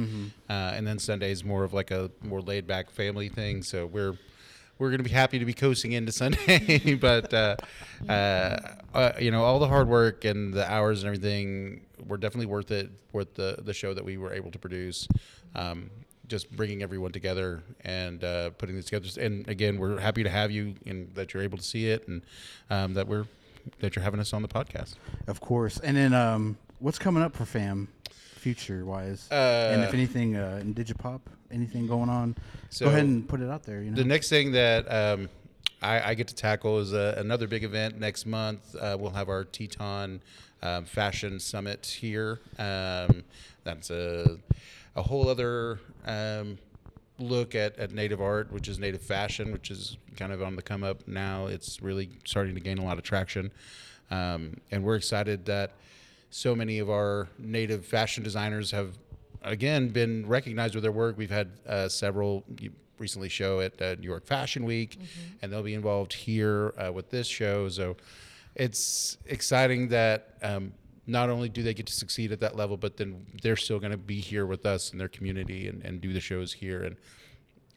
uh, 0.49 0.53
and 0.75 0.87
then 0.87 0.97
Sunday 0.97 1.31
is 1.31 1.43
more 1.43 1.63
of 1.63 1.73
like 1.73 1.91
a 1.91 2.09
more 2.23 2.41
laid 2.41 2.65
back 2.65 2.89
family 2.89 3.29
thing. 3.29 3.61
So 3.63 3.85
we're 3.85 4.17
we're 4.79 4.89
going 4.89 4.99
to 4.99 5.03
be 5.03 5.09
happy 5.11 5.37
to 5.37 5.45
be 5.45 5.53
coasting 5.53 5.91
into 5.91 6.11
Sunday, 6.23 6.95
but 6.95 7.33
uh, 7.33 7.57
uh, 8.07 8.57
uh, 8.93 9.11
you 9.19 9.29
know, 9.29 9.43
all 9.43 9.59
the 9.59 9.67
hard 9.67 9.87
work 9.87 10.25
and 10.25 10.53
the 10.53 10.69
hours 10.71 11.03
and 11.03 11.07
everything 11.07 11.81
were 12.07 12.17
definitely 12.17 12.47
worth 12.47 12.71
it. 12.71 12.89
Worth 13.11 13.35
the 13.35 13.57
the 13.61 13.73
show 13.73 13.93
that 13.93 14.03
we 14.03 14.17
were 14.17 14.33
able 14.33 14.51
to 14.51 14.59
produce. 14.59 15.07
Um, 15.53 15.91
just 16.27 16.55
bringing 16.55 16.83
everyone 16.83 17.11
together 17.11 17.63
and 17.81 18.23
uh, 18.23 18.51
putting 18.51 18.75
this 18.75 18.85
together. 18.85 19.07
And 19.19 19.47
again, 19.49 19.79
we're 19.79 19.99
happy 19.99 20.21
to 20.23 20.29
have 20.29 20.51
you 20.51 20.75
and 20.85 21.11
that 21.15 21.33
you're 21.33 21.41
able 21.41 21.57
to 21.57 21.63
see 21.63 21.87
it 21.87 22.07
and 22.07 22.21
um, 22.69 22.93
that 22.93 23.07
we're 23.07 23.25
that 23.79 23.95
you're 23.95 24.03
having 24.03 24.19
us 24.19 24.33
on 24.33 24.41
the 24.41 24.47
podcast. 24.47 24.95
Of 25.27 25.39
course. 25.41 25.79
And 25.79 25.95
then, 25.97 26.13
um, 26.13 26.57
what's 26.79 26.99
coming 26.99 27.23
up 27.23 27.35
for 27.35 27.45
fam, 27.45 27.87
future 28.11 28.85
wise? 28.85 29.27
and 29.31 29.81
if 29.83 29.89
Uh, 29.89 29.93
anything, 29.97 30.35
uh, 30.35 30.61
Indigipop, 30.63 31.21
anything 31.51 31.87
going 31.87 32.09
on, 32.09 32.35
So- 32.69 32.85
go 32.85 32.91
ahead 32.91 33.03
and 33.03 33.27
put 33.27 33.41
it 33.41 33.49
out 33.49 33.63
there. 33.63 33.81
You 33.81 33.91
know, 33.91 33.97
The 33.97 34.03
next 34.05 34.29
thing 34.29 34.51
that 34.53 34.85
um, 34.91 35.29
I, 35.81 36.11
I 36.11 36.13
get 36.13 36.27
to 36.29 36.35
tackle 36.35 36.79
is 36.79 36.93
uh, 36.93 37.15
another 37.17 37.47
big 37.47 37.63
event 37.63 37.99
next 37.99 38.25
month. 38.25 38.75
Uh, 38.75 38.97
we'll 38.99 39.11
have 39.11 39.29
our 39.29 39.43
Teton 39.45 40.21
um, 40.61 40.85
Fashion 40.85 41.39
Summit 41.39 41.85
here. 41.85 42.39
Um, 42.57 43.23
that's 43.63 43.89
a, 43.89 44.37
a 44.95 45.01
whole 45.03 45.27
other 45.29 45.79
um, 46.05 46.57
look 47.19 47.55
at, 47.55 47.77
at 47.77 47.91
native 47.91 48.21
art, 48.21 48.51
which 48.51 48.67
is 48.67 48.79
native 48.79 49.01
fashion, 49.01 49.51
which 49.51 49.71
is 49.71 49.97
kind 50.17 50.31
of 50.31 50.41
on 50.41 50.55
the 50.55 50.61
come 50.61 50.83
up 50.83 51.07
now. 51.07 51.47
It's 51.47 51.81
really 51.81 52.09
starting 52.25 52.55
to 52.55 52.61
gain 52.61 52.77
a 52.77 52.83
lot 52.83 52.97
of 52.97 53.03
traction. 53.03 53.51
Um, 54.11 54.57
and 54.71 54.83
we're 54.83 54.95
excited 54.95 55.45
that 55.45 55.73
so 56.29 56.55
many 56.55 56.79
of 56.79 56.89
our 56.89 57.27
native 57.37 57.85
fashion 57.85 58.23
designers 58.23 58.71
have 58.71 58.97
again 59.43 59.89
been 59.89 60.27
recognized 60.27 60.75
with 60.75 60.83
their 60.83 60.91
work. 60.91 61.17
We've 61.17 61.29
had 61.29 61.51
uh, 61.67 61.89
several 61.89 62.43
recently 62.97 63.29
show 63.29 63.61
at 63.61 63.81
uh, 63.81 63.95
New 63.95 64.07
York 64.07 64.25
Fashion 64.25 64.65
Week, 64.65 64.99
and 65.41 65.51
they'll 65.51 65.63
be 65.63 65.73
involved 65.73 66.13
here 66.13 66.73
uh, 66.77 66.91
with 66.91 67.09
this 67.09 67.27
show. 67.27 67.69
So 67.69 67.95
it's 68.55 69.17
exciting 69.25 69.87
that 69.89 70.35
um, 70.41 70.73
not 71.09 71.29
only 71.29 71.49
do 71.49 71.63
they 71.63 71.73
get 71.73 71.87
to 71.87 71.93
succeed 71.93 72.31
at 72.31 72.39
that 72.39 72.55
level, 72.55 72.77
but 72.77 72.97
then 72.97 73.25
they're 73.41 73.55
still 73.55 73.79
going 73.79 73.91
to 73.91 73.97
be 73.97 74.19
here 74.19 74.45
with 74.45 74.65
us 74.65 74.91
in 74.91 74.99
their 74.99 75.07
community 75.07 75.67
and, 75.67 75.83
and 75.83 75.99
do 75.99 76.13
the 76.13 76.19
shows 76.19 76.53
here. 76.53 76.83
And 76.83 76.97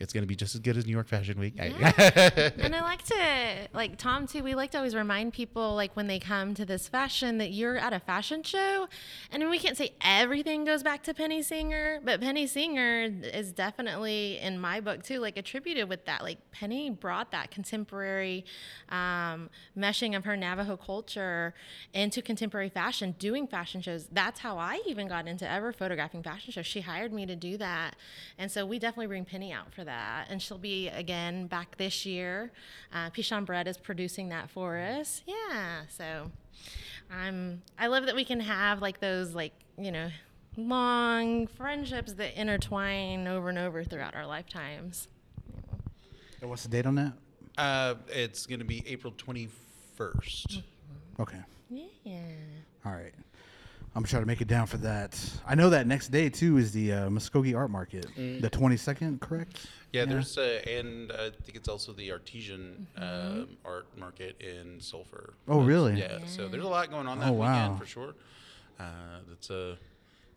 it's 0.02 0.12
going 0.12 0.24
to 0.24 0.28
be 0.28 0.34
just 0.34 0.56
as 0.56 0.60
good 0.60 0.76
as 0.76 0.84
New 0.84 0.92
York 0.92 1.06
Fashion 1.06 1.38
Week. 1.38 1.54
and 1.58 2.74
I 2.74 2.80
like 2.82 3.04
to, 3.04 3.68
like 3.72 3.96
Tom 3.96 4.26
too, 4.26 4.42
we 4.42 4.56
like 4.56 4.72
to 4.72 4.78
always 4.78 4.96
remind 4.96 5.32
people, 5.32 5.76
like 5.76 5.94
when 5.94 6.08
they 6.08 6.18
come 6.18 6.54
to 6.54 6.64
this 6.64 6.88
fashion, 6.88 7.38
that 7.38 7.52
you're 7.52 7.78
at 7.78 7.92
a 7.92 8.00
fashion 8.00 8.42
show. 8.42 8.88
And 9.30 9.48
we 9.48 9.60
can't 9.60 9.76
say 9.76 9.92
everything 10.00 10.64
goes 10.64 10.82
back 10.82 11.04
to 11.04 11.14
Penny 11.14 11.40
Singer, 11.40 12.00
but 12.04 12.20
Penny 12.20 12.48
Singer 12.48 13.10
is 13.22 13.52
definitely, 13.52 14.38
in 14.40 14.58
my 14.58 14.80
book 14.80 15.04
too, 15.04 15.20
like 15.20 15.36
attributed 15.36 15.88
with 15.88 16.04
that. 16.06 16.22
Like 16.22 16.38
Penny 16.50 16.90
brought 16.90 17.30
that 17.30 17.52
contemporary 17.52 18.44
um, 18.88 19.50
meshing 19.78 20.16
of 20.16 20.24
her 20.24 20.36
Navajo 20.36 20.76
culture 20.76 21.54
into 21.94 22.20
contemporary 22.20 22.70
fashion, 22.70 23.14
doing 23.20 23.46
fashion 23.46 23.80
shows. 23.80 24.08
That's 24.10 24.40
how 24.40 24.58
I 24.58 24.80
even 24.84 25.06
got 25.06 25.28
into 25.28 25.48
ever 25.48 25.72
photographing 25.72 26.24
fashion 26.24 26.52
shows. 26.52 26.66
She 26.66 26.80
hired 26.80 27.12
me 27.12 27.24
to 27.26 27.36
do 27.36 27.56
that. 27.58 27.94
And 28.36 28.50
so 28.50 28.66
we 28.66 28.80
definitely 28.80 29.06
bring 29.06 29.24
Penny 29.24 29.52
out 29.52 29.72
for 29.72 29.84
that. 29.84 29.91
And 30.28 30.40
she'll 30.40 30.58
be 30.58 30.88
again 30.88 31.46
back 31.46 31.76
this 31.76 32.04
year. 32.06 32.52
Uh, 32.92 33.10
Pichon 33.10 33.44
Bread 33.44 33.66
is 33.68 33.76
producing 33.76 34.28
that 34.30 34.50
for 34.50 34.78
us. 34.78 35.22
Yeah. 35.26 35.82
So 35.88 36.30
I'm, 37.10 37.62
I 37.78 37.86
love 37.88 38.06
that 38.06 38.14
we 38.14 38.24
can 38.24 38.40
have 38.40 38.80
like 38.80 39.00
those, 39.00 39.34
like, 39.34 39.52
you 39.78 39.92
know, 39.92 40.10
long 40.56 41.46
friendships 41.46 42.12
that 42.14 42.38
intertwine 42.38 43.26
over 43.26 43.48
and 43.48 43.58
over 43.58 43.84
throughout 43.84 44.14
our 44.14 44.26
lifetimes. 44.26 45.08
And 46.40 46.50
what's 46.50 46.62
the 46.64 46.68
date 46.68 46.86
on 46.86 46.94
that? 46.96 47.12
uh, 47.58 47.94
it's 48.08 48.46
going 48.46 48.58
to 48.60 48.64
be 48.64 48.82
April 48.86 49.12
21st. 49.12 50.62
Okay. 51.20 51.38
Yeah. 51.70 52.18
All 52.84 52.92
right. 52.92 53.14
I'm 53.94 54.04
trying 54.04 54.04
to 54.04 54.10
try 54.10 54.20
to 54.20 54.26
make 54.26 54.40
it 54.40 54.48
down 54.48 54.66
for 54.66 54.78
that. 54.78 55.18
I 55.46 55.54
know 55.54 55.68
that 55.70 55.86
next 55.86 56.08
day 56.08 56.30
too 56.30 56.56
is 56.56 56.72
the 56.72 56.92
uh, 56.92 57.08
Muskogee 57.10 57.54
Art 57.56 57.70
Market, 57.70 58.06
the 58.16 58.48
22nd, 58.50 59.20
correct? 59.20 59.66
Yeah, 59.92 60.06
there's 60.06 60.38
uh, 60.38 60.62
and 60.66 61.12
I 61.12 61.28
think 61.30 61.56
it's 61.56 61.68
also 61.68 61.92
the 61.92 62.10
artesian 62.10 62.86
um, 62.96 63.58
art 63.66 63.86
market 63.98 64.40
in 64.40 64.80
Sulphur. 64.80 65.34
Oh, 65.46 65.60
really? 65.60 65.98
Yeah. 65.98 66.20
So 66.24 66.48
there's 66.48 66.64
a 66.64 66.68
lot 66.68 66.90
going 66.90 67.06
on 67.06 67.18
that 67.20 67.28
Oh, 67.28 67.32
wow. 67.32 67.52
weekend 67.64 67.78
for 67.78 67.86
sure. 67.86 68.14
Uh, 68.80 68.84
that's 69.28 69.50
a 69.50 69.76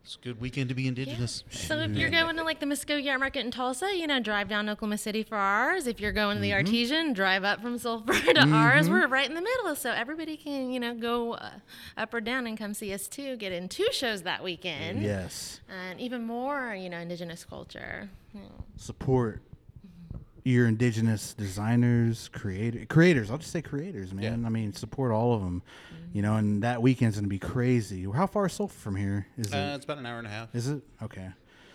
it's 0.06 0.14
a 0.14 0.24
good 0.24 0.40
weekend 0.40 0.68
to 0.68 0.74
be 0.76 0.86
indigenous. 0.86 1.42
So 1.50 1.78
if 1.80 1.90
you're 1.96 2.10
going 2.10 2.36
to 2.36 2.44
like 2.44 2.60
the 2.60 2.66
Muskogee 2.66 3.10
Art 3.10 3.18
Market 3.18 3.40
in 3.44 3.50
Tulsa, 3.50 3.90
you 3.92 4.06
know, 4.06 4.20
drive 4.20 4.48
down 4.48 4.68
Oklahoma 4.68 4.98
City 4.98 5.24
for 5.24 5.34
ours. 5.36 5.88
If 5.88 5.98
you're 5.98 6.12
going 6.12 6.36
to 6.36 6.40
the 6.40 6.50
Mm-hmm. 6.50 6.58
Artesian, 6.66 7.12
drive 7.12 7.42
up 7.42 7.60
from 7.60 7.76
Sulphur 7.76 8.12
to 8.34 8.48
ours. 8.48 8.88
We're 8.88 9.08
right 9.08 9.28
in 9.28 9.34
the 9.34 9.42
middle, 9.42 9.74
so 9.74 9.90
everybody 9.90 10.36
can, 10.36 10.70
you 10.70 10.78
know, 10.78 10.94
go 10.94 11.32
uh, 11.34 11.50
up 11.96 12.14
or 12.14 12.20
down 12.20 12.46
and 12.46 12.56
come 12.56 12.72
see 12.72 12.94
us 12.94 13.08
too. 13.08 13.34
Get 13.36 13.50
in 13.50 13.68
two 13.68 13.88
shows 13.90 14.22
that 14.22 14.44
weekend, 14.44 15.02
Yes. 15.02 15.60
and 15.68 16.00
even 16.00 16.24
more, 16.24 16.72
you 16.76 16.88
know, 16.88 16.98
indigenous 16.98 17.44
culture. 17.44 18.08
Yeah. 18.32 18.42
Support 18.76 19.42
your 20.46 20.68
indigenous 20.68 21.34
designers, 21.34 22.28
creator, 22.32 22.86
creators. 22.86 23.30
I'll 23.32 23.38
just 23.38 23.50
say 23.50 23.62
creators, 23.62 24.14
man. 24.14 24.40
Yeah. 24.42 24.46
I 24.46 24.50
mean, 24.50 24.72
support 24.72 25.10
all 25.10 25.34
of 25.34 25.40
them. 25.40 25.62
You 26.12 26.22
know, 26.22 26.36
and 26.36 26.62
that 26.62 26.80
weekend's 26.80 27.16
gonna 27.16 27.26
be 27.26 27.38
crazy. 27.40 28.04
How 28.14 28.26
far 28.28 28.46
is 28.46 28.52
Sulphur 28.52 28.78
from 28.78 28.94
here? 28.96 29.26
Is 29.36 29.52
Uh, 29.52 29.56
it? 29.56 29.74
it's 29.76 29.84
about 29.84 29.98
an 29.98 30.06
hour 30.06 30.18
and 30.18 30.26
a 30.26 30.30
half. 30.30 30.54
Is 30.54 30.68
it 30.68 30.82
okay? 31.02 31.30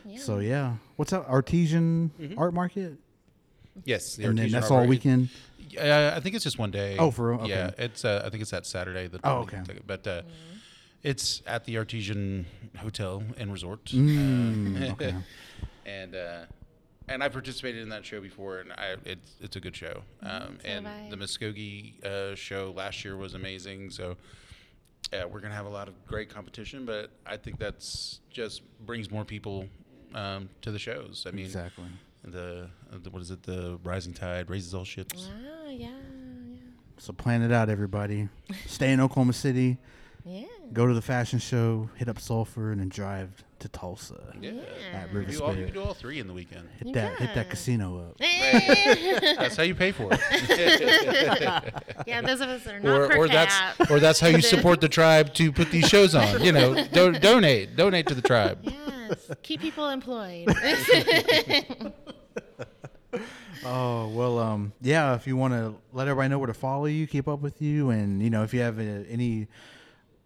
Yeah. 0.06 0.20
So 0.20 0.40
yeah, 0.40 0.76
what's 0.96 1.12
that 1.12 1.26
Artesian 1.28 2.12
Mm-hmm. 2.20 2.40
Art 2.40 2.54
Market? 2.54 2.98
Yes, 3.84 4.16
the 4.16 4.26
and 4.26 4.38
then 4.40 4.50
that's 4.52 4.72
all 4.72 4.78
market. 4.78 4.90
weekend. 4.90 5.30
Uh, 5.78 6.14
I 6.16 6.20
think 6.22 6.36
it's 6.36 6.44
just 6.44 6.58
one 6.58 6.72
day. 6.72 6.96
Oh, 6.98 7.12
for 7.12 7.32
real? 7.32 7.42
Okay. 7.42 7.50
Yeah, 7.50 7.72
it's. 7.78 8.04
Uh, 8.06 8.24
I 8.26 8.30
think 8.30 8.42
it's 8.42 8.52
that 8.52 8.66
Saturday. 8.66 9.08
The 9.08 9.20
Oh, 9.24 9.40
okay. 9.40 9.62
But 9.86 10.08
uh, 10.08 10.22
it's 11.04 11.42
at 11.46 11.66
the 11.66 11.78
Artesian 11.78 12.46
Hotel 12.78 13.22
and 13.38 13.52
Resort. 13.52 13.86
Mm, 13.86 14.92
okay. 14.94 15.14
and 15.86 16.16
uh, 16.16 16.46
and 17.12 17.24
I 17.24 17.30
participated 17.30 17.82
in 17.82 17.90
that 17.90 18.06
show 18.06 18.22
before, 18.22 18.60
and 18.60 18.72
I 18.74 18.96
it's 19.06 19.32
it's 19.42 19.56
a 19.56 19.60
good 19.60 19.76
show. 19.76 20.02
Um, 20.24 20.58
so 20.62 20.68
and 20.68 20.86
the 21.12 21.18
Muskogee 21.18 22.04
uh, 22.06 22.36
show 22.36 22.74
last 22.76 23.04
year 23.04 23.18
was 23.18 23.34
amazing. 23.34 23.90
So 23.92 24.18
yeah, 25.12 25.26
we're 25.26 25.40
gonna 25.42 25.54
have 25.56 25.66
a 25.66 25.70
lot 25.70 25.88
of 25.88 26.06
great 26.06 26.30
competition, 26.30 26.86
but 26.86 27.12
I 27.26 27.38
think 27.38 27.60
that's 27.60 28.20
just 28.30 28.62
brings 28.86 29.12
more 29.12 29.26
people 29.26 29.68
um, 30.14 30.50
to 30.62 30.72
the 30.72 30.80
shows. 30.80 31.26
I 31.28 31.32
mean, 31.32 31.46
Exactly. 31.46 31.86
the, 32.24 32.70
the 32.92 33.10
what 33.10 33.22
is 33.22 33.32
it? 33.32 33.44
The 33.44 33.80
rising 33.84 34.14
tide 34.14 34.50
raises 34.50 34.74
all 34.74 34.86
ships. 34.86 35.28
Wow, 35.28 35.70
yeah, 35.70 35.88
yeah, 35.88 36.58
So 36.98 37.14
plan 37.14 37.42
it 37.42 37.52
out, 37.52 37.70
everybody. 37.70 38.30
Stay 38.68 38.92
in 38.92 39.00
Oklahoma 39.00 39.34
City. 39.34 39.78
yeah, 40.26 40.46
Go 40.74 40.86
to 40.86 40.94
the 40.94 41.02
fashion 41.02 41.40
show. 41.40 41.90
Hit 41.96 42.08
up 42.08 42.20
Sulphur, 42.20 42.72
and 42.72 42.80
then 42.80 42.90
drive 42.90 43.44
to 43.62 43.70
Tulsa. 43.70 44.34
Yeah. 44.40 44.52
At 44.94 45.12
You, 45.12 45.20
River 45.20 45.32
do 45.32 45.40
all, 45.42 45.48
you 45.50 45.54
Spirit. 45.54 45.66
can 45.66 45.74
do 45.74 45.84
all 45.88 45.94
three 45.94 46.20
in 46.20 46.28
the 46.28 46.34
weekend. 46.34 46.68
Hit 46.84 46.94
that. 46.94 47.18
Hit 47.18 47.30
Yeah. 47.30 47.36
that 47.36 47.50
casino 47.50 48.00
up. 48.10 48.16
yeah. 48.20 49.36
That's 49.40 49.56
how 49.56 49.64
you 49.64 49.74
pay 49.76 49.92
for 49.92 50.10
it. 50.12 50.20
yeah, 52.08 52.22
those 52.22 52.42
of 52.42 52.50
us 52.50 52.64
that 52.66 52.76
are 52.76 52.80
not 52.80 53.00
or, 53.02 53.08
per 53.08 53.18
or 53.18 53.28
cap. 53.28 53.78
that's 53.78 53.92
or 53.92 54.00
that's 54.00 54.20
how 54.20 54.28
you 54.28 54.42
support 54.42 54.82
the 54.82 54.90
tribe 55.00 55.34
to 55.36 55.52
put 55.52 55.72
these 55.72 55.88
shows 55.88 56.14
on. 56.16 56.44
You 56.44 56.52
know, 56.52 56.84
do, 56.88 57.14
donate, 57.14 57.76
donate 57.76 58.08
to 58.08 58.16
the 58.16 58.22
tribe. 58.22 58.60
Yes, 58.64 59.32
keep 59.44 59.62
people 59.62 59.90
employed. 59.90 60.48
Oh 63.64 64.08
well, 64.08 64.40
um, 64.40 64.74
yeah. 64.82 65.14
If 65.16 65.28
you 65.28 65.38
want 65.38 65.54
to 65.54 65.76
let 65.94 66.08
everybody 66.08 66.30
know 66.30 66.40
where 66.40 66.48
to 66.48 66.54
follow 66.54 66.86
you, 66.86 67.06
keep 67.06 67.28
up 67.28 67.42
with 67.42 67.62
you, 67.62 67.92
and 67.92 68.22
you 68.22 68.30
know 68.32 68.42
if 68.44 68.54
you 68.56 68.62
have 68.62 68.80
uh, 68.80 69.04
any 69.08 69.48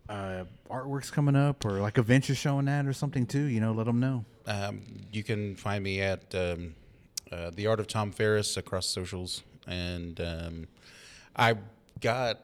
uh, 0.10 0.44
artworks 0.70 1.12
coming 1.12 1.36
up 1.36 1.66
or 1.66 1.80
like 1.82 1.98
events 1.98 2.30
you're 2.30 2.36
showing 2.36 2.68
at 2.68 2.86
or 2.86 2.94
something 2.94 3.26
too, 3.26 3.44
you 3.44 3.60
know, 3.60 3.72
let 3.72 3.86
them 3.86 4.00
know. 4.00 4.26
Um, 4.46 4.82
you 5.12 5.24
can 5.24 5.56
find 5.56 5.84
me 5.84 6.02
at 6.02 6.34
um, 6.36 6.76
uh, 7.32 7.52
the 7.54 7.68
Art 7.68 7.80
of 7.80 7.88
Tom 7.88 8.12
Farris 8.12 8.58
across 8.58 8.86
socials, 8.86 9.44
and 9.68 10.20
um, 10.22 10.68
I've 11.36 11.58
got 12.00 12.42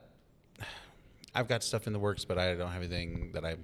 I've 1.33 1.47
got 1.47 1.63
stuff 1.63 1.87
in 1.87 1.93
the 1.93 1.99
works, 1.99 2.25
but 2.25 2.37
I 2.37 2.55
don't 2.55 2.71
have 2.71 2.81
anything 2.81 3.31
that 3.33 3.45
I 3.45 3.55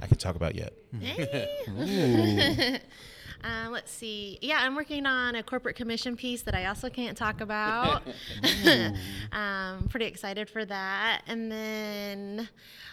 I 0.00 0.06
can 0.06 0.16
talk 0.16 0.34
about 0.36 0.54
yet. 0.54 0.72
Uh, 3.44 3.68
let's 3.70 3.90
see. 3.90 4.38
Yeah, 4.40 4.58
I'm 4.60 4.76
working 4.76 5.04
on 5.04 5.34
a 5.34 5.42
corporate 5.42 5.74
commission 5.76 6.16
piece 6.16 6.42
that 6.42 6.54
I 6.54 6.66
also 6.66 6.88
can't 6.88 7.16
talk 7.16 7.40
about. 7.40 8.02
um, 9.32 9.88
pretty 9.88 10.06
excited 10.06 10.48
for 10.48 10.64
that. 10.64 11.22
And 11.26 11.50
then 11.50 12.48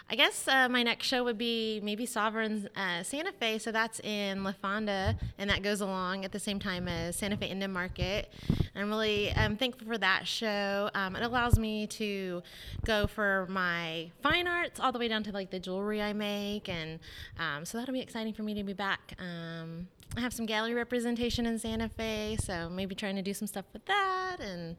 I 0.09 0.15
guess 0.15 0.47
uh, 0.47 0.67
my 0.69 0.81
next 0.81 1.05
show 1.05 1.23
would 1.23 1.37
be 1.37 1.79
maybe 1.83 2.07
Sovereign 2.07 2.67
uh, 2.75 3.03
Santa 3.03 3.31
Fe. 3.31 3.59
So 3.59 3.71
that's 3.71 3.99
in 3.99 4.43
La 4.43 4.53
Fonda, 4.53 5.15
and 5.37 5.49
that 5.51 5.61
goes 5.61 5.81
along 5.81 6.25
at 6.25 6.31
the 6.31 6.39
same 6.39 6.59
time 6.59 6.87
as 6.87 7.15
Santa 7.15 7.37
Fe 7.37 7.47
Indian 7.47 7.71
Market. 7.71 8.33
I'm 8.75 8.89
really 8.89 9.31
um, 9.33 9.55
thankful 9.55 9.87
for 9.87 9.99
that 9.99 10.27
show. 10.27 10.89
Um, 10.95 11.15
it 11.15 11.21
allows 11.21 11.59
me 11.59 11.85
to 11.87 12.41
go 12.85 13.05
for 13.05 13.45
my 13.49 14.09
fine 14.23 14.47
arts 14.47 14.79
all 14.79 14.91
the 14.91 14.99
way 14.99 15.07
down 15.07 15.21
to 15.23 15.31
like 15.31 15.51
the 15.51 15.59
jewelry 15.59 16.01
I 16.01 16.13
make, 16.13 16.67
and 16.69 16.99
um, 17.37 17.65
so 17.65 17.77
that'll 17.77 17.93
be 17.93 18.01
exciting 18.01 18.33
for 18.33 18.41
me 18.41 18.55
to 18.55 18.63
be 18.63 18.73
back. 18.73 19.13
Um, 19.19 19.87
I 20.17 20.21
have 20.21 20.33
some 20.33 20.45
gallery 20.45 20.73
representation 20.73 21.45
in 21.45 21.59
Santa 21.59 21.87
Fe, 21.87 22.37
so 22.41 22.69
maybe 22.69 22.95
trying 22.95 23.15
to 23.15 23.21
do 23.21 23.33
some 23.33 23.47
stuff 23.47 23.65
with 23.73 23.85
that 23.85 24.37
and 24.39 24.75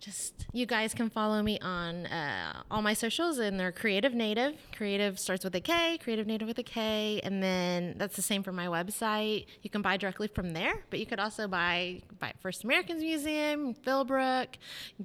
just 0.00 0.46
you 0.52 0.64
guys 0.64 0.94
can 0.94 1.10
follow 1.10 1.42
me 1.42 1.58
on 1.60 2.06
uh, 2.06 2.62
all 2.70 2.82
my 2.82 2.94
socials 2.94 3.38
and 3.38 3.58
they're 3.58 3.72
Kreative 3.72 4.14
Native. 4.14 4.54
Creative 4.76 5.18
starts 5.18 5.44
with 5.44 5.54
a 5.56 5.60
k 5.60 5.98
creative 5.98 6.26
native 6.26 6.46
with 6.46 6.58
a 6.58 6.62
k 6.62 7.20
and 7.24 7.42
then 7.42 7.94
that's 7.96 8.14
the 8.14 8.22
same 8.22 8.42
for 8.42 8.52
my 8.52 8.66
website. 8.66 9.46
You 9.62 9.70
can 9.70 9.82
buy 9.82 9.96
directly 9.96 10.28
from 10.28 10.52
there 10.52 10.84
but 10.90 11.00
you 11.00 11.06
could 11.06 11.18
also 11.18 11.48
buy 11.48 12.02
buy 12.20 12.32
first 12.40 12.64
americans 12.64 13.02
museum 13.02 13.74
philbrook. 13.74 14.48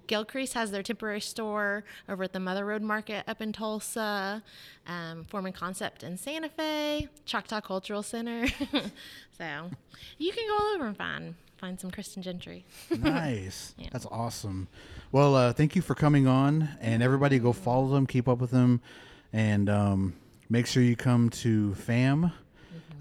Gilcrease 0.07 0.53
has 0.53 0.71
their 0.71 0.83
temporary 0.83 1.21
store 1.21 1.83
over 2.07 2.23
at 2.23 2.33
the 2.33 2.39
mother 2.39 2.65
road 2.65 2.83
market 2.83 3.23
up 3.27 3.41
in 3.41 3.51
tulsa 3.51 4.43
um, 4.85 5.25
form 5.25 5.45
and 5.45 5.55
concept 5.55 6.03
in 6.03 6.17
santa 6.17 6.49
fe 6.49 7.07
choctaw 7.25 7.61
cultural 7.61 8.03
center. 8.03 8.47
So 9.37 9.71
you 10.17 10.31
can 10.31 10.47
go 10.47 10.63
all 10.63 10.75
over 10.75 10.85
and 10.85 10.97
find 10.97 11.35
find 11.63 11.79
some 11.79 11.91
Kristin 11.91 12.19
Gentry 12.19 12.65
nice. 12.99 13.73
Yeah. 13.77 13.87
That's 13.93 14.05
awesome. 14.07 14.67
Well, 15.13 15.33
uh, 15.33 15.53
thank 15.53 15.77
you 15.77 15.81
for 15.81 15.95
coming 15.95 16.27
on, 16.27 16.67
and 16.81 17.01
everybody 17.01 17.39
go 17.39 17.53
follow 17.53 17.87
them, 17.87 18.05
keep 18.05 18.27
up 18.27 18.39
with 18.39 18.51
them, 18.51 18.81
and 19.31 19.69
um, 19.69 20.13
make 20.49 20.67
sure 20.67 20.83
you 20.83 20.97
come 20.97 21.29
to 21.29 21.73
FAM. 21.75 22.33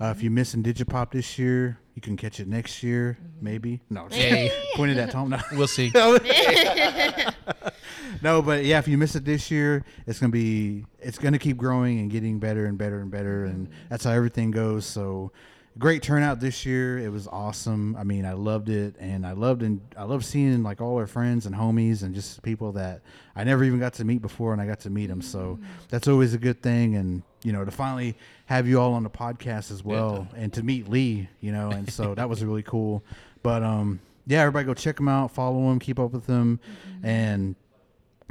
Uh, 0.00 0.14
if 0.16 0.22
you 0.22 0.30
miss 0.30 0.54
Indigipop 0.54 1.10
this 1.10 1.40
year, 1.40 1.76
you 1.96 2.02
can 2.02 2.16
catch 2.16 2.38
it 2.38 2.46
next 2.46 2.84
year, 2.84 3.18
maybe. 3.40 3.80
No, 3.90 4.06
just 4.08 4.20
Hey. 4.20 4.52
pointed 4.76 4.96
at 4.96 5.10
Tom. 5.10 5.30
No. 5.30 5.40
We'll 5.54 5.66
see. 5.66 5.90
no, 8.22 8.42
but 8.42 8.64
yeah, 8.64 8.78
if 8.78 8.86
you 8.86 8.96
miss 8.96 9.16
it 9.16 9.24
this 9.24 9.50
year, 9.50 9.84
it's 10.06 10.20
gonna 10.20 10.30
be 10.30 10.84
it's 11.00 11.18
gonna 11.18 11.40
keep 11.40 11.56
growing 11.56 11.98
and 11.98 12.12
getting 12.12 12.38
better 12.38 12.66
and 12.66 12.78
better 12.78 13.00
and 13.00 13.10
better, 13.10 13.44
and 13.44 13.68
that's 13.90 14.04
how 14.04 14.12
everything 14.12 14.52
goes. 14.52 14.86
So, 14.86 15.32
great 15.78 16.02
turnout 16.02 16.40
this 16.40 16.66
year. 16.66 16.98
It 16.98 17.10
was 17.10 17.26
awesome. 17.28 17.96
I 17.96 18.04
mean, 18.04 18.24
I 18.24 18.32
loved 18.32 18.68
it, 18.68 18.96
and 18.98 19.26
I 19.26 19.32
loved 19.32 19.62
and 19.62 19.80
I 19.96 20.04
love 20.04 20.24
seeing 20.24 20.62
like 20.62 20.80
all 20.80 20.96
our 20.98 21.06
friends 21.06 21.46
and 21.46 21.54
homies 21.54 22.02
and 22.02 22.14
just 22.14 22.42
people 22.42 22.72
that 22.72 23.02
I 23.34 23.44
never 23.44 23.64
even 23.64 23.78
got 23.78 23.94
to 23.94 24.04
meet 24.04 24.22
before, 24.22 24.52
and 24.52 24.60
I 24.60 24.66
got 24.66 24.80
to 24.80 24.90
meet 24.90 25.06
them. 25.06 25.22
So 25.22 25.58
that's 25.88 26.08
always 26.08 26.34
a 26.34 26.38
good 26.38 26.62
thing, 26.62 26.96
and 26.96 27.22
you 27.42 27.52
know 27.52 27.64
to 27.64 27.70
finally 27.70 28.16
have 28.46 28.68
you 28.68 28.80
all 28.80 28.92
on 28.94 29.02
the 29.02 29.10
podcast 29.10 29.70
as 29.70 29.82
well, 29.82 30.28
and 30.36 30.52
to 30.52 30.62
meet 30.62 30.88
Lee, 30.88 31.28
you 31.40 31.52
know, 31.52 31.70
and 31.70 31.90
so 31.90 32.14
that 32.14 32.28
was 32.28 32.44
really 32.44 32.62
cool. 32.62 33.02
But 33.42 33.62
um, 33.62 34.00
yeah, 34.26 34.40
everybody 34.40 34.66
go 34.66 34.74
check 34.74 34.96
them 34.96 35.08
out, 35.08 35.30
follow 35.30 35.68
them, 35.68 35.78
keep 35.78 35.98
up 35.98 36.12
with 36.12 36.26
them, 36.26 36.60
and 37.02 37.56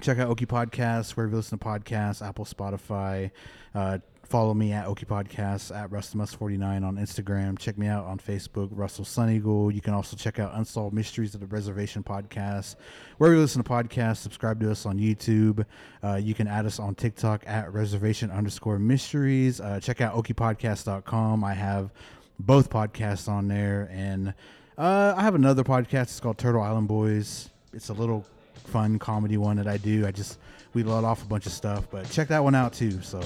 check 0.02 0.18
out 0.20 0.36
Okie 0.36 0.48
Podcasts 0.48 1.12
wherever 1.12 1.32
you 1.32 1.38
listen 1.38 1.58
to 1.58 1.66
podcasts, 1.66 2.26
Apple, 2.26 2.46
Spotify. 2.46 3.32
Uh, 3.74 4.00
follow 4.32 4.54
me 4.54 4.72
at 4.72 4.86
Okie 4.86 5.06
Podcasts 5.06 5.76
at 5.76 5.90
russthemuss49 5.90 6.86
on 6.86 6.96
Instagram. 6.96 7.60
Check 7.60 7.78
me 7.78 7.88
out 7.88 8.06
on 8.06 8.18
Facebook, 8.18 8.70
Russell 8.72 9.04
Sun 9.04 9.30
Eagle. 9.30 9.70
You 9.70 9.82
can 9.82 9.94
also 9.94 10.16
check 10.16 10.40
out 10.40 10.54
Unsolved 10.56 10.96
Mysteries 10.96 11.34
of 11.34 11.42
the 11.42 11.48
Reservation 11.48 12.02
Podcast. 12.02 12.78
Wherever 13.18 13.36
you 13.36 13.42
listen 13.42 13.62
to 13.62 13.70
podcasts, 13.70 14.18
subscribe 14.18 14.62
to 14.62 14.72
us 14.72 14.86
on 14.86 14.98
YouTube. 15.00 15.66
Uh, 16.02 16.16
you 16.16 16.34
can 16.34 16.48
add 16.48 16.66
us 16.66 16.80
on 16.80 16.96
TikTok 16.96 17.44
at 17.46 17.74
reservation 17.74 18.32
underscore 18.32 18.80
mysteries. 18.80 19.60
Uh, 19.60 19.82
check 19.82 20.00
out 20.00 20.16
okiepodcast.com. 20.16 21.44
I 21.44 21.54
have 21.54 21.92
both 22.40 22.70
podcasts 22.70 23.28
on 23.28 23.50
there. 23.50 23.90
And 23.92 24.34
uh, 24.78 25.14
I 25.18 25.24
have 25.24 25.36
another 25.36 25.66
podcast. 25.66 26.04
It's 26.04 26.22
called 26.22 26.38
Turtle 26.38 26.62
Island 26.62 26.88
Boys. 26.88 27.50
It's 27.74 27.90
a 27.90 27.94
little 27.94 28.26
fun 28.54 28.98
comedy 28.98 29.36
one 29.36 29.58
that 29.58 29.68
I 29.68 29.76
do. 29.76 30.08
I 30.08 30.12
just 30.12 30.40
we 30.74 30.84
let 30.84 31.04
off 31.04 31.22
a 31.22 31.26
bunch 31.26 31.46
of 31.46 31.52
stuff, 31.52 31.88
but 31.92 32.10
check 32.10 32.30
that 32.30 32.42
one 32.44 32.56
out 32.56 32.72
too. 32.72 33.02
So, 33.02 33.20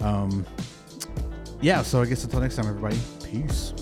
um, 0.00 0.46
yeah. 1.60 1.82
So 1.82 2.00
I 2.02 2.06
guess 2.06 2.24
until 2.24 2.40
next 2.40 2.56
time, 2.56 2.66
everybody. 2.66 2.98
Peace. 3.24 3.72